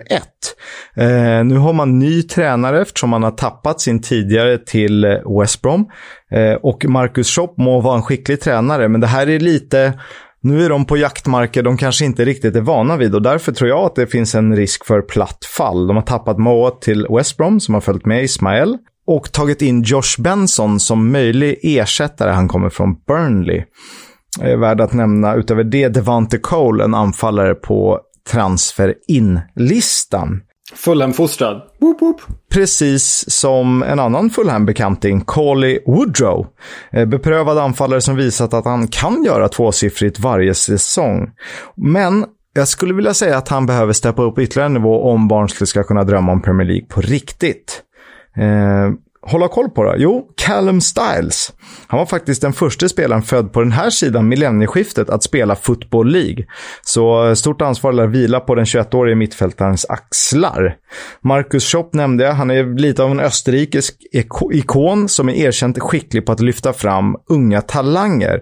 Eh, 0.95 1.43
nu 1.43 1.57
har 1.57 1.73
man 1.73 1.99
ny 1.99 2.23
tränare 2.23 2.81
eftersom 2.81 3.09
man 3.09 3.23
har 3.23 3.31
tappat 3.31 3.81
sin 3.81 4.01
tidigare 4.01 4.57
till 4.57 5.03
eh, 5.03 5.39
West 5.39 5.61
Brom. 5.61 5.85
Eh, 6.31 6.53
och 6.53 6.85
Marcus 6.85 7.35
Schopp 7.35 7.57
må 7.57 7.81
vara 7.81 7.95
en 7.95 8.01
skicklig 8.01 8.41
tränare, 8.41 8.87
men 8.87 9.01
det 9.01 9.07
här 9.07 9.29
är 9.29 9.39
lite... 9.39 9.99
Nu 10.41 10.65
är 10.65 10.69
de 10.69 10.85
på 10.85 10.97
jaktmarker 10.97 11.63
de 11.63 11.77
kanske 11.77 12.05
inte 12.05 12.25
riktigt 12.25 12.55
är 12.55 12.61
vana 12.61 12.97
vid 12.97 13.15
och 13.15 13.21
därför 13.21 13.51
tror 13.51 13.69
jag 13.69 13.85
att 13.85 13.95
det 13.95 14.07
finns 14.07 14.35
en 14.35 14.55
risk 14.55 14.85
för 14.85 15.01
platt 15.01 15.45
fall. 15.45 15.87
De 15.87 15.95
har 15.95 16.03
tappat 16.03 16.37
Moa 16.37 16.71
till 16.71 17.07
West 17.09 17.37
Brom 17.37 17.59
som 17.59 17.73
har 17.73 17.81
följt 17.81 18.05
med 18.05 18.23
Ismael 18.23 18.77
och 19.07 19.31
tagit 19.31 19.61
in 19.61 19.81
Josh 19.81 20.15
Benson 20.19 20.79
som 20.79 21.11
möjlig 21.11 21.59
ersättare. 21.63 22.31
Han 22.31 22.47
kommer 22.47 22.69
från 22.69 22.95
Burnley. 23.07 23.63
Är 24.41 24.57
värd 24.57 24.81
att 24.81 24.93
nämna 24.93 25.35
utöver 25.35 25.63
det 25.63 25.87
Devante 25.87 26.37
Cole, 26.37 26.83
en 26.83 26.95
anfallare 26.95 27.55
på 27.55 27.99
transfer 28.31 28.95
in-listan. 29.07 30.41
Fulham-fostrad. 30.75 31.61
Precis 32.53 33.25
som 33.27 33.83
en 33.83 33.99
annan 33.99 34.29
Fulham-bekanting, 34.29 35.21
Coley 35.21 35.79
Woodrow. 35.85 36.47
Eh, 36.91 37.05
beprövad 37.05 37.57
anfallare 37.57 38.01
som 38.01 38.15
visat 38.15 38.53
att 38.53 38.65
han 38.65 38.87
kan 38.87 39.23
göra 39.23 39.47
tvåsiffrigt 39.47 40.19
varje 40.19 40.53
säsong. 40.53 41.29
Men 41.75 42.25
jag 42.53 42.67
skulle 42.67 42.93
vilja 42.93 43.13
säga 43.13 43.37
att 43.37 43.49
han 43.49 43.65
behöver 43.65 43.93
steppa 43.93 44.21
upp 44.21 44.39
ytterligare 44.39 44.65
en 44.65 44.73
nivå 44.73 45.11
om 45.11 45.27
Barnsley 45.27 45.67
ska 45.67 45.83
kunna 45.83 46.03
drömma 46.03 46.31
om 46.31 46.41
Premier 46.41 46.67
League 46.67 46.85
på 46.85 47.01
riktigt. 47.01 47.83
Eh, 48.37 48.91
hålla 49.29 49.47
koll 49.47 49.69
på 49.69 49.83
då? 49.83 49.93
Jo, 49.97 50.27
Callum 50.45 50.81
Styles. 50.81 51.53
Han 51.87 51.97
var 51.97 52.05
faktiskt 52.05 52.41
den 52.41 52.53
första 52.53 52.89
spelaren 52.89 53.21
född 53.21 53.53
på 53.53 53.59
den 53.59 53.71
här 53.71 53.89
sidan 53.89 54.27
millennieskiftet 54.27 55.09
att 55.09 55.23
spela 55.23 55.55
Football 55.55 56.11
League. 56.11 56.45
Så 56.81 57.27
eh, 57.27 57.33
stort 57.33 57.61
ansvar 57.61 57.93
lär 57.93 58.07
vila 58.07 58.39
på 58.39 58.55
den 58.55 58.65
21-årige 58.65 59.15
mittfältarens 59.15 59.85
axlar. 59.89 60.75
Marcus 61.21 61.71
Schopp 61.71 61.93
nämnde 61.93 62.23
jag. 62.23 62.33
Han 62.33 62.51
är 62.51 62.79
lite 62.79 63.03
av 63.03 63.11
en 63.11 63.19
österrikisk 63.19 63.95
ikon 64.51 65.09
som 65.09 65.29
är 65.29 65.33
erkänt 65.33 65.79
skicklig 65.79 66.25
på 66.25 66.31
att 66.31 66.39
lyfta 66.39 66.73
fram 66.73 67.15
unga 67.29 67.61
talanger. 67.61 68.39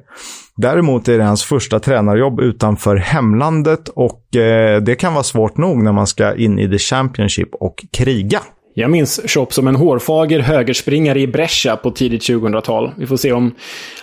Däremot 0.57 1.07
är 1.07 1.17
det 1.17 1.23
hans 1.23 1.43
första 1.43 1.79
tränarjobb 1.79 2.39
utanför 2.39 2.95
hemlandet 2.95 3.89
och 3.89 4.35
eh, 4.35 4.81
det 4.81 4.95
kan 4.95 5.13
vara 5.13 5.23
svårt 5.23 5.57
nog 5.57 5.83
när 5.83 5.91
man 5.91 6.07
ska 6.07 6.35
in 6.35 6.59
i 6.59 6.69
the 6.69 6.77
Championship 6.77 7.49
och 7.55 7.85
kriga. 7.91 8.41
Jag 8.79 8.91
minns 8.91 9.19
Chop 9.25 9.53
som 9.53 9.67
en 9.67 9.75
hårfager 9.75 10.39
högerspringare 10.39 11.19
i 11.19 11.27
Brescia 11.27 11.75
på 11.75 11.91
tidigt 11.91 12.21
2000-tal. 12.21 12.91
Vi 12.97 13.07
får 13.07 13.17
se 13.17 13.31
om 13.31 13.55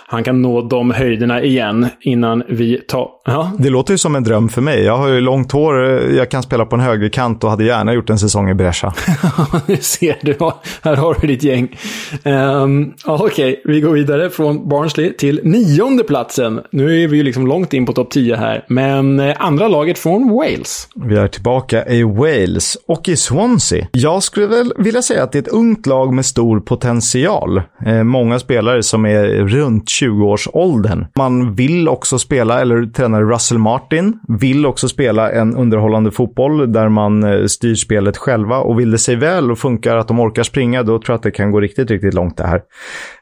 han 0.07 0.23
kan 0.23 0.41
nå 0.41 0.61
de 0.61 0.91
höjderna 0.91 1.41
igen 1.41 1.87
innan 2.01 2.43
vi 2.47 2.77
tar... 2.87 3.09
Ja. 3.25 3.51
Det 3.59 3.69
låter 3.69 3.93
ju 3.93 3.97
som 3.97 4.15
en 4.15 4.23
dröm 4.23 4.49
för 4.49 4.61
mig. 4.61 4.83
Jag 4.83 4.97
har 4.97 5.07
ju 5.07 5.21
långt 5.21 5.51
hår, 5.51 5.75
jag 6.11 6.31
kan 6.31 6.43
spela 6.43 6.65
på 6.65 6.75
en 6.75 6.81
högerkant 6.81 7.43
och 7.43 7.49
hade 7.49 7.63
gärna 7.63 7.93
gjort 7.93 8.09
en 8.09 8.19
säsong 8.19 8.49
i 8.49 8.53
Brescia. 8.53 8.93
Nu 9.67 9.77
ser 9.77 10.17
du, 10.21 10.37
här 10.81 10.95
har 10.95 11.17
du 11.21 11.27
ditt 11.27 11.43
gäng. 11.43 11.77
Um, 12.23 12.93
Okej, 13.05 13.25
okay. 13.25 13.55
vi 13.65 13.81
går 13.81 13.91
vidare 13.91 14.29
från 14.29 14.69
Barnsley 14.69 15.13
till 15.13 15.41
nionde 15.43 16.03
platsen. 16.03 16.61
Nu 16.71 17.03
är 17.03 17.07
vi 17.07 17.17
ju 17.17 17.23
liksom 17.23 17.47
långt 17.47 17.73
in 17.73 17.85
på 17.85 17.93
topp 17.93 18.09
10 18.09 18.35
här, 18.35 18.65
men 18.67 19.19
eh, 19.19 19.35
andra 19.39 19.67
laget 19.67 19.99
från 19.99 20.29
Wales. 20.31 20.87
Vi 20.95 21.17
är 21.17 21.27
tillbaka 21.27 21.85
i 21.85 22.03
Wales 22.03 22.77
och 22.87 23.09
i 23.09 23.15
Swansea. 23.15 23.87
Jag 23.91 24.23
skulle 24.23 24.47
väl 24.47 24.73
vilja 24.77 25.01
säga 25.01 25.23
att 25.23 25.31
det 25.31 25.37
är 25.37 25.41
ett 25.41 25.47
ungt 25.47 25.85
lag 25.85 26.13
med 26.13 26.25
stor 26.25 26.59
potential. 26.59 27.61
Eh, 27.85 28.03
många 28.03 28.39
spelare 28.39 28.83
som 28.83 29.05
är 29.05 29.27
runt 29.27 29.89
20-årsåldern. 30.01 31.05
Man 31.17 31.55
vill 31.55 31.89
också 31.89 32.19
spela, 32.19 32.61
eller 32.61 32.85
tränare 32.85 33.23
Russell 33.23 33.57
Martin 33.57 34.19
vill 34.27 34.65
också 34.65 34.87
spela 34.87 35.31
en 35.31 35.55
underhållande 35.55 36.11
fotboll 36.11 36.73
där 36.73 36.89
man 36.89 37.23
eh, 37.23 37.45
styr 37.45 37.75
spelet 37.75 38.17
själva. 38.17 38.57
Och 38.57 38.79
vill 38.79 38.91
det 38.91 38.97
sig 38.97 39.15
väl 39.15 39.51
och 39.51 39.59
funkar 39.59 39.97
att 39.97 40.07
de 40.07 40.19
orkar 40.19 40.43
springa, 40.43 40.83
då 40.83 40.99
tror 40.99 41.13
jag 41.13 41.15
att 41.15 41.23
det 41.23 41.31
kan 41.31 41.51
gå 41.51 41.59
riktigt, 41.59 41.91
riktigt 41.91 42.13
långt 42.13 42.37
det 42.37 42.47
här. 42.47 42.61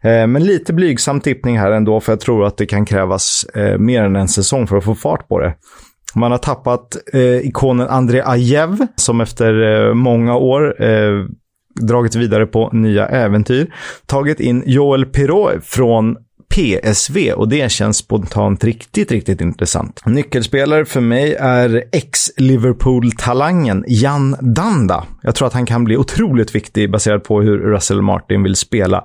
Eh, 0.04 0.28
men 0.28 0.44
lite 0.44 0.74
blygsam 0.74 1.22
tippning 1.22 1.60
här 1.60 1.72
ändå, 1.72 2.00
för 2.00 2.12
jag 2.12 2.20
tror 2.20 2.46
att 2.46 2.58
det 2.58 2.66
kan 2.66 2.86
krävas 2.86 3.46
eh, 3.56 3.78
mer 3.78 4.04
än 4.04 4.16
en 4.16 4.28
säsong 4.28 4.68
för 4.68 4.78
att 4.78 4.84
få 4.84 4.96
fart 4.96 5.28
på 5.28 5.40
det. 5.40 5.54
Man 6.16 6.32
har 6.32 6.38
tappat 6.38 6.98
eh, 7.14 7.48
ikonen 7.48 7.88
André 7.88 8.22
Ajev 8.26 8.88
som 8.96 9.22
efter 9.22 9.88
eh, 9.88 9.94
många 9.94 10.36
år 10.36 10.84
eh, 10.84 11.26
dragit 11.82 12.16
vidare 12.16 12.46
på 12.46 12.70
nya 12.74 13.08
äventyr. 13.08 13.74
Tagit 14.06 14.40
in 14.40 14.64
Joel 14.66 15.06
Pirot 15.06 15.64
från 15.64 16.18
PSV 16.54 17.34
och 17.34 17.50
det 17.50 17.72
känns 17.72 17.98
spontant 17.98 18.64
riktigt, 18.64 19.12
riktigt 19.12 19.42
intressant. 19.42 20.02
Nyckelspelare 20.06 20.86
för 20.86 21.02
mig 21.02 21.36
är 21.40 21.84
ex-Liverpool-talangen 21.92 23.84
Jan 23.88 24.36
Danda. 24.42 25.04
Jag 25.22 25.36
tror 25.36 25.48
att 25.48 25.54
han 25.54 25.66
kan 25.66 25.84
bli 25.84 25.98
otroligt 25.98 26.56
viktig 26.56 26.92
baserat 26.92 27.24
på 27.24 27.42
hur 27.42 27.58
Russell 27.58 28.02
Martin 28.02 28.44
vill 28.44 28.56
spela. 28.56 29.04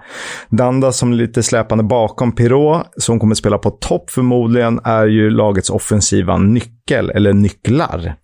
Danda 0.49 0.93
som 0.93 1.13
är 1.13 1.17
lite 1.17 1.43
släpande 1.43 1.85
bakom 1.85 2.33
Pirot, 2.33 2.83
som 2.97 3.21
kommer 3.21 3.35
spela 3.35 3.59
på 3.59 3.71
topp 3.71 4.11
förmodligen, 4.11 4.81
är 4.85 5.07
ju 5.07 5.31
lagets 5.31 5.71
offensiva 5.71 6.37
nyckel, 6.37 7.11
eller 7.11 7.33
nycklar. 7.33 8.15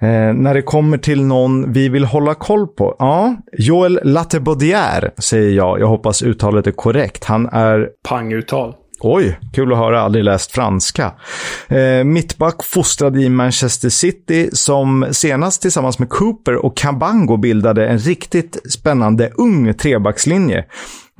Eh, 0.00 0.34
när 0.34 0.54
det 0.54 0.62
kommer 0.62 0.98
till 0.98 1.24
någon 1.24 1.72
vi 1.72 1.88
vill 1.88 2.04
hålla 2.04 2.34
koll 2.34 2.66
på. 2.66 2.96
Ja, 2.98 3.36
Joel 3.58 4.00
Latebaudière 4.02 5.10
säger 5.18 5.50
jag. 5.50 5.80
Jag 5.80 5.86
hoppas 5.86 6.22
uttalet 6.22 6.66
är 6.66 6.70
korrekt. 6.70 7.24
Han 7.24 7.46
är... 7.46 7.88
Panguttal. 8.08 8.74
Oj, 9.00 9.38
kul 9.52 9.72
att 9.72 9.78
höra. 9.78 10.00
Aldrig 10.00 10.24
läst 10.24 10.52
franska. 10.52 11.12
Eh, 11.68 12.04
mittback 12.04 12.64
fostrad 12.64 13.20
i 13.20 13.28
Manchester 13.28 13.88
City 13.88 14.48
som 14.52 15.06
senast 15.10 15.62
tillsammans 15.62 15.98
med 15.98 16.08
Cooper 16.08 16.56
och 16.56 16.76
Cabango 16.76 17.36
bildade 17.36 17.88
en 17.88 17.98
riktigt 17.98 18.72
spännande 18.72 19.30
ung 19.34 19.74
trebackslinje. 19.74 20.64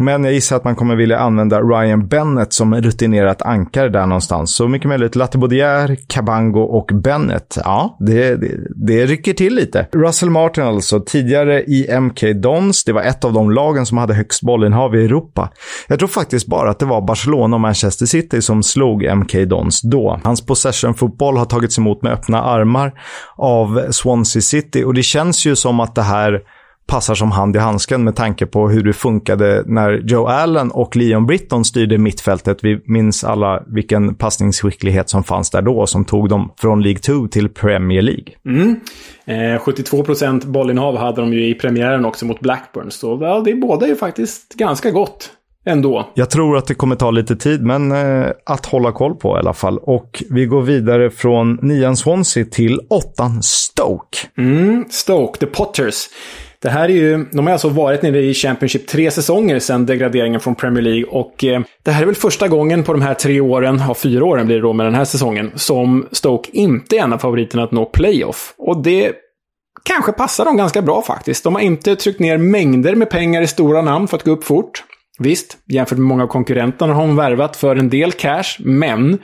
Men 0.01 0.25
jag 0.25 0.33
gissar 0.33 0.57
att 0.57 0.65
man 0.65 0.77
kommer 0.77 0.97
vilja 0.97 1.19
använda 1.19 1.61
Ryan 1.61 2.09
Bennett 2.09 2.53
som 2.53 2.75
rutinerat 2.75 3.43
ankare 3.43 3.89
där 3.89 4.07
någonstans. 4.07 4.55
Så 4.55 4.69
mycket 4.69 4.89
möjligt 4.89 5.17
Latibodier, 5.17 5.97
Cabango 6.07 6.61
och 6.61 6.91
Bennett. 6.95 7.59
Ja, 7.65 7.97
det, 8.01 8.37
det, 8.37 8.59
det 8.87 9.07
rycker 9.07 9.33
till 9.33 9.55
lite. 9.55 9.87
Russell 9.93 10.31
Martin 10.31 10.65
alltså, 10.65 11.01
tidigare 11.01 11.63
i 11.63 12.01
MK 12.01 12.23
Dons. 12.43 12.85
Det 12.85 12.93
var 12.93 13.03
ett 13.03 13.25
av 13.25 13.33
de 13.33 13.51
lagen 13.51 13.87
som 13.87 13.99
hade 13.99 14.15
högst 14.15 14.43
bollinnehav 14.43 14.97
i 14.97 15.05
Europa. 15.05 15.53
Jag 15.89 15.99
tror 15.99 16.09
faktiskt 16.09 16.47
bara 16.47 16.71
att 16.71 16.79
det 16.79 16.87
var 16.87 17.01
Barcelona 17.01 17.57
och 17.57 17.61
Manchester 17.61 18.07
City 18.07 18.43
som 18.43 18.63
slog 18.63 19.17
MK 19.17 19.33
Dons 19.33 19.81
då. 19.83 20.21
Hans 20.25 20.47
possession-fotboll 20.47 21.37
har 21.37 21.45
tagits 21.45 21.79
emot 21.79 22.03
med 22.03 22.13
öppna 22.13 22.43
armar 22.43 22.93
av 23.37 23.87
Swansea 23.91 24.43
City 24.43 24.85
och 24.85 24.95
det 24.95 25.03
känns 25.03 25.47
ju 25.47 25.57
som 25.57 25.81
att 25.81 25.95
det 25.95 26.03
här 26.03 26.41
passar 26.89 27.15
som 27.15 27.31
hand 27.31 27.57
i 27.57 27.59
handsken 27.59 28.05
med 28.05 28.17
tanke 28.17 28.47
på 28.47 28.69
hur 28.69 28.83
det 28.83 28.93
funkade 28.93 29.63
när 29.67 29.93
Joe 29.93 30.27
Allen 30.27 30.71
och 30.71 30.97
Leon 30.97 31.27
Britton 31.27 31.65
styrde 31.65 31.99
mittfältet. 31.99 32.59
Vi 32.63 32.81
minns 32.85 33.25
alla 33.25 33.63
vilken 33.67 34.15
passningsskicklighet 34.15 35.11
som 35.11 35.25
fanns 35.25 35.51
där 35.51 35.63
då 35.63 35.87
som 35.87 36.05
tog 36.05 36.29
dem 36.29 36.53
från 36.61 36.83
League 36.83 37.01
2 37.01 37.29
till 37.29 37.49
Premier 37.49 38.03
League. 38.03 38.35
Mm. 38.47 38.81
Eh, 39.25 39.61
72% 39.61 40.47
bollinnehav 40.47 40.97
hade 40.97 41.21
de 41.21 41.33
ju 41.33 41.49
i 41.49 41.55
premiären 41.55 42.05
också 42.05 42.27
mot 42.27 42.41
Blackburn. 42.41 42.91
Så 42.91 43.19
ja, 43.21 43.43
det 43.45 43.55
båda 43.55 43.87
är 43.87 43.91
ju 43.91 43.97
faktiskt 43.97 44.55
ganska 44.55 44.91
gott. 44.91 45.33
Ändå. 45.67 46.09
Jag 46.15 46.31
tror 46.31 46.57
att 46.57 46.67
det 46.67 46.75
kommer 46.75 46.97
ta 46.97 47.11
lite 47.11 47.37
tid, 47.37 47.63
men 47.63 47.93
eh, 47.93 48.27
att 48.47 48.67
hålla 48.67 48.93
koll 48.93 49.15
på 49.15 49.37
i 49.37 49.39
alla 49.39 49.53
fall. 49.53 49.79
Och 49.79 50.23
vi 50.31 50.47
går 50.47 50.63
vidare 50.63 51.11
från 51.11 51.59
nian 51.63 51.97
Swansea 51.97 52.45
till 52.45 52.81
åttan 52.91 53.43
Stoke. 53.43 54.19
Mm, 54.39 54.85
Stoke, 54.91 55.39
The 55.39 55.47
Potters. 55.47 56.09
Det 56.63 56.69
här 56.69 56.85
är 56.85 56.93
ju, 56.93 57.25
de 57.33 57.47
har 57.47 57.53
alltså 57.53 57.69
varit 57.69 58.03
nere 58.03 58.21
i 58.21 58.35
Championship 58.35 58.87
tre 58.87 59.11
säsonger 59.11 59.59
sedan 59.59 59.87
degraderingen 59.87 60.41
från 60.41 60.55
Premier 60.55 60.83
League. 60.83 61.05
Och 61.05 61.45
eh, 61.45 61.61
det 61.85 61.91
här 61.91 62.03
är 62.03 62.07
väl 62.07 62.15
första 62.15 62.49
gången 62.49 62.85
på 62.85 62.93
de 62.93 63.03
här 63.03 63.15
tre 63.15 63.41
åren, 63.41 63.83
ja 63.89 63.95
fyra 63.95 64.25
åren 64.25 64.47
blir 64.47 64.57
det 64.57 64.63
då 64.63 64.73
med 64.73 64.87
den 64.87 64.95
här 64.95 65.05
säsongen, 65.05 65.53
som 65.55 66.09
Stoke 66.13 66.51
inte 66.53 66.97
är 66.97 67.01
en 67.01 67.13
av 67.13 67.19
favoriterna 67.19 67.63
att 67.63 67.73
nå 67.73 67.85
playoff. 67.85 68.55
Och 68.59 68.83
det 68.83 69.13
kanske 69.85 70.13
passar 70.13 70.45
dem 70.45 70.57
ganska 70.57 70.83
bra 70.83 71.03
faktiskt. 71.03 71.45
De 71.45 71.55
har 71.55 71.63
inte 71.63 71.97
tryckt 71.97 72.21
ner 72.21 72.39
mängder 72.39 72.95
med 72.95 73.11
pengar 73.11 73.43
i 73.43 73.47
stora 73.47 73.83
namn 73.83 74.09
för 74.09 74.17
att 74.17 74.25
gå 74.25 74.31
upp 74.31 74.45
fort. 74.45 74.85
Visst, 75.19 75.59
jämfört 75.67 75.99
med 75.99 76.07
många 76.07 76.23
av 76.23 76.29
konkurrenterna 76.29 76.95
har 76.95 77.07
de 77.07 77.17
värvat 77.17 77.57
för 77.57 77.77
en 77.77 77.89
del 77.89 78.13
cash, 78.13 78.57
men 78.59 79.19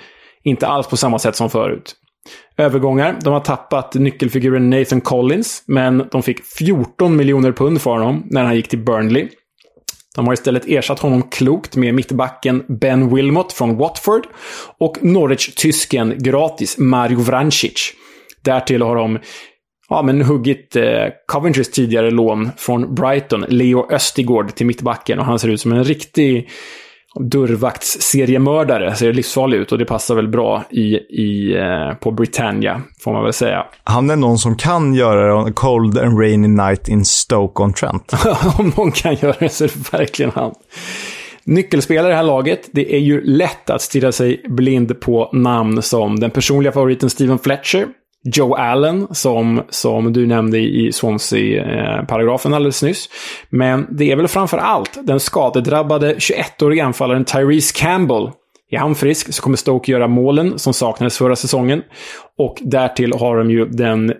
inte 0.44 0.66
alls 0.66 0.86
på 0.86 0.96
samma 0.96 1.18
sätt 1.18 1.36
som 1.36 1.50
förut 1.50 1.94
övergångar. 2.56 3.18
De 3.24 3.32
har 3.32 3.40
tappat 3.40 3.94
nyckelfiguren 3.94 4.70
Nathan 4.70 5.00
Collins, 5.00 5.62
men 5.66 6.08
de 6.12 6.22
fick 6.22 6.44
14 6.44 7.16
miljoner 7.16 7.52
pund 7.52 7.82
för 7.82 7.90
honom 7.90 8.26
när 8.30 8.44
han 8.44 8.56
gick 8.56 8.68
till 8.68 8.78
Burnley. 8.84 9.28
De 10.14 10.26
har 10.26 10.34
istället 10.34 10.68
ersatt 10.68 11.00
honom 11.00 11.22
klokt 11.22 11.76
med 11.76 11.94
mittbacken 11.94 12.64
Ben 12.68 13.14
Wilmot 13.14 13.52
från 13.52 13.76
Watford 13.76 14.26
och 14.78 14.98
Norwich-tysken 15.00 16.14
gratis 16.18 16.78
Mario 16.78 17.18
Vrancic. 17.18 17.92
Därtill 18.44 18.82
har 18.82 18.96
de 18.96 19.18
ja, 19.88 20.02
men 20.02 20.22
huggit 20.22 20.76
eh, 20.76 21.06
Coventrys 21.26 21.70
tidigare 21.70 22.10
lån 22.10 22.50
från 22.56 22.94
Brighton, 22.94 23.44
Leo 23.48 23.92
Östigård, 23.92 24.54
till 24.54 24.66
mittbacken 24.66 25.18
och 25.18 25.24
han 25.24 25.38
ser 25.38 25.48
ut 25.48 25.60
som 25.60 25.72
en 25.72 25.84
riktig 25.84 26.48
dörrvaktsseriemördare. 27.20 28.94
Ser 28.94 29.12
livsfarlig 29.12 29.58
ut 29.58 29.72
och 29.72 29.78
det 29.78 29.84
passar 29.84 30.14
väl 30.14 30.28
bra 30.28 30.64
i, 30.70 30.94
i, 30.96 31.56
eh, 31.56 31.94
på 31.94 32.10
Britannia, 32.10 32.82
får 33.00 33.12
man 33.12 33.24
väl 33.24 33.32
säga. 33.32 33.66
Han 33.84 34.10
är 34.10 34.16
någon 34.16 34.38
som 34.38 34.56
kan 34.56 34.94
göra 34.94 35.44
det 35.44 35.52
Cold 35.52 35.98
and 35.98 36.20
Rainy 36.20 36.48
Night 36.48 36.88
in 36.88 37.04
Stoke-on-Trent. 37.04 38.12
Om 38.58 38.72
någon 38.76 38.92
kan 38.92 39.14
göra 39.14 39.34
det 39.38 39.48
så 39.48 39.64
är 39.64 39.68
det 39.68 39.98
verkligen 39.98 40.32
han. 40.34 40.54
Nyckelspelare 41.44 42.06
i 42.06 42.10
det 42.10 42.16
här 42.16 42.22
laget, 42.22 42.68
det 42.72 42.94
är 42.94 42.98
ju 42.98 43.24
lätt 43.24 43.70
att 43.70 43.82
stirra 43.82 44.12
sig 44.12 44.42
blind 44.48 45.00
på 45.00 45.30
namn 45.32 45.82
som 45.82 46.20
den 46.20 46.30
personliga 46.30 46.72
favoriten 46.72 47.10
Steven 47.10 47.38
Fletcher, 47.38 47.86
Joe 48.24 48.54
Allen, 48.54 49.06
som, 49.10 49.62
som 49.68 50.12
du 50.12 50.26
nämnde 50.26 50.58
i 50.58 50.92
Swansea-paragrafen 50.92 52.54
alldeles 52.54 52.82
nyss. 52.82 53.08
Men 53.50 53.86
det 53.90 54.12
är 54.12 54.16
väl 54.16 54.28
framför 54.28 54.58
allt 54.58 54.98
den 55.02 55.20
skadedrabbade 55.20 56.14
21-åriga 56.14 56.84
anfallaren 56.84 57.24
Tyrese 57.24 57.72
Campbell. 57.72 58.30
Är 58.70 58.78
han 58.78 58.94
frisk 58.94 59.34
så 59.34 59.42
kommer 59.42 59.56
Stoke 59.56 59.92
göra 59.92 60.08
målen 60.08 60.58
som 60.58 60.74
saknades 60.74 61.18
förra 61.18 61.36
säsongen. 61.36 61.82
Och 62.38 62.58
därtill 62.60 63.12
har 63.12 63.36
de 63.36 63.50
ju 63.50 63.64
den 63.64 64.12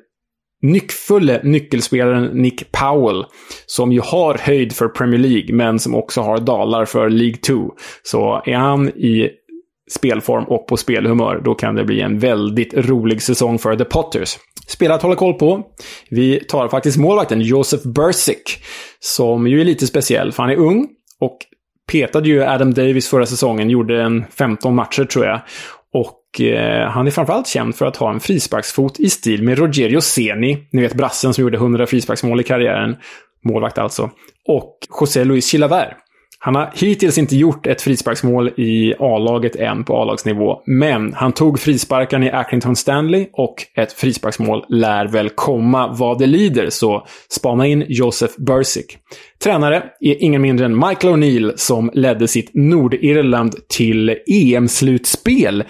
nyckfulle 0.63 1.41
nyckelspelaren 1.43 2.25
Nick 2.25 2.73
Powell, 2.73 3.25
som 3.67 3.93
ju 3.93 4.01
har 4.01 4.39
höjd 4.39 4.73
för 4.73 4.89
Premier 4.89 5.21
League, 5.21 5.55
men 5.55 5.79
som 5.79 5.95
också 5.95 6.21
har 6.21 6.39
dalar 6.39 6.85
för 6.85 7.11
League 7.11 7.37
2. 7.37 7.73
Så 8.03 8.43
är 8.47 8.57
han 8.57 8.89
i 8.89 9.31
spelform 9.91 10.45
och 10.45 10.67
på 10.67 10.77
spelhumör, 10.77 11.41
då 11.45 11.55
kan 11.55 11.75
det 11.75 11.85
bli 11.85 12.01
en 12.01 12.19
väldigt 12.19 12.75
rolig 12.75 13.23
säsong 13.23 13.59
för 13.59 13.77
The 13.77 13.85
Potters. 13.85 14.39
Spelare 14.67 14.97
att 14.97 15.03
hålla 15.03 15.15
koll 15.15 15.35
på. 15.35 15.67
Vi 16.11 16.41
tar 16.41 16.69
faktiskt 16.69 16.97
målvakten 16.97 17.41
Josef 17.41 17.83
Bersic, 17.83 18.59
som 19.01 19.47
ju 19.47 19.61
är 19.61 19.65
lite 19.65 19.87
speciell, 19.87 20.33
för 20.33 20.43
han 20.43 20.53
är 20.53 20.57
ung 20.57 20.89
och 21.21 21.39
petade 21.93 22.29
ju 22.29 22.45
Adam 22.45 22.75
Davis 22.75 23.09
förra 23.09 23.27
säsongen, 23.27 23.71
gjorde 23.71 24.03
en 24.03 24.25
15 24.39 24.75
matcher 24.75 25.05
tror 25.05 25.27
jag. 25.27 25.41
Och 25.93 26.41
eh, 26.41 26.91
han 26.91 27.07
är 27.07 27.11
framförallt 27.11 27.47
känd 27.47 27.75
för 27.75 27.87
att 27.87 27.97
ha 27.97 28.13
en 28.13 28.21
frisparksfot 28.21 29.01
i 29.01 29.11
stil 29.11 29.43
med 29.43 29.59
Rogerio 29.59 30.01
Seni, 30.01 30.69
ni 30.73 30.83
vet 30.83 30.95
brassen 30.95 31.35
som 31.35 31.43
gjorde 31.43 31.57
100 31.57 31.87
frisparksmål 31.87 32.41
i 32.41 32.45
karriären, 32.45 32.97
målvakt 33.45 33.79
alltså, 33.79 34.11
och 34.49 34.79
José 35.01 35.25
Luis 35.25 35.51
Chilavert. 35.51 35.97
Han 36.45 36.55
har 36.55 36.71
hittills 36.75 37.19
inte 37.19 37.37
gjort 37.37 37.67
ett 37.67 37.83
frisparksmål 37.83 38.49
i 38.57 38.95
A-laget 38.99 39.57
än 39.57 39.85
på 39.85 39.97
A-lagsnivå, 39.97 40.63
men 40.67 41.15
han 41.15 41.33
tog 41.33 41.61
frisparken 41.61 42.23
i 42.23 42.31
Accrington 42.31 42.77
Stanley 42.77 43.27
och 43.33 43.55
ett 43.77 43.93
frisparksmål 43.93 44.65
lär 44.69 45.07
väl 45.07 45.31
komma 45.31 45.93
vad 45.93 46.19
det 46.19 46.27
lider, 46.27 46.71
så 46.71 47.07
spana 47.31 47.67
in 47.67 47.85
Josef 47.89 48.37
Bursic. 48.37 48.87
Tränare 49.45 49.83
är 50.01 50.23
ingen 50.23 50.43
mindre 50.43 50.67
än 50.67 50.77
Michael 50.77 51.15
O'Neill 51.15 51.53
som 51.57 51.91
ledde 51.95 52.29
sitt 52.29 52.51
Nordirland 52.55 53.55
till 53.69 54.17
EM-slutspel 54.27 55.65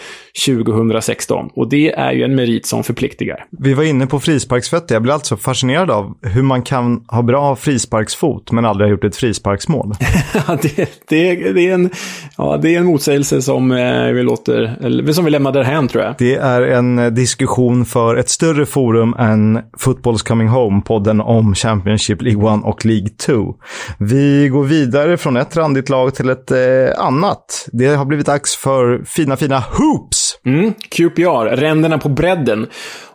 2016. 0.46 1.50
Och 1.54 1.68
det 1.68 1.92
är 1.92 2.12
ju 2.12 2.22
en 2.22 2.34
merit 2.34 2.66
som 2.66 2.84
förpliktigar. 2.84 3.44
Vi 3.50 3.74
var 3.74 3.84
inne 3.84 4.06
på 4.06 4.20
frisparksfötter. 4.20 4.94
Jag 4.94 5.02
blir 5.02 5.12
alltså 5.12 5.36
fascinerad 5.36 5.90
av 5.90 6.14
hur 6.22 6.42
man 6.42 6.62
kan 6.62 7.04
ha 7.08 7.22
bra 7.22 7.56
frisparksfot 7.56 8.52
men 8.52 8.64
aldrig 8.64 8.88
ha 8.88 8.90
gjort 8.90 9.04
ett 9.04 9.16
frisparksmål. 9.16 9.94
det, 10.62 10.76
det, 11.08 11.52
det, 11.52 11.68
är 11.68 11.74
en, 11.74 11.90
ja, 12.36 12.58
det 12.62 12.74
är 12.74 12.78
en 12.78 12.86
motsägelse 12.86 13.42
som 13.42 13.72
eh, 13.72 14.06
vi 14.06 14.22
låter, 14.22 14.78
eller, 14.82 15.12
som 15.12 15.24
vi 15.24 15.30
lämnar 15.30 15.52
därhän 15.52 15.88
tror 15.88 16.04
jag. 16.04 16.14
Det 16.18 16.34
är 16.34 16.62
en 16.62 17.14
diskussion 17.14 17.84
för 17.84 18.16
ett 18.16 18.28
större 18.28 18.66
forum 18.66 19.14
än 19.18 19.58
Football's 19.78 20.28
Coming 20.28 20.48
Home-podden 20.48 21.20
om 21.20 21.54
Championship 21.54 22.22
League 22.22 22.54
1 22.54 22.64
och 22.64 22.86
League 22.86 23.08
2. 23.08 23.54
Vi 23.98 24.48
går 24.48 24.64
vidare 24.64 25.16
från 25.16 25.36
ett 25.36 25.56
randigt 25.56 25.88
lag 25.88 26.14
till 26.14 26.28
ett 26.28 26.50
eh, 26.50 26.58
annat. 26.96 27.68
Det 27.72 27.86
har 27.86 28.04
blivit 28.04 28.26
dags 28.26 28.56
för 28.56 29.04
fina, 29.06 29.36
fina 29.36 29.58
hoops! 29.58 30.38
Mm, 30.46 30.72
QPR, 30.88 31.56
ränderna 31.56 31.98
på 31.98 32.08
bredden. 32.08 32.66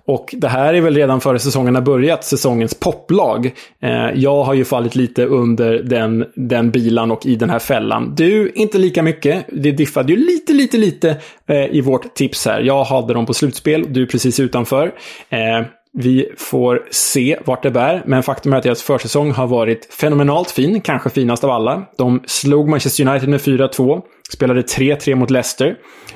Och 0.10 0.36
det 0.38 0.48
här 0.48 0.74
är 0.74 0.82
väl 0.82 0.96
redan 0.96 1.22
före 1.22 1.40
säsongen 1.40 1.76
har 1.76 1.82
börjat, 1.82 2.24
säsongens 2.24 2.74
poplag. 2.74 3.46
Eh, 3.82 4.12
jag 4.16 4.44
har 4.44 4.54
ju 4.54 4.66
fallit 4.66 4.96
lite 4.96 5.26
under 5.26 5.84
den, 5.84 6.26
den 6.36 6.72
bilan 6.72 7.12
och 7.12 7.26
i 7.26 7.36
den 7.36 7.50
här 7.50 7.60
fällan. 7.60 8.16
Du, 8.16 8.52
inte 8.56 8.78
lika 8.78 9.04
mycket. 9.04 9.46
Det 9.52 9.72
diffade 9.72 10.14
ju 10.14 10.20
lite, 10.20 10.54
lite, 10.54 10.78
lite 10.78 11.10
eh, 11.48 11.66
i 11.66 11.82
vårt 11.82 12.16
tips 12.16 12.46
här. 12.46 12.62
Jag 12.62 12.84
hade 12.84 13.14
dem 13.14 13.26
på 13.26 13.34
slutspel, 13.34 13.86
du 13.90 14.08
precis 14.08 14.40
utanför. 14.40 14.92
Eh, 15.30 15.66
vi 15.94 16.32
får 16.38 16.88
se 16.92 17.40
vart 17.46 17.64
det 17.64 17.72
bär, 17.72 18.04
men 18.06 18.24
faktum 18.24 18.54
är 18.54 18.58
att 18.58 18.64
deras 18.64 18.84
försäsong 18.84 19.32
har 19.32 19.48
varit 19.48 19.94
fenomenalt 19.94 20.52
fin, 20.52 20.82
kanske 20.82 21.10
finast 21.10 21.44
av 21.44 21.50
alla. 21.50 21.84
De 21.98 22.24
slog 22.26 22.70
Manchester 22.70 23.08
United 23.08 23.30
med 23.30 23.40
4-2, 23.40 24.02
spelade 24.34 24.62
3-3 24.62 25.16
mot 25.16 25.30
Leicester 25.30 25.76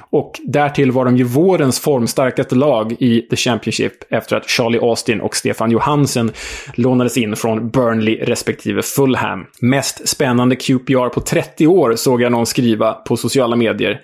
och 0.09 0.39
därtill 0.43 0.91
var 0.91 1.05
de 1.05 1.17
ju 1.17 1.23
vårens 1.23 1.79
formstarkaste 1.79 2.55
lag 2.55 2.95
i 2.99 3.21
The 3.21 3.35
Championship 3.35 3.93
efter 4.09 4.35
att 4.35 4.49
Charlie 4.49 4.79
Austin 4.79 5.21
och 5.21 5.35
Stefan 5.35 5.71
Johansen 5.71 6.31
lånades 6.73 7.17
in 7.17 7.35
från 7.35 7.69
Burnley 7.69 8.15
respektive 8.15 8.81
Fulham. 8.81 9.45
Mest 9.61 10.07
spännande 10.07 10.55
QPR 10.55 11.09
på 11.09 11.19
30 11.19 11.67
år 11.67 11.95
såg 11.95 12.21
jag 12.21 12.31
någon 12.31 12.45
skriva 12.45 12.93
på 12.93 13.17
sociala 13.17 13.55
medier. 13.55 14.01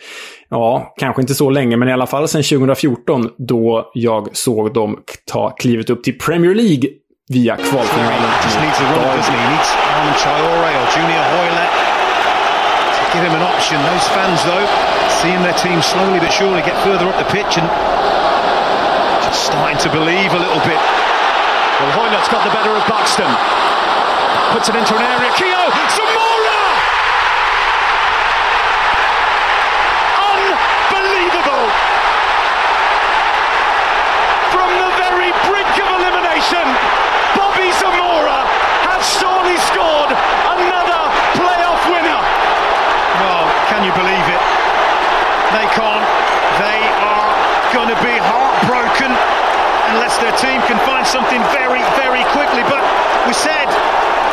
Ja, 0.49 0.93
kanske 0.97 1.21
inte 1.21 1.35
så 1.35 1.49
länge, 1.49 1.77
men 1.77 1.89
i 1.89 1.93
alla 1.93 2.07
fall 2.07 2.27
sedan 2.27 2.43
2014 2.43 3.29
då 3.37 3.91
jag 3.93 4.37
såg 4.37 4.73
dem 4.73 4.99
ta 5.31 5.49
klivet 5.49 5.89
upp 5.89 6.03
till 6.03 6.17
Premier 6.17 6.55
League 6.55 6.89
via 7.29 7.55
kvalfinalen. 7.55 8.31
Give 13.13 13.23
him 13.23 13.33
an 13.33 13.41
option. 13.41 13.81
Those 13.81 14.07
fans, 14.13 14.39
though, 14.45 14.65
seeing 15.21 15.41
their 15.41 15.57
team 15.57 15.81
slowly 15.81 16.19
but 16.19 16.31
surely 16.31 16.61
get 16.61 16.77
further 16.85 17.07
up 17.09 17.17
the 17.17 17.25
pitch 17.33 17.57
and 17.57 17.65
just 19.25 19.49
starting 19.49 19.79
to 19.81 19.89
believe 19.89 20.29
a 20.29 20.37
little 20.37 20.61
bit. 20.61 20.77
Well, 21.79 21.91
Hoylett's 21.97 22.29
got 22.29 22.45
the 22.45 22.53
better 22.53 22.69
of 22.69 22.85
Buxton. 22.85 23.31
Puts 24.53 24.69
it 24.69 24.75
into 24.75 24.93
an 24.93 25.01
area. 25.01 25.31
Keogh! 25.41 25.73
Zamora! 25.97 26.18
Something 51.19 51.43
very, 51.51 51.83
very 51.99 52.23
quickly. 52.31 52.63
But 52.71 52.79
we 53.27 53.35
said 53.35 53.67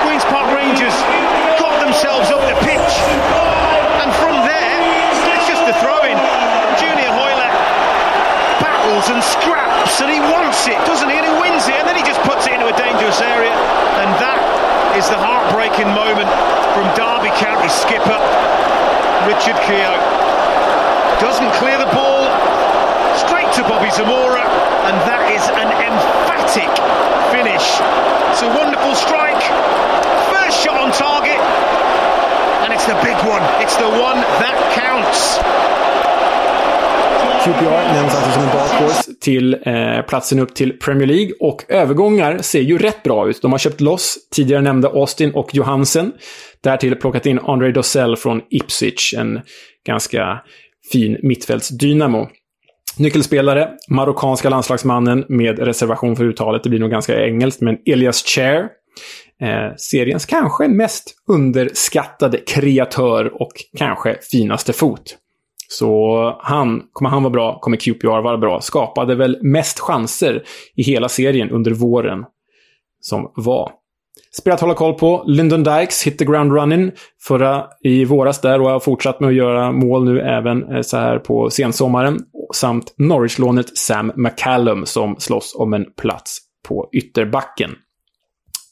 Queen's 0.07 0.23
Park 0.31 0.47
Rangers 0.55 0.95
got 1.59 1.75
themselves 1.83 2.31
up 2.31 2.39
the 2.47 2.55
pitch. 2.63 2.93
And 4.07 4.15
from 4.23 4.39
there, 4.47 4.79
it's 5.35 5.51
just 5.51 5.67
a 5.67 5.75
throw-in. 5.83 6.15
Junior 6.79 7.11
Hoylett 7.11 7.51
battles 8.63 9.11
and 9.11 9.19
scraps 9.19 9.99
and 9.99 10.15
he 10.15 10.23
wants 10.31 10.63
it, 10.71 10.79
doesn't 10.87 11.11
he? 11.11 11.19
And 11.19 11.27
he 11.27 11.35
wins 11.43 11.67
it 11.67 11.75
and 11.75 11.91
then 11.91 11.99
he 11.99 12.07
just 12.07 12.23
puts 12.23 12.47
it 12.47 12.55
into 12.55 12.71
a 12.71 12.77
dangerous 12.79 13.19
area. 13.19 13.51
And 13.99 14.09
that 14.23 14.39
is 14.95 15.11
the 15.11 15.19
heartbreaking 15.19 15.91
moment 15.91 16.31
from 16.71 16.87
Derby 16.95 17.35
County 17.35 17.67
skipper 17.67 18.21
Richard 19.27 19.59
Keogh. 19.67 19.99
Doesn't 21.19 21.51
clear 21.59 21.83
the 21.83 21.91
ball 21.91 22.31
to 23.57 23.63
Bobby 23.63 23.91
Zamora, 23.91 24.45
and 24.89 24.97
that 25.09 25.23
is 25.37 25.45
an 25.63 25.71
emphatic 25.89 26.73
finish. 27.33 27.67
It's 28.29 28.43
a 28.43 28.51
wonderful 28.61 28.95
strike, 28.95 29.43
first 30.33 30.57
shot 30.63 30.77
on 30.85 30.91
target, 30.93 31.41
and 32.63 32.69
it's 32.75 32.85
the 32.85 32.99
big 33.09 33.17
one. 33.35 33.45
It's 33.65 33.77
the 33.77 33.89
one 33.89 34.21
that 34.43 34.57
counts. 34.77 35.39
Typ 37.45 37.57
QPR 37.57 37.95
nämns 37.95 38.15
alltså 38.15 38.31
som 38.31 38.43
en 38.43 38.49
dark 38.49 39.21
till 39.21 39.55
eh, 39.63 40.03
platsen 40.03 40.39
upp 40.39 40.55
till 40.55 40.79
Premier 40.79 41.07
League. 41.07 41.33
Och 41.41 41.65
övergångar 41.69 42.39
ser 42.39 42.61
ju 42.61 42.79
rätt 42.79 43.03
bra 43.03 43.29
ut. 43.29 43.43
De 43.43 43.53
har 43.53 43.59
köpt 43.59 43.81
loss 43.81 44.19
tidigare 44.35 44.63
nämnda 44.63 44.89
Austin 44.89 45.31
och 45.31 45.55
Johansen. 45.55 46.13
Därtill 46.63 46.97
plockat 46.97 47.27
in 47.27 47.39
André 47.39 47.73
Dossell 47.73 48.17
från 48.17 48.43
Ipswich, 48.51 49.15
en 49.15 49.41
ganska 49.87 50.39
fin 50.93 51.19
mittfältsdynamo. 51.23 52.29
Nyckelspelare, 52.99 53.71
marockanska 53.89 54.49
landslagsmannen 54.49 55.25
med 55.29 55.59
reservation 55.59 56.17
för 56.17 56.25
uttalet, 56.25 56.63
det 56.63 56.69
blir 56.69 56.81
nog 56.81 56.91
ganska 56.91 57.27
engelskt, 57.27 57.61
men 57.61 57.79
Elias 57.87 58.23
Chair. 58.23 58.69
Eh, 59.41 59.75
seriens 59.77 60.27
kanske 60.27 60.69
mest 60.69 61.15
underskattade 61.29 62.39
kreatör 62.39 63.43
och 63.43 63.53
kanske 63.79 64.19
finaste 64.31 64.73
fot. 64.73 65.17
Så 65.69 66.37
han, 66.41 66.83
kommer 66.93 67.11
han 67.11 67.23
vara 67.23 67.33
bra, 67.33 67.59
kommer 67.61 67.77
QPR 67.77 68.23
vara 68.23 68.39
bra. 68.39 68.61
Skapade 68.61 69.15
väl 69.15 69.39
mest 69.43 69.81
chanser 69.81 70.43
i 70.77 70.83
hela 70.83 71.09
serien 71.09 71.51
under 71.51 71.71
våren 71.71 72.25
som 73.01 73.33
var. 73.37 73.71
Spel 74.39 74.53
att 74.53 74.61
hålla 74.61 74.75
koll 74.75 74.95
på. 74.95 75.25
Lyndon 75.27 75.63
Dykes 75.65 76.07
hit 76.07 76.19
the 76.19 76.25
ground 76.25 76.53
running 76.53 76.93
förra 77.23 77.67
i 77.85 78.05
våras 78.05 78.41
där 78.41 78.61
och 78.61 78.71
har 78.71 78.81
fortsatt 78.81 79.21
med 79.21 79.29
att 79.29 79.35
göra 79.35 79.73
mål 79.73 80.05
nu 80.05 80.21
även 80.21 80.75
eh, 80.75 80.83
så 80.83 80.97
här 80.97 81.19
på 81.19 81.51
sensommaren. 81.51 82.19
Samt 82.55 82.95
Norwich-lånet 82.99 83.79
Sam 83.79 84.13
McCallum 84.17 84.87
som 84.87 85.17
slåss 85.19 85.55
om 85.59 85.73
en 85.73 85.85
plats 85.97 86.39
på 86.69 86.89
ytterbacken. 86.93 87.71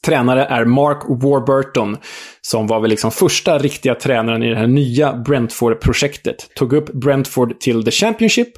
Tränare 0.05 0.45
är 0.45 0.65
Mark 0.65 1.03
Warburton, 1.23 1.97
som 2.41 2.67
var 2.67 2.79
väl 2.79 2.89
liksom 2.89 3.11
första 3.11 3.57
riktiga 3.57 3.95
tränaren 3.95 4.43
i 4.43 4.49
det 4.49 4.55
här 4.55 4.67
nya 4.67 5.13
Brentford-projektet. 5.13 6.49
Tog 6.55 6.73
upp 6.73 6.93
Brentford 6.93 7.59
till 7.59 7.85
the 7.85 7.91
Championship 7.91 8.49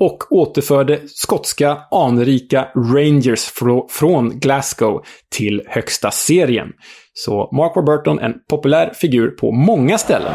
och 0.00 0.32
återförde 0.32 1.00
skotska 1.06 1.78
anrika 1.90 2.68
Rangers 2.74 3.52
från 3.90 4.38
Glasgow 4.40 5.04
till 5.36 5.62
högsta 5.66 6.10
serien. 6.10 6.68
Så 7.14 7.50
Mark 7.52 7.76
Warburton, 7.76 8.18
en 8.18 8.34
populär 8.50 8.92
figur 8.94 9.30
på 9.30 9.52
många 9.52 9.98
ställen. 9.98 10.32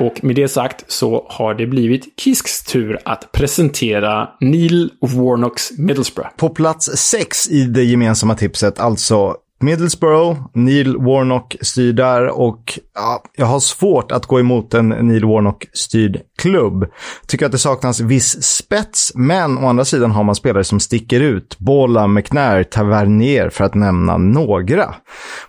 Och 0.00 0.24
med 0.24 0.36
det 0.36 0.48
sagt 0.48 0.84
så 0.88 1.26
har 1.28 1.54
det 1.54 1.66
blivit 1.66 2.20
Kisks 2.20 2.64
tur 2.64 2.98
att 3.04 3.32
presentera 3.32 4.28
Neil 4.40 4.90
Warnocks 5.00 5.72
Middlesbrough. 5.78 6.30
På 6.36 6.48
plats 6.48 6.84
sex 6.84 7.48
i 7.50 7.64
det 7.64 7.84
gemensamma 7.84 8.34
tipset, 8.34 8.80
alltså 8.80 9.36
Middlesbrough, 9.62 10.40
Neil 10.54 10.96
Warnock 10.96 11.56
styr 11.60 11.92
där 11.92 12.28
och 12.28 12.78
ja, 12.94 13.22
jag 13.36 13.46
har 13.46 13.60
svårt 13.60 14.12
att 14.12 14.26
gå 14.26 14.40
emot 14.40 14.74
en 14.74 14.88
Neil 14.88 15.24
Warnock-styrd 15.24 16.20
klubb. 16.38 16.84
Tycker 17.26 17.46
att 17.46 17.52
det 17.52 17.58
saknas 17.58 18.00
viss 18.00 18.42
spets, 18.42 19.12
men 19.14 19.58
å 19.58 19.68
andra 19.68 19.84
sidan 19.84 20.10
har 20.10 20.24
man 20.24 20.34
spelare 20.34 20.64
som 20.64 20.80
sticker 20.80 21.20
ut. 21.20 21.58
Bola, 21.58 22.06
McNair, 22.06 22.64
Tavernier 22.64 23.48
för 23.50 23.64
att 23.64 23.74
nämna 23.74 24.16
några. 24.16 24.94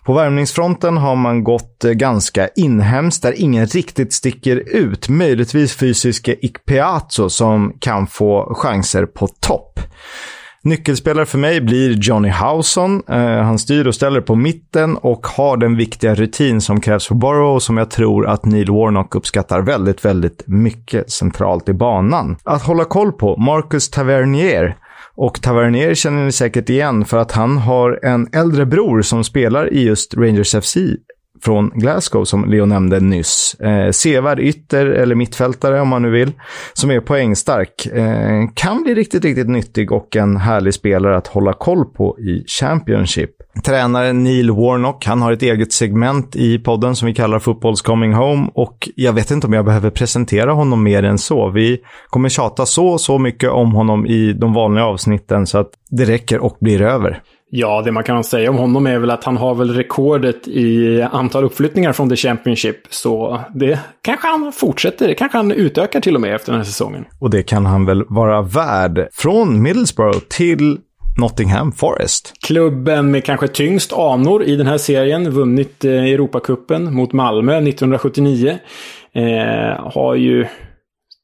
På 0.03 0.13
värvningsfronten 0.13 0.97
har 0.97 1.15
man 1.15 1.43
gått 1.43 1.83
eh, 1.83 1.91
ganska 1.91 2.47
inhemskt 2.47 3.23
där 3.23 3.33
ingen 3.41 3.65
riktigt 3.65 4.13
sticker 4.13 4.55
ut. 4.55 5.09
Möjligtvis 5.09 5.75
fysiske 5.75 6.35
Ikpeazo 6.45 7.29
som 7.29 7.73
kan 7.79 8.07
få 8.07 8.53
chanser 8.55 9.05
på 9.05 9.27
topp. 9.27 9.79
Nyckelspelare 10.63 11.25
för 11.25 11.37
mig 11.37 11.61
blir 11.61 11.97
Johnny 12.01 12.29
Howson. 12.29 13.03
Eh, 13.09 13.17
han 13.17 13.59
styr 13.59 13.87
och 13.87 13.95
ställer 13.95 14.21
på 14.21 14.35
mitten 14.35 14.97
och 14.97 15.27
har 15.27 15.57
den 15.57 15.77
viktiga 15.77 16.15
rutin 16.15 16.61
som 16.61 16.81
krävs 16.81 17.07
för 17.07 17.15
Borough 17.15 17.59
som 17.59 17.77
jag 17.77 17.91
tror 17.91 18.27
att 18.27 18.45
Neil 18.45 18.71
Warnock 18.71 19.15
uppskattar 19.15 19.61
väldigt, 19.61 20.05
väldigt 20.05 20.43
mycket 20.47 21.11
centralt 21.11 21.69
i 21.69 21.73
banan. 21.73 22.37
Att 22.43 22.63
hålla 22.63 22.85
koll 22.85 23.11
på 23.11 23.37
Marcus 23.37 23.89
Tavernier. 23.89 24.75
Och 25.15 25.41
Tavernier 25.41 25.93
känner 25.93 26.25
ni 26.25 26.31
säkert 26.31 26.69
igen 26.69 27.05
för 27.05 27.17
att 27.17 27.31
han 27.31 27.57
har 27.57 27.99
en 28.03 28.27
äldre 28.33 28.65
bror 28.65 29.01
som 29.01 29.23
spelar 29.23 29.73
i 29.73 29.83
just 29.83 30.13
Rangers 30.13 30.55
FC 30.55 30.77
från 31.43 31.69
Glasgow 31.69 32.23
som 32.23 32.45
Leo 32.45 32.65
nämnde 32.65 32.99
nyss. 32.99 33.55
Eh, 33.59 33.91
sevärd 33.91 34.39
ytter 34.39 34.85
eller 34.85 35.15
mittfältare 35.15 35.81
om 35.81 35.87
man 35.87 36.01
nu 36.01 36.09
vill, 36.09 36.31
som 36.73 36.91
är 36.91 36.99
poängstark. 36.99 37.85
Eh, 37.85 38.49
kan 38.53 38.83
bli 38.83 38.95
riktigt, 38.95 39.25
riktigt 39.25 39.49
nyttig 39.49 39.91
och 39.91 40.15
en 40.15 40.37
härlig 40.37 40.73
spelare 40.73 41.17
att 41.17 41.27
hålla 41.27 41.53
koll 41.53 41.85
på 41.85 42.19
i 42.19 42.43
Championship. 42.47 43.29
Tränaren 43.65 44.23
Neil 44.23 44.51
Warnock, 44.51 45.05
han 45.05 45.21
har 45.21 45.31
ett 45.31 45.41
eget 45.41 45.73
segment 45.73 46.35
i 46.35 46.59
podden 46.59 46.95
som 46.95 47.05
vi 47.05 47.13
kallar 47.13 47.39
Football's 47.39 47.85
Coming 47.85 48.13
Home 48.13 48.49
och 48.53 48.89
jag 48.95 49.13
vet 49.13 49.31
inte 49.31 49.47
om 49.47 49.53
jag 49.53 49.65
behöver 49.65 49.89
presentera 49.89 50.51
honom 50.51 50.83
mer 50.83 51.03
än 51.03 51.17
så. 51.17 51.49
Vi 51.49 51.81
kommer 52.09 52.29
tjata 52.29 52.65
så, 52.65 52.97
så 52.97 53.19
mycket 53.19 53.49
om 53.49 53.71
honom 53.71 54.05
i 54.05 54.33
de 54.33 54.53
vanliga 54.53 54.85
avsnitten 54.85 55.47
så 55.47 55.57
att 55.57 55.69
det 55.89 56.05
räcker 56.05 56.39
och 56.39 56.57
blir 56.59 56.81
över. 56.81 57.21
Ja, 57.53 57.81
det 57.81 57.91
man 57.91 58.03
kan 58.03 58.23
säga 58.23 58.49
om 58.49 58.57
honom 58.57 58.87
är 58.87 58.99
väl 58.99 59.09
att 59.11 59.23
han 59.23 59.37
har 59.37 59.55
väl 59.55 59.73
rekordet 59.73 60.47
i 60.47 61.01
antal 61.01 61.43
uppflyttningar 61.43 61.93
från 61.93 62.09
The 62.09 62.15
Championship. 62.15 62.77
Så 62.89 63.41
det 63.55 63.79
kanske 64.01 64.27
han 64.27 64.51
fortsätter, 64.51 65.13
kanske 65.13 65.37
han 65.37 65.51
utökar 65.51 66.01
till 66.01 66.15
och 66.15 66.21
med 66.21 66.35
efter 66.35 66.51
den 66.51 66.59
här 66.59 66.65
säsongen. 66.65 67.05
Och 67.19 67.29
det 67.29 67.43
kan 67.43 67.65
han 67.65 67.85
väl 67.85 68.03
vara 68.07 68.41
värd. 68.41 69.07
Från 69.13 69.61
Middlesbrough 69.61 70.19
till 70.19 70.77
Nottingham 71.17 71.71
Forest. 71.71 72.33
Klubben 72.45 73.11
med 73.11 73.25
kanske 73.25 73.47
tyngst 73.47 73.93
anor 73.93 74.43
i 74.43 74.55
den 74.55 74.67
här 74.67 74.77
serien, 74.77 75.31
vunnit 75.31 75.85
eh, 75.85 75.91
Europacupen 75.91 76.93
mot 76.93 77.13
Malmö 77.13 77.57
1979. 77.57 78.59
Eh, 79.13 79.91
har 79.93 80.15
ju 80.15 80.45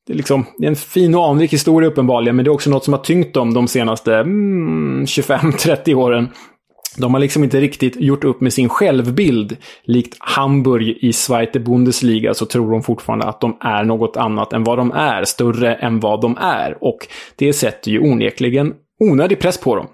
det 0.08 0.14
är, 0.14 0.18
liksom, 0.18 0.46
det 0.58 0.66
är 0.66 0.70
en 0.70 0.76
fin 0.76 1.16
och 1.16 1.26
anrik 1.26 1.54
historia 1.54 1.90
uppenbarligen, 1.90 2.36
men 2.36 2.46
det 2.46 2.50
är 2.50 2.54
också 2.54 2.70
något 2.70 2.84
som 2.84 2.94
har 2.94 3.02
tyngt 3.02 3.34
dem 3.34 3.54
de 3.54 3.68
senaste 3.68 4.16
mm, 4.16 5.06
25-30 5.06 5.94
åren. 5.96 6.30
De 6.98 7.14
har 7.14 7.22
liksom 7.22 7.44
inte 7.44 7.60
riktigt 7.62 7.96
gjort 7.96 8.24
upp 8.24 8.42
med 8.42 8.54
sin 8.54 8.70
självbild. 8.70 9.58
Likt 9.84 10.18
Hamburg 10.20 10.98
i 11.02 11.14
Zweite 11.14 11.60
Bundesliga 11.60 12.34
så 12.34 12.46
tror 12.46 12.72
de 12.72 12.84
fortfarande 12.84 13.26
att 13.26 13.42
de 13.42 13.58
är 13.62 13.84
något 13.84 14.18
annat 14.18 14.54
än 14.54 14.64
vad 14.64 14.78
de 14.78 14.92
är, 14.92 15.24
större 15.24 15.76
än 15.76 16.00
vad 16.00 16.22
de 16.22 16.38
är. 16.42 16.84
Och 16.84 16.98
det 17.36 17.54
sätter 17.54 17.92
ju 17.92 18.00
onekligen 18.00 18.74
onödig 19.00 19.40
press 19.40 19.58
på 19.58 19.76
dem. 19.76 19.88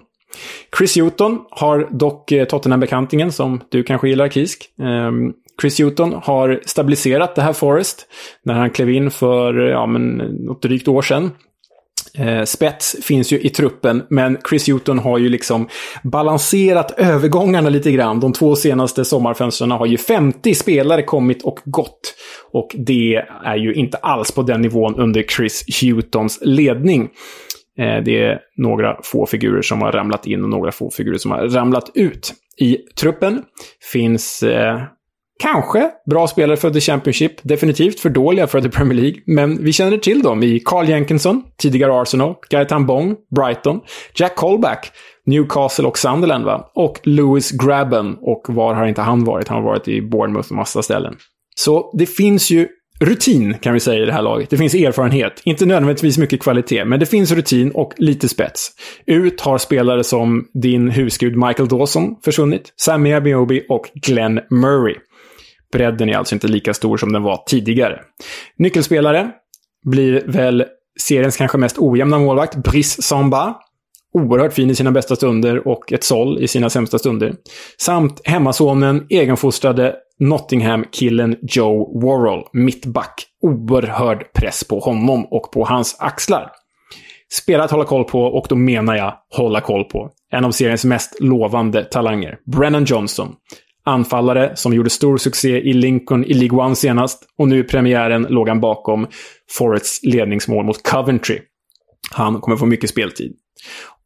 Chris 0.78 0.96
Hewton 0.96 1.38
har 1.50 1.88
dock 1.90 2.32
eh, 2.32 2.44
Tottenham-bekantingen, 2.44 3.32
som 3.32 3.60
du 3.68 3.82
kanske 3.82 4.08
gillar, 4.08 4.28
Kisk. 4.28 4.64
Ehm, 4.82 5.32
Chris 5.60 5.78
Hewton 5.78 6.12
har 6.12 6.60
stabiliserat 6.66 7.34
det 7.34 7.42
här 7.42 7.52
Forest 7.52 8.06
när 8.42 8.54
han 8.54 8.70
klev 8.70 8.90
in 8.90 9.10
för 9.10 9.54
ja, 9.54 9.86
men, 9.86 10.16
något 10.16 10.62
drygt 10.62 10.88
år 10.88 11.02
sedan. 11.02 11.30
Eh, 12.18 12.44
spets 12.44 12.96
finns 13.02 13.32
ju 13.32 13.40
i 13.40 13.48
truppen, 13.48 14.02
men 14.10 14.38
Chris 14.48 14.68
Hewton 14.68 14.98
har 14.98 15.18
ju 15.18 15.28
liksom 15.28 15.68
balanserat 16.02 16.90
övergångarna 16.98 17.68
lite 17.68 17.92
grann. 17.92 18.20
De 18.20 18.32
två 18.32 18.56
senaste 18.56 19.04
sommarfönstren 19.04 19.70
har 19.70 19.86
ju 19.86 19.98
50 19.98 20.54
spelare 20.54 21.02
kommit 21.02 21.42
och 21.42 21.58
gått. 21.64 22.14
Och 22.52 22.70
det 22.78 23.24
är 23.44 23.56
ju 23.56 23.74
inte 23.74 23.96
alls 23.96 24.32
på 24.32 24.42
den 24.42 24.60
nivån 24.60 24.94
under 24.94 25.22
Chris 25.22 25.64
Hewtons 25.80 26.38
ledning. 26.42 27.02
Eh, 27.78 28.04
det 28.04 28.22
är 28.24 28.40
några 28.56 29.00
få 29.02 29.26
figurer 29.26 29.62
som 29.62 29.82
har 29.82 29.92
ramlat 29.92 30.26
in 30.26 30.44
och 30.44 30.50
några 30.50 30.72
få 30.72 30.90
figurer 30.90 31.18
som 31.18 31.30
har 31.30 31.48
ramlat 31.48 31.90
ut. 31.94 32.34
I 32.60 32.76
truppen 32.76 33.42
finns 33.92 34.42
eh, 34.42 34.82
Kanske 35.42 35.90
bra 36.10 36.26
spelare 36.26 36.56
för 36.56 36.70
The 36.70 36.80
Championship, 36.80 37.32
definitivt 37.42 38.00
för 38.00 38.10
dåliga 38.10 38.46
för 38.46 38.60
The 38.60 38.68
Premier 38.68 39.00
League, 39.00 39.20
men 39.26 39.64
vi 39.64 39.72
känner 39.72 39.98
till 39.98 40.22
dem 40.22 40.42
i 40.42 40.60
Carl 40.64 40.88
Jenkinson, 40.88 41.42
tidigare 41.58 42.00
Arsenal, 42.02 42.34
Gaetan 42.50 42.86
Bong, 42.86 43.16
Brighton, 43.36 43.80
Jack 44.14 44.36
Colback, 44.36 44.92
Newcastle 45.26 45.84
och 45.84 45.98
Sunderland 45.98 46.44
va? 46.44 46.70
Och 46.74 47.00
Lewis 47.02 47.50
Grabben, 47.50 48.16
och 48.20 48.46
var 48.48 48.74
har 48.74 48.86
inte 48.86 49.02
han 49.02 49.24
varit? 49.24 49.48
Han 49.48 49.56
har 49.58 49.64
varit 49.64 49.88
i 49.88 50.02
Bournemouth 50.02 50.48
och 50.50 50.56
massa 50.56 50.82
ställen. 50.82 51.16
Så 51.56 51.94
det 51.98 52.06
finns 52.06 52.50
ju 52.50 52.68
rutin, 53.00 53.54
kan 53.60 53.74
vi 53.74 53.80
säga, 53.80 54.02
i 54.02 54.06
det 54.06 54.12
här 54.12 54.22
laget. 54.22 54.50
Det 54.50 54.56
finns 54.56 54.74
erfarenhet. 54.74 55.42
Inte 55.44 55.66
nödvändigtvis 55.66 56.18
mycket 56.18 56.42
kvalitet, 56.42 56.84
men 56.84 57.00
det 57.00 57.06
finns 57.06 57.32
rutin 57.32 57.70
och 57.70 57.92
lite 57.96 58.28
spets. 58.28 58.70
Ut 59.06 59.40
har 59.40 59.58
spelare 59.58 60.04
som 60.04 60.44
din 60.62 60.90
husgud 60.90 61.36
Michael 61.36 61.68
Dawson 61.68 62.16
försvunnit, 62.24 62.72
Sammy 62.76 63.12
Abiobi 63.12 63.66
och 63.68 63.90
Glenn 63.94 64.40
Murray. 64.50 64.94
Bredden 65.72 66.08
är 66.08 66.16
alltså 66.16 66.34
inte 66.34 66.48
lika 66.48 66.74
stor 66.74 66.96
som 66.96 67.12
den 67.12 67.22
var 67.22 67.42
tidigare. 67.46 68.00
Nyckelspelare 68.58 69.30
blir 69.84 70.22
väl 70.26 70.64
seriens 71.00 71.36
kanske 71.36 71.58
mest 71.58 71.78
ojämna 71.78 72.18
målvakt, 72.18 72.56
Brice 72.56 73.02
Samba. 73.02 73.54
Oerhört 74.14 74.52
fin 74.52 74.70
i 74.70 74.74
sina 74.74 74.90
bästa 74.90 75.16
stunder 75.16 75.68
och 75.68 75.92
ett 75.92 76.04
såll 76.04 76.42
i 76.42 76.48
sina 76.48 76.70
sämsta 76.70 76.98
stunder. 76.98 77.34
Samt 77.80 78.20
hemmasonen, 78.24 79.06
egenfostrade 79.08 79.96
Nottingham-killen 80.18 81.36
Joe 81.42 82.00
Worrell, 82.00 82.44
mittback. 82.52 83.26
Oerhörd 83.42 84.32
press 84.32 84.64
på 84.64 84.78
honom 84.78 85.26
och 85.30 85.52
på 85.52 85.64
hans 85.64 85.96
axlar. 85.98 86.50
Spelare 87.32 87.64
att 87.64 87.70
hålla 87.70 87.84
koll 87.84 88.04
på, 88.04 88.20
och 88.20 88.46
då 88.48 88.56
menar 88.56 88.96
jag 88.96 89.14
hålla 89.36 89.60
koll 89.60 89.84
på. 89.84 90.10
En 90.32 90.44
av 90.44 90.50
seriens 90.50 90.84
mest 90.84 91.20
lovande 91.20 91.84
talanger. 91.84 92.38
Brennan 92.46 92.84
Johnson. 92.84 93.34
Anfallare 93.84 94.56
som 94.56 94.72
gjorde 94.72 94.90
stor 94.90 95.16
succé 95.16 95.60
i 95.60 95.72
Lincoln 95.72 96.24
i 96.24 96.34
League 96.34 96.58
One 96.58 96.76
senast. 96.76 97.22
Och 97.38 97.48
nu 97.48 97.58
i 97.58 97.64
premiären 97.64 98.26
låg 98.30 98.48
han 98.48 98.60
bakom 98.60 99.06
Forests 99.50 100.02
ledningsmål 100.02 100.64
mot 100.64 100.82
Coventry. 100.82 101.38
Han 102.10 102.40
kommer 102.40 102.56
få 102.56 102.66
mycket 102.66 102.90
speltid. 102.90 103.32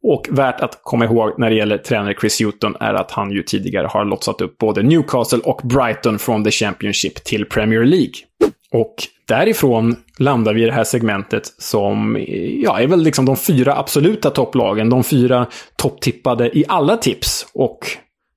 Och 0.03 0.27
värt 0.31 0.61
att 0.61 0.79
komma 0.83 1.05
ihåg 1.05 1.33
när 1.37 1.49
det 1.49 1.55
gäller 1.55 1.77
tränare 1.77 2.15
Chris 2.21 2.39
Hewton 2.39 2.75
är 2.79 2.93
att 2.93 3.11
han 3.11 3.31
ju 3.31 3.43
tidigare 3.43 3.87
har 3.87 4.05
lotsat 4.05 4.41
upp 4.41 4.57
både 4.57 4.83
Newcastle 4.83 5.39
och 5.39 5.61
Brighton 5.63 6.19
från 6.19 6.43
the 6.43 6.51
Championship 6.51 7.23
till 7.23 7.45
Premier 7.45 7.83
League. 7.83 8.13
Och 8.71 8.95
därifrån 9.27 9.95
landar 10.17 10.53
vi 10.53 10.63
i 10.63 10.65
det 10.65 10.71
här 10.71 10.83
segmentet 10.83 11.43
som 11.57 12.25
ja, 12.63 12.79
är 12.79 12.87
väl 12.87 13.03
liksom 13.03 13.25
de 13.25 13.37
fyra 13.37 13.77
absoluta 13.77 14.29
topplagen. 14.29 14.89
De 14.89 15.03
fyra 15.03 15.47
topptippade 15.75 16.57
i 16.57 16.65
alla 16.67 16.97
tips. 16.97 17.47
Och 17.53 17.79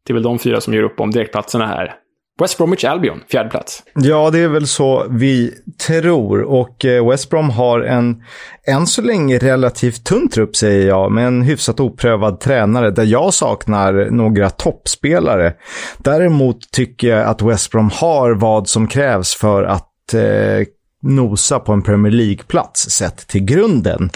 det 0.07 0.13
är 0.13 0.15
väl 0.15 0.23
de 0.23 0.39
fyra 0.39 0.61
som 0.61 0.75
gör 0.75 0.83
upp 0.83 1.01
om 1.01 1.11
direktplatserna 1.11 1.67
här. 1.67 1.95
West 2.41 2.59
Bromwich 2.59 2.85
Albion, 2.85 3.21
fjärde 3.29 3.51
plats. 3.51 3.83
Ja, 3.95 4.31
det 4.31 4.39
är 4.39 4.49
väl 4.49 4.67
så 4.67 5.07
vi 5.11 5.55
tror. 5.87 6.43
Och 6.43 6.85
eh, 6.85 7.09
West 7.09 7.31
Brom 7.31 7.51
har 7.51 7.81
en, 7.81 8.23
än 8.67 8.87
så 8.87 9.03
länge, 9.03 9.39
relativt 9.39 10.05
tunn 10.05 10.29
trupp, 10.29 10.57
säger 10.57 10.89
jag, 10.89 11.13
med 11.13 11.27
en 11.27 11.43
hyfsat 11.43 11.81
oprövad 11.81 12.41
tränare, 12.41 12.91
där 12.91 13.05
jag 13.05 13.35
saknar 13.35 14.11
några 14.11 14.51
toppspelare. 14.51 15.55
Däremot 15.99 16.71
tycker 16.71 17.09
jag 17.09 17.27
att 17.27 17.43
West 17.43 17.71
Brom 17.71 17.91
har 17.91 18.35
vad 18.35 18.69
som 18.69 18.89
krävs 18.89 19.35
för 19.35 19.63
att 19.63 20.15
eh, 20.15 20.67
nosa 21.03 21.59
på 21.59 21.73
en 21.73 21.83
Premier 21.83 22.13
League-plats, 22.13 22.91
sett 22.91 23.29
till 23.29 23.45
grunden. 23.45 24.11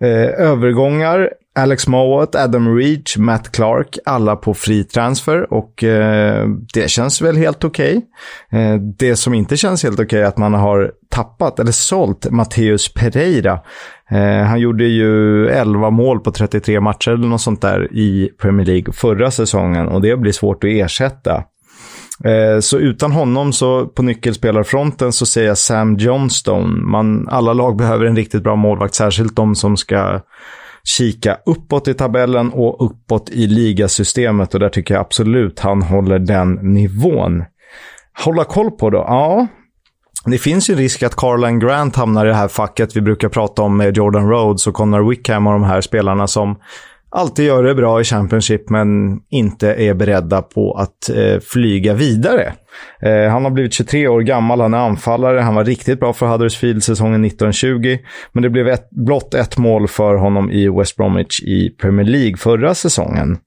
Eh, 0.00 0.48
övergångar 0.50 1.30
Alex 1.56 1.86
Mowat, 1.86 2.34
Adam 2.34 2.76
Reach, 2.76 3.16
Matt 3.16 3.52
Clark, 3.52 3.98
alla 4.04 4.36
på 4.36 4.54
fri 4.54 4.84
transfer 4.84 5.52
och 5.52 5.84
eh, 5.84 6.48
det 6.74 6.90
känns 6.90 7.22
väl 7.22 7.36
helt 7.36 7.64
okej. 7.64 8.00
Okay. 8.50 8.60
Eh, 8.62 8.74
det 8.80 9.16
som 9.16 9.34
inte 9.34 9.56
känns 9.56 9.82
helt 9.82 9.94
okej 9.94 10.04
okay 10.04 10.20
är 10.20 10.26
att 10.26 10.38
man 10.38 10.54
har 10.54 10.92
tappat 11.10 11.58
eller 11.58 11.72
sålt 11.72 12.30
Matteus 12.30 12.94
Pereira. 12.94 13.60
Eh, 14.10 14.46
han 14.46 14.60
gjorde 14.60 14.84
ju 14.84 15.48
11 15.48 15.90
mål 15.90 16.20
på 16.20 16.30
33 16.30 16.80
matcher 16.80 17.10
eller 17.10 17.28
något 17.28 17.40
sånt 17.40 17.62
där 17.62 17.92
i 17.92 18.30
Premier 18.40 18.66
League 18.66 18.92
förra 18.92 19.30
säsongen 19.30 19.88
och 19.88 20.02
det 20.02 20.16
blir 20.16 20.32
svårt 20.32 20.64
att 20.64 20.70
ersätta. 20.70 21.44
Eh, 22.24 22.60
så 22.60 22.78
utan 22.78 23.12
honom 23.12 23.52
så 23.52 23.86
på 23.86 24.02
nyckelspelarfronten 24.02 25.12
så 25.12 25.26
säger 25.26 25.48
jag 25.48 25.58
Sam 25.58 25.96
Johnstone. 25.96 26.82
Man, 26.82 27.28
alla 27.28 27.52
lag 27.52 27.76
behöver 27.76 28.04
en 28.04 28.16
riktigt 28.16 28.42
bra 28.42 28.56
målvakt, 28.56 28.94
särskilt 28.94 29.36
de 29.36 29.54
som 29.54 29.76
ska 29.76 30.20
kika 30.86 31.38
uppåt 31.46 31.88
i 31.88 31.94
tabellen 31.94 32.52
och 32.52 32.86
uppåt 32.86 33.30
i 33.30 33.46
ligasystemet 33.46 34.54
och 34.54 34.60
där 34.60 34.68
tycker 34.68 34.94
jag 34.94 35.00
absolut 35.00 35.60
han 35.60 35.82
håller 35.82 36.18
den 36.18 36.52
nivån. 36.52 37.44
Hålla 38.24 38.44
koll 38.44 38.70
på 38.70 38.90
då? 38.90 38.98
Ja, 38.98 39.46
det 40.24 40.38
finns 40.38 40.70
ju 40.70 40.74
risk 40.74 41.02
att 41.02 41.16
Carlan 41.16 41.58
Grant 41.58 41.96
hamnar 41.96 42.26
i 42.26 42.28
det 42.28 42.34
här 42.34 42.48
facket 42.48 42.96
vi 42.96 43.00
brukar 43.00 43.28
prata 43.28 43.62
om 43.62 43.76
med 43.76 43.96
Jordan 43.96 44.28
Rhodes 44.30 44.66
och 44.66 44.74
Connor 44.74 45.10
Wickham 45.10 45.46
och 45.46 45.52
de 45.52 45.64
här 45.64 45.80
spelarna 45.80 46.26
som 46.26 46.56
alltid 47.16 47.46
gör 47.46 47.62
det 47.62 47.74
bra 47.74 48.00
i 48.00 48.04
Championship 48.04 48.70
men 48.70 49.18
inte 49.30 49.74
är 49.74 49.94
beredda 49.94 50.42
på 50.42 50.72
att 50.72 51.10
eh, 51.10 51.40
flyga 51.40 51.94
vidare. 51.94 52.52
Eh, 53.02 53.30
han 53.30 53.44
har 53.44 53.50
blivit 53.50 53.72
23 53.72 54.08
år 54.08 54.20
gammal, 54.20 54.60
han 54.60 54.74
är 54.74 54.78
anfallare, 54.78 55.40
han 55.40 55.54
var 55.54 55.64
riktigt 55.64 56.00
bra 56.00 56.12
för 56.12 56.26
Huddersfield 56.26 56.82
säsongen 56.82 57.24
1920. 57.24 57.98
Men 58.32 58.42
det 58.42 58.50
blev 58.50 58.68
ett, 58.68 58.90
blott 58.90 59.34
ett 59.34 59.58
mål 59.58 59.88
för 59.88 60.14
honom 60.14 60.50
i 60.50 60.68
West 60.68 60.96
Bromwich 60.96 61.42
i 61.42 61.70
Premier 61.70 62.06
League 62.06 62.36
förra 62.36 62.74
säsongen. 62.74 63.38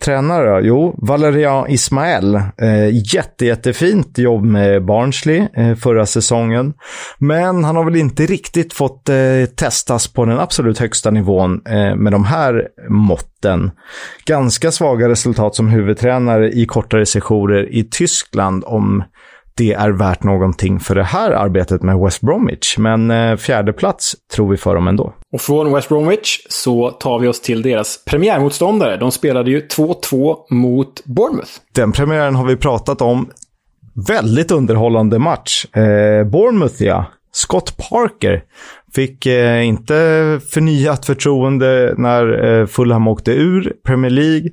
Tränare 0.00 0.50
då? 0.50 0.66
Jo, 0.66 0.94
Valerian 1.02 1.70
Ismael. 1.70 2.34
Eh, 2.34 3.14
jätte, 3.14 3.46
jättefint 3.46 4.18
jobb 4.18 4.44
med 4.44 4.84
Barnsley 4.84 5.46
eh, 5.56 5.74
förra 5.74 6.06
säsongen. 6.06 6.74
Men 7.18 7.64
han 7.64 7.76
har 7.76 7.84
väl 7.84 7.96
inte 7.96 8.26
riktigt 8.26 8.72
fått 8.72 9.08
eh, 9.08 9.44
testas 9.56 10.08
på 10.08 10.24
den 10.24 10.38
absolut 10.38 10.78
högsta 10.78 11.10
nivån 11.10 11.60
eh, 11.66 11.96
med 11.96 12.12
de 12.12 12.24
här 12.24 12.68
måtten. 12.88 13.70
Ganska 14.24 14.72
svaga 14.72 15.08
resultat 15.08 15.54
som 15.54 15.68
huvudtränare 15.68 16.50
i 16.50 16.66
kortare 16.66 17.06
sessioner 17.06 17.74
i 17.74 17.84
Tyskland 17.84 18.64
om 18.66 19.04
det 19.58 19.72
är 19.72 19.90
värt 19.90 20.22
någonting 20.22 20.80
för 20.80 20.94
det 20.94 21.02
här 21.02 21.30
arbetet 21.30 21.82
med 21.82 21.98
West 21.98 22.20
Bromwich. 22.20 22.78
Men 22.78 23.10
eh, 23.10 23.36
fjärde 23.36 23.72
plats 23.72 24.16
tror 24.34 24.50
vi 24.50 24.56
för 24.56 24.74
dem 24.74 24.88
ändå. 24.88 25.14
Och 25.32 25.40
från 25.40 25.72
West 25.74 25.88
Bromwich 25.88 26.46
så 26.48 26.90
tar 26.90 27.18
vi 27.18 27.28
oss 27.28 27.40
till 27.40 27.62
deras 27.62 28.04
premiärmotståndare. 28.04 28.96
De 28.96 29.12
spelade 29.12 29.50
ju 29.50 29.66
2-2 29.66 30.36
mot 30.50 31.04
Bournemouth. 31.04 31.50
Den 31.74 31.92
premiären 31.92 32.34
har 32.34 32.46
vi 32.46 32.56
pratat 32.56 33.02
om. 33.02 33.30
Väldigt 34.08 34.50
underhållande 34.50 35.18
match. 35.18 35.64
Eh, 35.76 36.24
Bournemouth, 36.24 36.82
ja. 36.82 37.04
Scott 37.32 37.76
Parker 37.76 38.42
Fick 38.94 39.26
eh, 39.26 39.66
inte 39.66 39.94
förnyat 40.50 41.06
förtroende 41.06 41.94
när 41.96 42.44
eh, 42.60 42.66
Fulham 42.66 43.08
åkte 43.08 43.32
ur 43.32 43.72
Premier 43.86 44.10
League. 44.10 44.50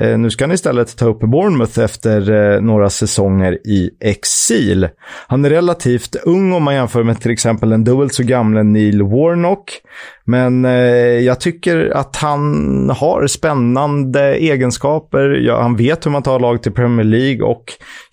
Eh, 0.00 0.18
nu 0.18 0.30
ska 0.30 0.44
han 0.44 0.52
istället 0.52 0.96
ta 0.96 1.06
upp 1.06 1.20
Bournemouth 1.20 1.80
efter 1.80 2.30
eh, 2.30 2.60
några 2.60 2.90
säsonger 2.90 3.52
i 3.66 3.90
exil. 4.00 4.88
Han 5.28 5.44
är 5.44 5.50
relativt 5.50 6.16
ung 6.16 6.52
om 6.52 6.62
man 6.62 6.74
jämför 6.74 7.02
med 7.02 7.20
till 7.20 7.30
exempel 7.30 7.70
den 7.70 7.84
dubbelt 7.84 8.14
så 8.14 8.22
gamle 8.22 8.62
Neil 8.62 9.02
Warnock. 9.02 9.80
Men 10.26 10.64
eh, 10.64 10.72
jag 11.20 11.40
tycker 11.40 11.90
att 11.96 12.16
han 12.16 12.90
har 12.90 13.26
spännande 13.26 14.34
egenskaper. 14.34 15.30
Ja, 15.46 15.62
han 15.62 15.76
vet 15.76 16.06
hur 16.06 16.10
man 16.10 16.22
tar 16.22 16.40
lag 16.40 16.62
till 16.62 16.72
Premier 16.72 17.04
League 17.04 17.42
och 17.42 17.64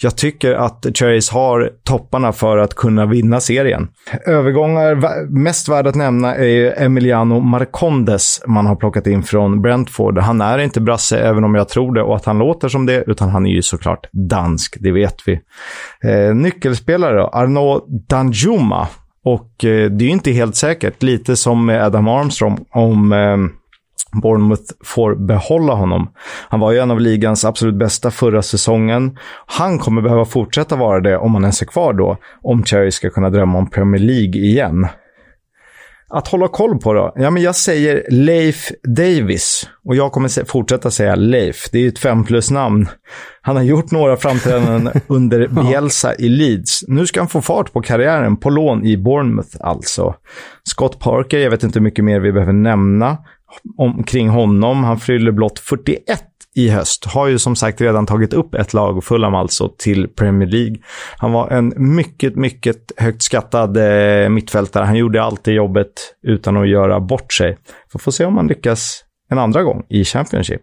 jag 0.02 0.18
tycker 0.18 0.54
att 0.54 0.86
Cherries 0.94 1.30
har 1.30 1.70
topparna 1.84 2.34
för 2.34 2.58
att 2.58 2.76
kunna 2.76 3.06
vinna 3.06 3.40
serien. 3.40 3.88
Övergångar, 4.26 4.96
mest 5.30 5.70
värd 5.70 5.88
att 5.88 5.96
nämna 5.96 6.36
är 6.36 6.82
Emiliano 6.82 7.40
Marcondes 7.40 8.42
man 8.48 8.66
har 8.66 8.76
plockat 8.76 9.08
in 9.08 9.24
från 9.24 9.62
Brentford. 9.62 10.18
Han 10.18 10.42
är 10.42 10.58
inte 10.58 10.82
brasse, 10.82 11.20
även 11.20 11.44
om 11.44 11.56
jag 11.56 11.70
tror 11.70 11.94
det 11.94 12.02
och 12.02 12.16
att 12.16 12.26
han 12.26 12.38
låter 12.38 12.70
som 12.70 12.86
det, 12.86 13.04
utan 13.08 13.30
han 13.30 13.46
är 13.46 13.52
ju 13.52 13.62
såklart 13.62 14.10
dansk, 14.12 14.78
det 14.80 14.92
vet 14.92 15.16
vi. 15.26 15.40
Eh, 16.04 16.36
nyckelspelare 16.36 17.18
då, 17.18 17.28
Arnaud 17.28 17.82
Danjuma 18.10 18.88
och 19.26 19.66
eh, 19.66 19.92
det 19.92 20.04
är 20.04 20.08
ju 20.08 20.10
inte 20.10 20.32
helt 20.32 20.56
säkert, 20.56 21.04
lite 21.04 21.36
som 21.36 21.66
med 21.66 21.84
Adam 21.84 22.08
Armstrong, 22.08 22.66
om 22.72 23.14
eh, 23.14 23.38
Bournemouth 24.22 24.74
får 24.84 25.16
behålla 25.16 25.74
honom. 25.74 26.12
Han 26.50 26.60
var 26.60 26.72
ju 26.72 26.80
en 26.80 26.92
av 26.92 27.00
ligans 27.00 27.46
absolut 27.46 27.76
bästa 27.76 28.12
förra 28.12 28.42
säsongen. 28.42 29.18
Han 29.46 29.80
kommer 29.80 30.02
behöva 30.02 30.26
fortsätta 30.26 30.76
vara 30.76 31.00
det 31.00 31.18
om 31.18 31.34
han 31.34 31.44
ens 31.44 31.62
är 31.62 31.66
kvar 31.66 31.94
då, 31.94 32.18
om 32.42 32.64
Cherry 32.64 32.92
ska 32.92 33.10
kunna 33.10 33.30
drömma 33.30 33.58
om 33.58 33.70
Premier 33.70 34.02
League 34.02 34.42
igen. 34.42 34.88
Att 36.14 36.28
hålla 36.28 36.48
koll 36.48 36.80
på 36.80 36.94
då? 36.94 37.14
Ja, 37.16 37.30
men 37.30 37.44
jag 37.44 37.56
säger 37.56 38.06
Leif 38.10 38.72
Davis. 38.84 39.70
Och 39.86 39.96
jag 39.96 40.12
kommer 40.12 40.46
fortsätta 40.46 40.92
säga 40.92 41.16
Leif. 41.16 41.70
Det 41.72 41.78
är 41.78 41.82
ju 41.82 41.88
ett 41.88 42.00
fem 42.00 42.24
plus-namn. 42.24 42.88
Han 43.42 43.56
har 43.56 43.64
gjort 43.64 43.92
några 43.92 44.18
framträdanden 44.18 45.02
under 45.08 45.48
Bielsa 45.48 46.16
i 46.16 46.30
Leeds. 46.30 46.84
Nu 46.88 47.08
ska 47.08 47.20
han 47.20 47.30
få 47.30 47.42
fart 47.42 47.74
på 47.74 47.82
karriären 47.82 48.38
på 48.38 48.50
lån 48.50 48.86
i 48.86 48.98
Bournemouth 48.98 49.58
alltså. 49.60 50.16
Scott 50.64 51.00
Parker, 51.00 51.38
jag 51.38 51.50
vet 51.50 51.64
inte 51.64 51.80
hur 51.80 51.84
mycket 51.84 52.06
mer 52.06 52.20
vi 52.20 52.32
behöver 52.32 52.54
nämna 52.54 53.18
omkring 53.78 54.30
honom. 54.30 54.84
Han 54.84 55.00
fyller 55.00 55.32
blott 55.32 55.60
41 55.60 56.24
i 56.56 56.70
höst. 56.70 57.06
Har 57.06 57.28
ju 57.28 57.40
som 57.40 57.56
sagt 57.56 57.82
redan 57.82 58.06
tagit 58.06 58.34
upp 58.34 58.56
ett 58.56 58.74
lag, 58.74 59.04
Fulham 59.04 59.36
alltså, 59.36 59.70
till 59.78 60.08
Premier 60.08 60.50
League. 60.50 60.76
Han 61.18 61.32
var 61.32 61.50
en 61.50 61.74
mycket, 61.96 62.36
mycket 62.36 62.92
högt 62.98 63.22
skattad 63.22 63.78
eh, 63.78 64.30
mittfältare. 64.30 64.86
Han 64.86 64.96
gjorde 64.96 65.24
alltid 65.24 65.54
jobbet 65.54 65.92
utan 66.24 66.58
att 66.58 66.70
göra 66.70 67.00
bort 67.00 67.34
sig. 67.34 67.58
Vi 67.94 68.00
får 68.00 68.12
se 68.12 68.26
om 68.26 68.38
han 68.38 68.48
lyckas 68.48 69.04
en 69.30 69.40
andra 69.40 69.64
gång 69.64 69.84
i 69.90 70.04
Championship. 70.04 70.62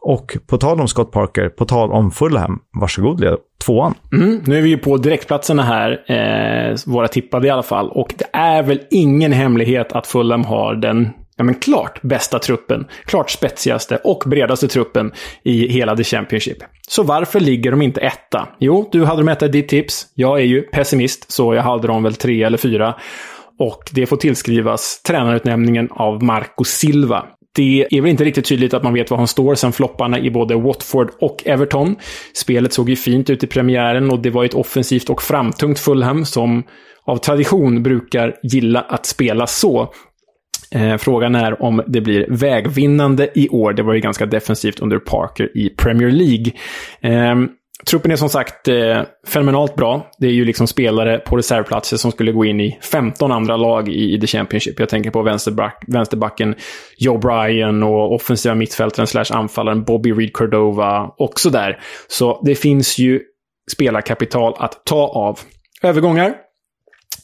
Och 0.00 0.36
på 0.46 0.58
tal 0.58 0.80
om 0.80 0.88
Scott 0.88 1.12
Parker, 1.12 1.48
på 1.48 1.64
tal 1.64 1.92
om 1.92 2.10
Fulham, 2.10 2.58
varsågod 2.80 3.20
Leo, 3.20 3.36
tvåan. 3.64 3.94
Mm, 4.12 4.42
nu 4.46 4.58
är 4.58 4.62
vi 4.62 4.68
ju 4.68 4.78
på 4.78 4.96
direktplatserna 4.96 5.62
här, 5.62 5.90
eh, 6.06 6.76
våra 6.86 7.08
tippade 7.08 7.46
i 7.46 7.50
alla 7.50 7.62
fall. 7.62 7.90
Och 7.90 8.14
det 8.18 8.26
är 8.32 8.62
väl 8.62 8.80
ingen 8.90 9.32
hemlighet 9.32 9.92
att 9.92 10.06
Fulham 10.06 10.44
har 10.44 10.74
den 10.74 11.08
ja, 11.38 11.44
men 11.44 11.54
klart 11.54 12.02
bästa 12.02 12.38
truppen, 12.38 12.86
klart 13.04 13.30
spetsigaste 13.30 13.96
och 14.04 14.22
bredaste 14.26 14.68
truppen 14.68 15.12
i 15.42 15.68
hela 15.68 15.96
The 15.96 16.04
Championship. 16.04 16.58
Så 16.88 17.02
varför 17.02 17.40
ligger 17.40 17.70
de 17.70 17.82
inte 17.82 18.00
etta? 18.00 18.48
Jo, 18.58 18.88
du 18.92 19.04
hade 19.04 19.20
dem 19.20 19.28
etta 19.28 19.46
i 19.46 19.48
ditt 19.48 19.68
tips. 19.68 20.06
Jag 20.14 20.40
är 20.40 20.44
ju 20.44 20.62
pessimist, 20.62 21.32
så 21.32 21.54
jag 21.54 21.62
hade 21.62 21.86
dem 21.86 22.02
väl 22.02 22.14
tre 22.14 22.42
eller 22.42 22.58
fyra. 22.58 22.94
Och 23.58 23.82
det 23.92 24.06
får 24.06 24.16
tillskrivas 24.16 25.02
tränarutnämningen 25.02 25.88
av 25.90 26.22
Marco 26.22 26.64
Silva. 26.64 27.26
Det 27.54 27.86
är 27.90 28.00
väl 28.00 28.10
inte 28.10 28.24
riktigt 28.24 28.46
tydligt 28.46 28.74
att 28.74 28.82
man 28.82 28.94
vet 28.94 29.10
var 29.10 29.18
han 29.18 29.28
står 29.28 29.54
sen 29.54 29.72
flopparna 29.72 30.18
i 30.18 30.30
både 30.30 30.54
Watford 30.54 31.10
och 31.20 31.42
Everton. 31.46 31.96
Spelet 32.34 32.72
såg 32.72 32.90
ju 32.90 32.96
fint 32.96 33.30
ut 33.30 33.44
i 33.44 33.46
premiären 33.46 34.10
och 34.10 34.18
det 34.18 34.30
var 34.30 34.44
ett 34.44 34.54
offensivt 34.54 35.10
och 35.10 35.22
framtungt 35.22 35.78
Fulham 35.78 36.24
som 36.24 36.62
av 37.04 37.16
tradition 37.16 37.82
brukar 37.82 38.34
gilla 38.42 38.80
att 38.80 39.06
spela 39.06 39.46
så. 39.46 39.92
Eh, 40.70 40.96
frågan 40.96 41.34
är 41.34 41.62
om 41.62 41.82
det 41.86 42.00
blir 42.00 42.26
vägvinnande 42.28 43.28
i 43.34 43.48
år. 43.48 43.72
Det 43.72 43.82
var 43.82 43.94
ju 43.94 44.00
ganska 44.00 44.26
defensivt 44.26 44.80
under 44.80 44.98
Parker 44.98 45.56
i 45.58 45.68
Premier 45.70 46.10
League. 46.10 46.52
Eh, 47.00 47.36
truppen 47.86 48.10
är 48.10 48.16
som 48.16 48.28
sagt 48.28 48.68
eh, 48.68 49.02
fenomenalt 49.26 49.76
bra. 49.76 50.10
Det 50.18 50.26
är 50.26 50.32
ju 50.32 50.44
liksom 50.44 50.66
spelare 50.66 51.18
på 51.18 51.36
reservplatser 51.36 51.96
som 51.96 52.12
skulle 52.12 52.32
gå 52.32 52.44
in 52.44 52.60
i 52.60 52.78
15 52.82 53.32
andra 53.32 53.56
lag 53.56 53.88
i, 53.88 54.14
i 54.14 54.20
The 54.20 54.26
Championship. 54.26 54.80
Jag 54.80 54.88
tänker 54.88 55.10
på 55.10 55.22
vänsterback, 55.22 55.84
vänsterbacken 55.86 56.54
Joe 56.98 57.18
Bryan 57.18 57.82
och 57.82 58.14
offensiva 58.14 58.54
mittfältaren 58.54 59.06
slash 59.06 59.24
anfallaren 59.30 59.84
Bobby 59.84 60.12
Reed 60.12 60.32
Cordova 60.32 61.14
också 61.18 61.50
där. 61.50 61.80
Så 62.08 62.42
det 62.44 62.54
finns 62.54 62.98
ju 62.98 63.20
spelarkapital 63.72 64.54
att 64.58 64.84
ta 64.84 65.08
av. 65.08 65.40
Övergångar 65.82 66.34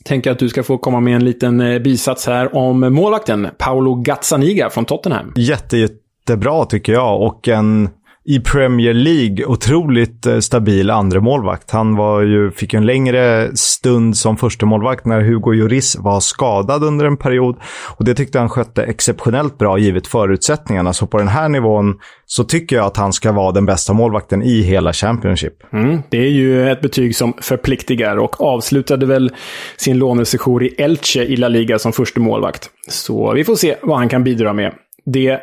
tänker 0.05 0.31
att 0.31 0.39
du 0.39 0.49
ska 0.49 0.63
få 0.63 0.79
komma 0.79 1.01
med 1.01 1.17
en 1.17 1.25
liten 1.25 1.61
eh, 1.61 1.79
bisats 1.79 2.27
här 2.27 2.57
om 2.57 2.81
målvakten 2.81 3.49
Paolo 3.59 3.95
Gazzaniga 3.95 4.71
från 4.71 4.85
Tottenham. 4.85 5.33
Jätte, 5.37 5.77
jättebra 5.77 6.65
tycker 6.65 6.93
jag 6.93 7.23
och 7.23 7.49
en 7.49 7.89
i 8.27 8.41
Premier 8.41 8.95
League 8.95 9.47
otroligt 9.47 10.27
eh, 10.27 10.39
stabil 10.39 10.91
andra 10.91 11.21
målvakt. 11.21 11.71
Han 11.71 11.97
var 11.97 12.23
ju, 12.23 12.51
fick 12.51 12.75
en 12.75 12.87
längre 12.87 13.51
stund 13.57 14.17
som 14.17 14.37
första 14.37 14.67
målvakt 14.67 15.07
när 15.07 15.21
Hugo 15.21 15.53
Lloris 15.53 15.97
var 15.97 16.21
skadad 16.21 16.85
under 16.85 17.05
en 17.05 17.17
period. 17.17 17.57
Och 17.97 18.05
det 18.05 18.15
tyckte 18.15 18.39
han 18.39 18.49
skötte 18.49 18.83
exceptionellt 18.83 19.59
bra 19.59 19.79
givet 19.79 20.07
förutsättningarna. 20.07 20.93
Så 20.93 21.07
på 21.07 21.19
den 21.19 21.29
här 21.29 21.49
nivån 21.49 21.95
så 22.27 22.45
tycker 22.45 22.77
jag 22.77 22.87
att 22.87 22.97
han 22.97 23.13
ska 23.13 23.33
vara 23.33 23.53
den 23.53 23.67
bästa 23.67 23.93
målvakten 23.93 24.43
i 24.43 24.63
hela 24.63 24.93
Championship. 24.93 25.73
Mm, 25.73 26.03
det 26.09 26.19
är 26.19 26.31
ju 26.31 26.71
ett 26.71 26.81
betyg 26.81 27.17
som 27.17 27.33
förpliktigar 27.41 28.17
och 28.17 28.41
avslutade 28.41 29.07
väl 29.07 29.33
sin 29.77 29.99
lånesession 29.99 30.63
i 30.63 30.67
Elche 30.79 31.21
i 31.21 31.37
La 31.37 31.49
Liga 31.49 31.79
som 31.79 31.93
första 31.93 32.21
målvakt. 32.21 32.71
Så 32.89 33.33
vi 33.33 33.45
får 33.45 33.57
se 33.57 33.77
vad 33.83 33.99
han 33.99 34.09
kan 34.09 34.25
bidra 34.25 34.53
med. 34.53 34.75
Det 35.05 35.41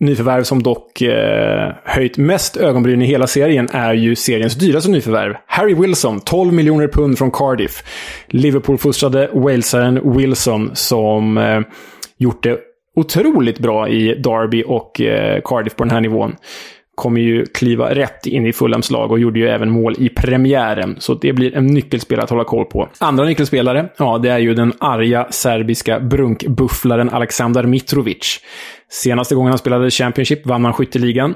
nyförvärv 0.00 0.42
som 0.42 0.62
dock 0.62 1.02
eh, 1.02 1.72
höjt 1.84 2.16
mest 2.16 2.56
ögonbryn 2.56 3.02
i 3.02 3.06
hela 3.06 3.26
serien 3.26 3.68
är 3.72 3.94
ju 3.94 4.16
seriens 4.16 4.54
dyraste 4.54 4.90
nyförvärv. 4.90 5.36
Harry 5.46 5.74
Wilson, 5.74 6.20
12 6.20 6.52
miljoner 6.52 6.88
pund 6.88 7.18
från 7.18 7.30
Cardiff. 7.30 7.84
Liverpool-fostrade 8.26 9.30
walesaren 9.32 10.16
Wilson 10.16 10.70
som 10.74 11.38
eh, 11.38 11.60
gjort 12.18 12.42
det 12.42 12.58
otroligt 12.96 13.58
bra 13.58 13.88
i 13.88 14.14
Derby 14.14 14.64
och 14.66 15.00
eh, 15.00 15.40
Cardiff 15.44 15.76
på 15.76 15.84
den 15.84 15.90
här 15.90 16.00
nivån. 16.00 16.36
Kommer 17.00 17.20
ju 17.20 17.46
kliva 17.46 17.94
rätt 17.94 18.26
in 18.26 18.46
i 18.46 18.52
Fulhams 18.52 18.90
lag 18.90 19.10
och 19.12 19.18
gjorde 19.18 19.38
ju 19.38 19.48
även 19.48 19.70
mål 19.70 19.94
i 19.98 20.08
premiären. 20.08 20.96
Så 20.98 21.14
det 21.14 21.32
blir 21.32 21.56
en 21.56 21.66
nyckelspelare 21.66 22.24
att 22.24 22.30
hålla 22.30 22.44
koll 22.44 22.64
på. 22.64 22.88
Andra 22.98 23.24
nyckelspelare, 23.24 23.88
ja, 23.98 24.18
det 24.18 24.30
är 24.30 24.38
ju 24.38 24.54
den 24.54 24.72
arga 24.80 25.26
serbiska 25.30 26.00
brunkbufflaren 26.00 27.10
Aleksandar 27.10 27.64
Mitrovic. 27.64 28.40
Senaste 28.90 29.34
gången 29.34 29.50
han 29.50 29.58
spelade 29.58 29.90
Championship 29.90 30.46
vann 30.46 30.64
han 30.64 30.74
skytteligan. 30.74 31.34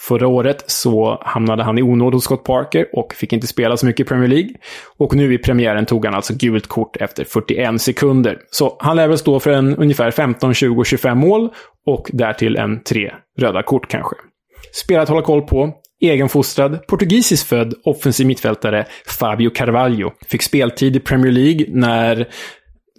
Förra 0.00 0.28
året 0.28 0.64
så 0.66 1.22
hamnade 1.24 1.62
han 1.62 1.78
i 1.78 1.82
onåd 1.82 2.14
hos 2.14 2.24
Scott 2.24 2.44
Parker 2.44 2.86
och 2.92 3.14
fick 3.14 3.32
inte 3.32 3.46
spela 3.46 3.76
så 3.76 3.86
mycket 3.86 4.06
i 4.06 4.08
Premier 4.08 4.28
League. 4.28 4.50
Och 4.98 5.14
nu 5.14 5.34
i 5.34 5.38
premiären 5.38 5.86
tog 5.86 6.04
han 6.04 6.14
alltså 6.14 6.34
gult 6.36 6.66
kort 6.66 6.96
efter 6.96 7.24
41 7.24 7.82
sekunder. 7.82 8.38
Så 8.50 8.76
han 8.80 8.96
lär 8.96 9.08
väl 9.08 9.18
stå 9.18 9.40
för 9.40 9.50
en 9.50 9.76
ungefär 9.76 10.10
15, 10.10 10.54
20, 10.54 10.84
25 10.84 11.18
mål 11.18 11.48
och 11.86 12.10
därtill 12.12 12.56
en 12.56 12.82
tre 12.82 13.12
röda 13.38 13.62
kort 13.62 13.88
kanske. 13.88 14.16
Spelare 14.72 15.02
att 15.02 15.08
hålla 15.08 15.22
koll 15.22 15.42
på. 15.42 15.72
Egenfostrad, 16.00 16.86
portugisiskt 16.86 17.48
född 17.48 17.74
offensiv 17.84 18.26
mittfältare 18.26 18.86
Fabio 19.06 19.50
Carvalho. 19.50 20.10
Fick 20.28 20.42
speltid 20.42 20.96
i 20.96 21.00
Premier 21.00 21.32
League 21.32 21.66
när 21.68 22.28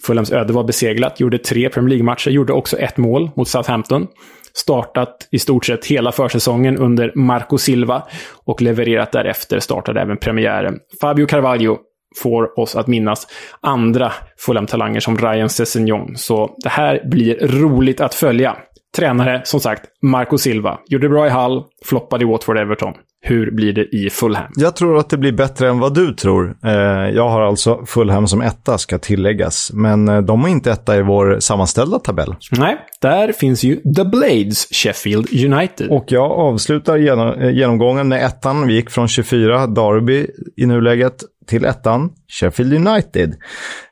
Fulhams 0.06 0.32
öde 0.32 0.54
var 0.54 0.64
beseglat. 0.64 1.20
Gjorde 1.20 1.38
tre 1.38 1.70
Premier 1.70 1.90
League-matcher, 1.90 2.30
gjorde 2.30 2.54
också 2.54 2.78
ett 2.78 2.98
mål 2.98 3.32
mot 3.36 3.48
Southampton 3.48 4.08
startat 4.54 5.28
i 5.32 5.40
stort 5.40 5.66
sett 5.66 5.86
hela 5.86 6.12
försäsongen 6.12 6.78
under 6.78 7.12
Marco 7.16 7.58
Silva 7.58 8.04
och 8.46 8.62
levererat 8.62 9.12
därefter 9.12 9.60
startade 9.60 10.02
även 10.02 10.18
premiären. 10.18 10.80
Fabio 11.02 11.26
Carvalho 11.26 11.78
får 12.22 12.60
oss 12.60 12.76
att 12.76 12.88
minnas 12.88 13.28
andra 13.62 14.12
Fulham-talanger 14.38 15.00
som 15.00 15.18
Ryan 15.18 15.50
Sessegnon. 15.50 16.18
Så 16.18 16.56
det 16.64 16.70
här 16.70 17.10
blir 17.10 17.48
roligt 17.48 18.02
att 18.02 18.16
följa. 18.16 18.58
Tränare, 18.98 19.42
som 19.44 19.60
sagt, 19.60 19.82
Marco 20.02 20.38
Silva. 20.38 20.80
Gjorde 20.88 21.10
bra 21.10 21.28
i 21.28 21.30
Hull, 21.30 21.64
floppade 21.86 22.24
i 22.24 22.28
Watford 22.28 22.58
Everton. 22.58 22.94
Hur 23.26 23.52
blir 23.52 23.74
det 23.74 23.96
i 23.96 24.10
Fulham? 24.10 24.52
Jag 24.56 24.76
tror 24.76 24.98
att 24.98 25.10
det 25.10 25.18
blir 25.18 25.32
bättre 25.32 25.70
än 25.70 25.80
vad 25.80 25.94
du 25.94 26.14
tror. 26.14 26.56
Eh, 26.66 26.72
jag 27.16 27.30
har 27.30 27.42
alltså 27.42 27.86
Fulham 27.86 28.28
som 28.28 28.42
etta, 28.42 28.78
ska 28.78 28.98
tilläggas. 28.98 29.72
Men 29.74 30.10
eh, 30.10 30.22
de 30.22 30.46
är 30.46 30.50
inte 30.50 30.72
etta 30.72 30.98
i 30.98 31.02
vår 31.02 31.40
sammanställda 31.40 32.00
tabell. 32.00 32.36
Nej, 32.52 32.78
där 33.02 33.32
finns 33.32 33.64
ju 33.64 33.76
The 33.76 34.04
Blades, 34.04 34.68
Sheffield 34.72 35.54
United. 35.54 35.90
Och 35.90 36.06
jag 36.08 36.32
avslutar 36.32 36.98
eh, 36.98 37.50
genomgången 37.50 38.08
med 38.08 38.26
ettan. 38.26 38.68
Vi 38.68 38.74
gick 38.74 38.90
från 38.90 39.08
24, 39.08 39.68
Derby 39.68 40.28
i 40.58 40.66
nuläget, 40.66 41.24
till 41.48 41.66
ettan, 41.66 42.10
Sheffield 42.28 42.88
United. 42.88 43.36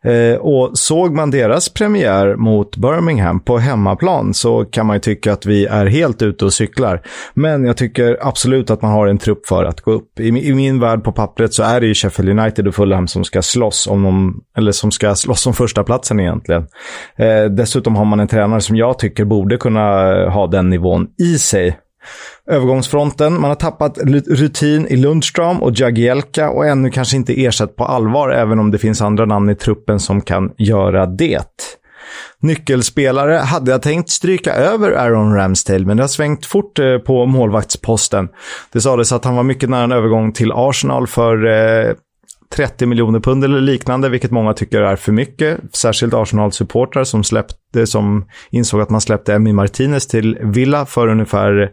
Eh, 0.04 0.39
och 0.39 0.78
såg 0.78 1.16
man 1.16 1.32
deras 1.32 1.70
premiär 1.70 2.36
mot 2.36 2.78
Birmingham 2.78 3.39
på 3.39 3.58
hemmaplan 3.58 4.34
så 4.34 4.66
kan 4.66 4.86
man 4.86 4.95
ju 4.95 4.99
tycka 4.99 5.34
att 5.34 5.45
vi 5.45 5.66
är 5.66 5.86
helt 5.86 6.22
ute 6.22 6.45
och 6.45 6.54
cyklar. 6.54 7.02
Men 7.34 7.66
jag 7.66 7.78
tycker 7.78 8.18
absolut 8.22 8.70
att 8.70 8.82
man 8.82 8.91
har 8.91 9.08
en 9.08 9.18
trupp 9.18 9.47
för 9.47 9.66
att 9.66 9.82
gå 9.82 9.91
upp. 9.91 10.20
I, 10.20 10.28
i 10.28 10.54
min 10.54 10.80
värld 10.80 11.04
på 11.04 11.12
pappret 11.12 11.54
så 11.54 11.64
är 11.64 11.82
det 11.82 11.88
ju 11.88 11.93
Sheffield 11.93 12.39
United 12.39 12.68
och 12.68 12.76
Fulham 12.76 13.08
som 13.08 13.24
ska 13.24 13.41
slåss 13.41 13.88
om 13.88 14.04
de, 14.04 14.41
eller 14.58 14.72
som 14.72 14.91
ska 14.91 15.16
slåss 15.16 15.47
om 15.47 15.54
första 15.54 15.84
platsen 15.84 16.20
egentligen. 16.20 16.68
Eh, 17.16 17.43
dessutom 17.43 17.95
har 17.95 18.06
man 18.06 18.20
en 18.20 18.28
tränare 18.28 18.62
som 18.62 18.76
jag 18.76 18.99
tycker 18.99 19.26
borde 19.26 19.58
kunna 19.58 19.82
ha 20.30 20.47
den 20.47 20.70
nivån 20.70 21.08
i 21.18 21.38
sig 21.38 21.78
övergångsfronten. 22.47 23.41
Man 23.41 23.49
har 23.49 23.56
tappat 23.56 23.97
rutin 24.28 24.88
i 24.88 24.95
Lundström 24.95 25.62
och 25.62 25.72
Jagielka 25.80 26.49
och 26.49 26.66
ännu 26.66 26.89
kanske 26.89 27.16
inte 27.16 27.45
ersatt 27.45 27.76
på 27.76 27.86
allvar, 27.86 28.30
även 28.30 28.60
om 28.60 28.72
det 28.72 28.78
finns 28.78 29.02
andra 29.02 29.26
namn 29.26 29.49
i 29.49 29.56
truppen 29.56 29.99
som 29.99 30.22
kan 30.22 30.52
göra 30.58 31.06
det. 31.06 31.45
Nyckelspelare 32.39 33.34
hade 33.34 33.72
jag 33.72 33.82
tänkt 33.82 34.10
stryka 34.10 34.54
över 34.54 34.91
Aaron 34.91 35.36
Ramsdale, 35.36 35.86
men 35.86 35.97
det 35.97 36.04
har 36.04 36.08
svängt 36.08 36.45
fort 36.45 36.80
eh, 36.80 36.97
på 36.97 37.26
målvaktsposten. 37.26 38.30
Det 38.74 38.82
sades 38.82 39.12
att 39.12 39.26
han 39.26 39.36
var 39.36 39.43
mycket 39.43 39.70
nära 39.70 39.84
en 39.84 39.91
övergång 39.91 40.34
till 40.34 40.52
Arsenal 40.52 41.08
för 41.08 41.45
eh, 41.45 41.93
30 42.56 42.86
miljoner 42.86 43.20
pund 43.20 43.43
eller 43.43 43.62
liknande, 43.62 44.10
vilket 44.10 44.32
många 44.32 44.54
tycker 44.54 44.82
är 44.82 44.95
för 44.95 45.12
mycket. 45.12 45.60
Särskilt 45.76 46.14
Arsenal-supportrar 46.14 47.04
som, 47.04 47.24
som 47.86 48.26
insåg 48.52 48.82
att 48.82 48.89
man 48.89 49.02
släppte 49.02 49.34
Emmy 49.34 49.54
Martinez 49.54 50.08
till 50.08 50.38
Villa 50.41 50.86
för 50.86 51.08
ungefär 51.08 51.72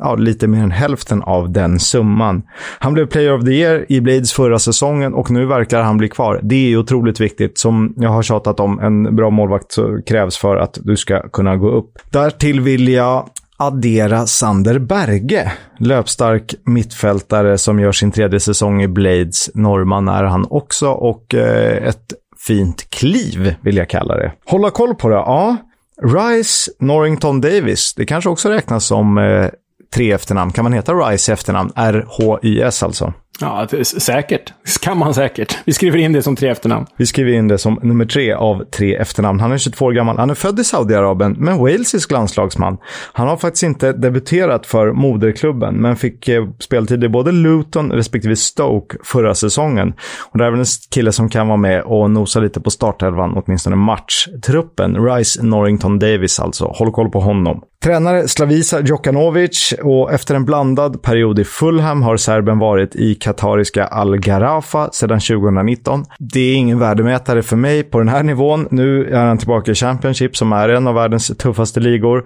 ja, 0.00 0.14
lite 0.14 0.46
mer 0.46 0.62
än 0.62 0.70
hälften 0.70 1.22
av 1.22 1.52
den 1.52 1.80
summan. 1.80 2.42
Han 2.78 2.94
blev 2.94 3.06
Player 3.06 3.32
of 3.34 3.44
the 3.44 3.50
Year 3.50 3.86
i 3.88 4.00
Blades 4.00 4.32
förra 4.32 4.58
säsongen 4.58 5.14
och 5.14 5.30
nu 5.30 5.46
verkar 5.46 5.82
han 5.82 5.96
bli 5.96 6.08
kvar. 6.08 6.40
Det 6.42 6.72
är 6.72 6.76
otroligt 6.76 7.20
viktigt. 7.20 7.58
Som 7.58 7.94
jag 7.96 8.10
har 8.10 8.22
tjatat 8.22 8.60
om, 8.60 8.78
en 8.78 9.16
bra 9.16 9.30
målvakt 9.30 9.76
krävs 10.06 10.36
för 10.36 10.56
att 10.56 10.78
du 10.82 10.96
ska 10.96 11.28
kunna 11.28 11.56
gå 11.56 11.70
upp. 11.70 11.98
Därtill 12.10 12.60
vill 12.60 12.88
jag 12.88 13.28
addera 13.60 14.26
Sander 14.26 14.78
Berge. 14.78 15.52
Löpstark 15.78 16.54
mittfältare 16.64 17.58
som 17.58 17.80
gör 17.80 17.92
sin 17.92 18.12
tredje 18.12 18.40
säsong 18.40 18.82
i 18.82 18.88
Blades. 18.88 19.50
Norrman 19.54 20.08
är 20.08 20.24
han 20.24 20.46
också 20.50 20.88
och 20.88 21.34
eh, 21.34 21.88
ett 21.88 22.12
fint 22.46 22.90
kliv 22.90 23.54
vill 23.60 23.76
jag 23.76 23.88
kalla 23.88 24.16
det. 24.16 24.32
Hålla 24.46 24.70
koll 24.70 24.94
på 24.94 25.08
det? 25.08 25.14
Ja. 25.14 25.56
Rice 26.02 26.70
Norrington 26.78 27.40
Davis, 27.40 27.94
det 27.94 28.06
kanske 28.06 28.30
också 28.30 28.48
räknas 28.48 28.84
som 28.84 29.18
eh, 29.18 29.46
tre 29.94 30.12
efternamn. 30.12 30.52
Kan 30.52 30.62
man 30.62 30.72
heta 30.72 30.92
Rice 30.92 31.32
efternamn? 31.32 31.72
R-H-Y-S 31.76 32.82
alltså. 32.82 33.12
Ja, 33.40 33.66
säkert. 33.84 34.52
kan 34.80 34.98
man 34.98 35.14
säkert. 35.14 35.58
Vi 35.64 35.72
skriver 35.72 35.98
in 35.98 36.12
det 36.12 36.22
som 36.22 36.36
tre 36.36 36.48
efternamn. 36.48 36.86
Vi 36.96 37.06
skriver 37.06 37.32
in 37.32 37.48
det 37.48 37.58
som 37.58 37.78
nummer 37.82 38.04
tre 38.04 38.32
av 38.32 38.64
tre 38.64 38.96
efternamn. 38.96 39.40
Han 39.40 39.52
är 39.52 39.58
22 39.58 39.84
år 39.84 39.92
gammal. 39.92 40.18
Han 40.18 40.30
är 40.30 40.34
född 40.34 40.60
i 40.60 40.64
Saudiarabien, 40.64 41.36
men 41.38 41.58
walesisk 41.58 42.10
landslagsman. 42.10 42.78
Han 43.12 43.28
har 43.28 43.36
faktiskt 43.36 43.62
inte 43.62 43.92
debuterat 43.92 44.66
för 44.66 44.92
moderklubben, 44.92 45.74
men 45.74 45.96
fick 45.96 46.28
eh, 46.28 46.48
speltid 46.58 47.04
i 47.04 47.08
både 47.08 47.32
Luton 47.32 47.92
respektive 47.92 48.36
Stoke 48.36 48.96
förra 49.04 49.34
säsongen. 49.34 49.92
Och 50.32 50.38
det 50.38 50.44
är 50.44 50.50
väl 50.50 50.60
en 50.60 50.66
kille 50.90 51.12
som 51.12 51.28
kan 51.28 51.48
vara 51.48 51.56
med 51.56 51.82
och 51.82 52.10
nosa 52.10 52.40
lite 52.40 52.60
på 52.60 52.70
startelvan, 52.70 53.42
åtminstone 53.44 53.76
matchtruppen. 53.76 55.04
Rice 55.06 55.42
Norrington 55.42 55.98
Davis 55.98 56.40
alltså. 56.40 56.64
Håll 56.64 56.92
koll 56.92 57.10
på 57.10 57.20
honom. 57.20 57.62
Tränare 57.84 58.28
Slavisa 58.28 58.80
Djokanovic 58.80 59.74
och 59.82 60.12
efter 60.12 60.34
en 60.34 60.44
blandad 60.44 61.02
period 61.02 61.38
i 61.38 61.44
Fulham 61.44 62.02
har 62.02 62.16
serben 62.16 62.58
varit 62.58 62.96
i 62.96 63.14
katariska 63.14 63.86
Al-Gharafa 63.86 64.90
sedan 64.92 65.20
2019. 65.20 66.04
Det 66.18 66.40
är 66.40 66.54
ingen 66.54 66.78
värdemätare 66.78 67.42
för 67.42 67.56
mig 67.56 67.82
på 67.82 67.98
den 67.98 68.08
här 68.08 68.22
nivån. 68.22 68.68
Nu 68.70 69.04
är 69.04 69.24
han 69.24 69.38
tillbaka 69.38 69.70
i 69.70 69.74
Championship 69.74 70.36
som 70.36 70.52
är 70.52 70.68
en 70.68 70.86
av 70.86 70.94
världens 70.94 71.36
tuffaste 71.36 71.80
ligor. 71.80 72.24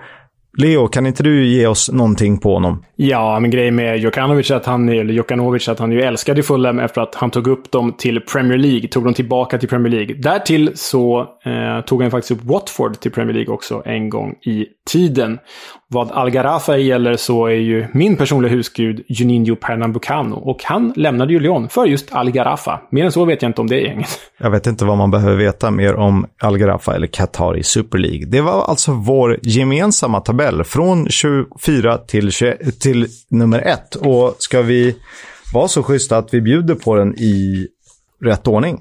Leo, 0.57 0.88
kan 0.88 1.07
inte 1.07 1.22
du 1.22 1.46
ge 1.46 1.66
oss 1.66 1.92
någonting 1.92 2.38
på 2.38 2.55
honom? 2.55 2.84
Ja, 2.96 3.40
men 3.40 3.50
grejen 3.50 3.74
med 3.74 3.98
Jokanovic 3.98 4.50
att 4.50 4.66
han, 4.66 4.88
eller 4.88 5.14
Jokanovic, 5.14 5.68
att 5.68 5.78
han 5.78 5.92
ju 5.92 6.02
älskade 6.02 6.42
Fulham 6.42 6.78
efter 6.78 7.00
att 7.00 7.14
han 7.14 7.30
tog 7.30 7.46
upp 7.46 7.70
dem 7.70 7.92
till 7.92 8.20
Premier 8.20 8.59
League. 8.59 8.88
Tog 8.88 9.05
dem 9.05 9.14
tillbaka 9.14 9.59
till 9.59 9.68
Premier 9.68 9.92
League. 9.92 10.16
Därtill 10.16 10.70
så 10.74 11.20
eh, 11.44 11.84
tog 11.84 12.02
han 12.02 12.11
faktiskt 12.11 12.40
upp 12.40 12.44
Watford 12.44 13.00
till 13.00 13.11
Premier 13.11 13.34
League 13.34 13.55
också 13.55 13.82
en 13.84 14.11
gång 14.11 14.32
i 14.32 14.66
tiden. 14.90 15.38
Vad 15.89 16.11
Algarafa 16.11 16.76
gäller 16.76 17.16
så 17.16 17.47
är 17.47 17.55
ju 17.55 17.87
min 17.93 18.16
personliga 18.16 18.53
husgud 18.53 19.05
Juninho 19.09 19.57
Pernambucano. 19.57 20.37
Och 20.37 20.64
han 20.64 20.93
lämnade 20.97 21.32
ju 21.32 21.41
Lyon 21.41 21.68
för 21.68 21.87
just 21.87 22.12
Algarafa. 22.12 22.80
Mer 22.91 23.05
än 23.05 23.12
så 23.12 23.24
vet 23.24 23.43
jag 23.43 23.49
inte 23.49 23.61
om 23.61 23.66
det 23.66 23.80
gänget. 23.80 24.09
Jag 24.39 24.51
vet 24.51 24.66
inte 24.66 24.85
vad 24.85 24.99
man 24.99 25.11
behöver 25.11 25.37
veta 25.37 25.70
mer 25.70 25.95
om 25.95 26.26
Algarafa 26.43 26.95
eller 26.95 27.07
Qatar 27.07 27.57
i 27.57 27.62
Super 27.62 27.99
League. 27.99 28.26
Det 28.26 28.41
var 28.41 28.64
alltså 28.64 28.93
vår 28.93 29.39
gemensamma 29.43 30.20
tabell 30.20 30.64
från 30.64 31.09
24 31.09 31.99
till, 31.99 32.30
20, 32.30 32.57
till 32.80 33.07
nummer 33.30 33.59
1. 33.59 33.95
Och 33.95 34.37
ska 34.39 34.62
vi 34.62 34.97
vara 35.55 35.68
så 35.68 35.82
schyssta 35.82 36.18
att 36.18 36.35
vi 36.35 36.41
bjuder 36.41 36.74
på 36.74 36.95
den 36.95 37.14
i 37.18 37.66
rätt 38.24 38.49
ordning? 38.49 38.80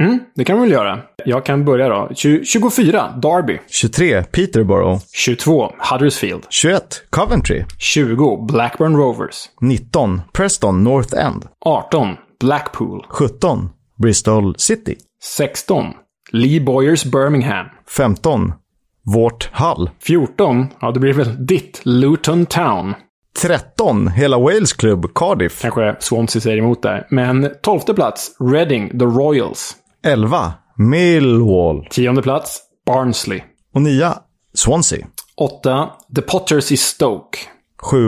Mm, 0.00 0.20
det 0.34 0.44
kan 0.44 0.56
vi 0.56 0.62
väl 0.62 0.72
göra. 0.72 0.98
Jag 1.24 1.46
kan 1.46 1.64
börja 1.64 1.88
då. 1.88 2.10
20, 2.14 2.44
24, 2.44 3.10
Derby. 3.22 3.60
23. 3.68 4.22
Peterborough. 4.22 5.02
22, 5.12 5.72
Huddersfield. 5.90 6.46
21. 6.50 7.02
Coventry. 7.10 7.64
20, 7.78 8.46
Blackburn 8.48 8.96
Rovers. 8.96 9.50
19. 9.60 10.20
Preston 10.32 10.84
North 10.84 11.18
End. 11.18 11.46
18, 11.60 12.16
Blackpool. 12.40 13.06
17. 13.08 13.68
Bristol 14.02 14.54
City. 14.58 14.96
16, 15.22 15.86
Lee 16.32 16.60
Boyers 16.60 17.04
Birmingham. 17.04 17.66
15. 17.96 18.52
Vårt 19.14 19.50
Hull. 19.52 19.90
14, 20.00 20.66
ja 20.80 20.90
det 20.90 21.00
blir 21.00 21.12
väl 21.12 21.46
ditt, 21.46 21.80
Luton 21.84 22.46
Town. 22.46 22.94
13. 23.42 24.08
Hela 24.08 24.38
Wales 24.38 24.72
klubb 24.72 25.14
Cardiff. 25.14 25.60
Kanske 25.62 25.96
Swansea 25.98 26.40
säger 26.42 26.58
emot 26.58 26.82
där. 26.82 27.06
Men 27.10 27.50
12 27.62 27.80
plats, 27.80 28.36
Reading, 28.40 28.98
The 28.98 29.04
Royals. 29.04 29.76
11. 30.04 30.52
Millwall. 30.76 31.86
10 31.90 32.22
plats, 32.22 32.60
Barnsley. 32.86 33.42
Och 33.74 33.82
9. 33.82 34.12
Swansea. 34.54 35.06
8, 35.36 35.88
The 36.16 36.22
Potters 36.22 36.72
i 36.72 36.76
Stoke. 36.76 37.38
7. 37.90 37.98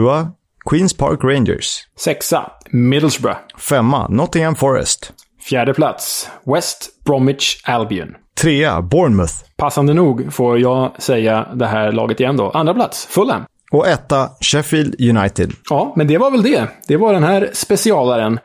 Queens 0.69 0.97
Park 0.97 1.19
Rangers. 1.23 1.79
6, 1.99 2.33
Middlesbrough. 2.71 3.37
5. 3.57 3.93
Nottingham 4.09 4.55
Forest. 4.55 5.13
Fjärde 5.41 5.73
plats, 5.73 6.29
West 6.45 6.89
Bromwich 7.05 7.61
Albion. 7.65 8.15
3. 8.41 8.81
Bournemouth. 8.81 9.33
Passande 9.57 9.93
nog 9.93 10.33
får 10.33 10.59
jag 10.59 11.01
säga 11.01 11.47
det 11.55 11.65
här 11.67 11.91
laget 11.91 12.19
igen 12.19 12.37
då. 12.37 12.49
Andra 12.49 12.73
plats, 12.73 13.05
Fulham. 13.05 13.41
Och 13.71 13.87
1. 13.87 14.01
Sheffield 14.41 15.01
United. 15.01 15.51
Ja, 15.69 15.93
men 15.95 16.07
det 16.07 16.17
var 16.17 16.31
väl 16.31 16.43
det. 16.43 16.67
Det 16.87 16.97
var 16.97 17.13
den 17.13 17.23
här 17.23 17.49
specialaren. 17.53 18.39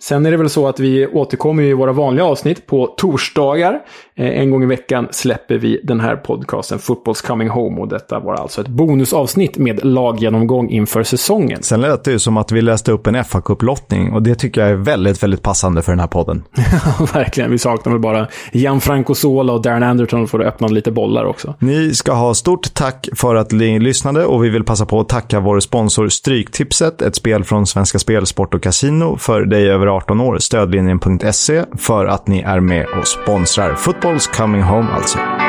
Sen 0.00 0.26
är 0.26 0.30
det 0.30 0.36
väl 0.36 0.50
så 0.50 0.68
att 0.68 0.80
vi 0.80 1.06
återkommer 1.06 1.62
i 1.62 1.72
våra 1.72 1.92
vanliga 1.92 2.24
avsnitt 2.24 2.66
på 2.66 2.86
torsdagar. 2.86 3.80
Eh, 4.18 4.40
En 4.40 4.50
gång 4.50 4.62
i 4.62 4.66
veckan 4.66 5.08
släpper 5.10 5.58
vi 5.58 5.80
den 5.84 6.00
här 6.00 6.16
podcasten 6.16 6.78
Football's 6.78 7.26
Coming 7.26 7.48
Home 7.48 7.80
och 7.80 7.88
detta 7.88 8.18
var 8.18 8.34
alltså 8.34 8.60
ett 8.60 8.68
bonusavsnitt 8.68 9.58
med 9.58 9.84
laggenomgång 9.84 10.70
inför 10.70 11.02
säsongen. 11.02 11.62
Sen 11.62 11.80
lät 11.80 12.04
det 12.04 12.10
ju 12.10 12.18
som 12.18 12.36
att 12.36 12.52
vi 12.52 12.62
läste 12.62 12.92
upp 12.92 13.06
en 13.06 13.24
fa 13.24 13.40
Cup-lottning 13.40 14.12
och 14.12 14.22
det 14.22 14.34
tycker 14.34 14.60
jag 14.60 14.70
är 14.70 14.74
väldigt, 14.74 15.22
väldigt 15.22 15.42
passande 15.42 15.82
för 15.82 15.92
den 15.92 16.00
här 16.00 16.06
podden. 16.06 16.44
Verkligen, 17.14 17.50
vi 17.50 17.58
saknar 17.58 17.92
väl 17.92 18.00
bara 18.00 18.26
Gianfranco 18.52 19.14
Sola 19.14 19.52
och 19.52 19.62
Darren 19.62 19.82
Anderton 19.82 20.28
för 20.28 20.40
att 20.40 20.46
öppna 20.46 20.68
lite 20.68 20.90
bollar 20.90 21.24
också. 21.24 21.54
Ni 21.58 21.94
ska 21.94 22.12
ha 22.12 22.34
stort 22.34 22.74
tack 22.74 23.08
för 23.16 23.34
att 23.34 23.52
ni 23.52 23.78
lyssnade 23.80 24.24
och 24.24 24.44
vi 24.44 24.48
vill 24.48 24.64
passa 24.64 24.86
på 24.86 25.00
att 25.00 25.08
tacka 25.08 25.40
vår 25.40 25.60
sponsor 25.60 26.08
Stryktipset, 26.08 27.02
ett 27.02 27.16
spel 27.16 27.44
från 27.44 27.66
Svenska 27.66 27.98
Spel, 27.98 28.26
Sport 28.26 28.54
och 28.54 28.62
Casino 28.62 29.16
för 29.16 29.40
dig 29.44 29.70
över 29.70 29.86
18 29.86 30.20
år, 30.20 30.38
stödlinjen.se, 30.38 31.64
för 31.78 32.06
att 32.06 32.26
ni 32.26 32.40
är 32.40 32.60
med 32.60 32.86
och 33.00 33.06
sponsrar 33.06 33.74
Football's 34.08 34.26
Coming 34.26 34.62
Home 34.62 34.90
alltså. 34.90 35.47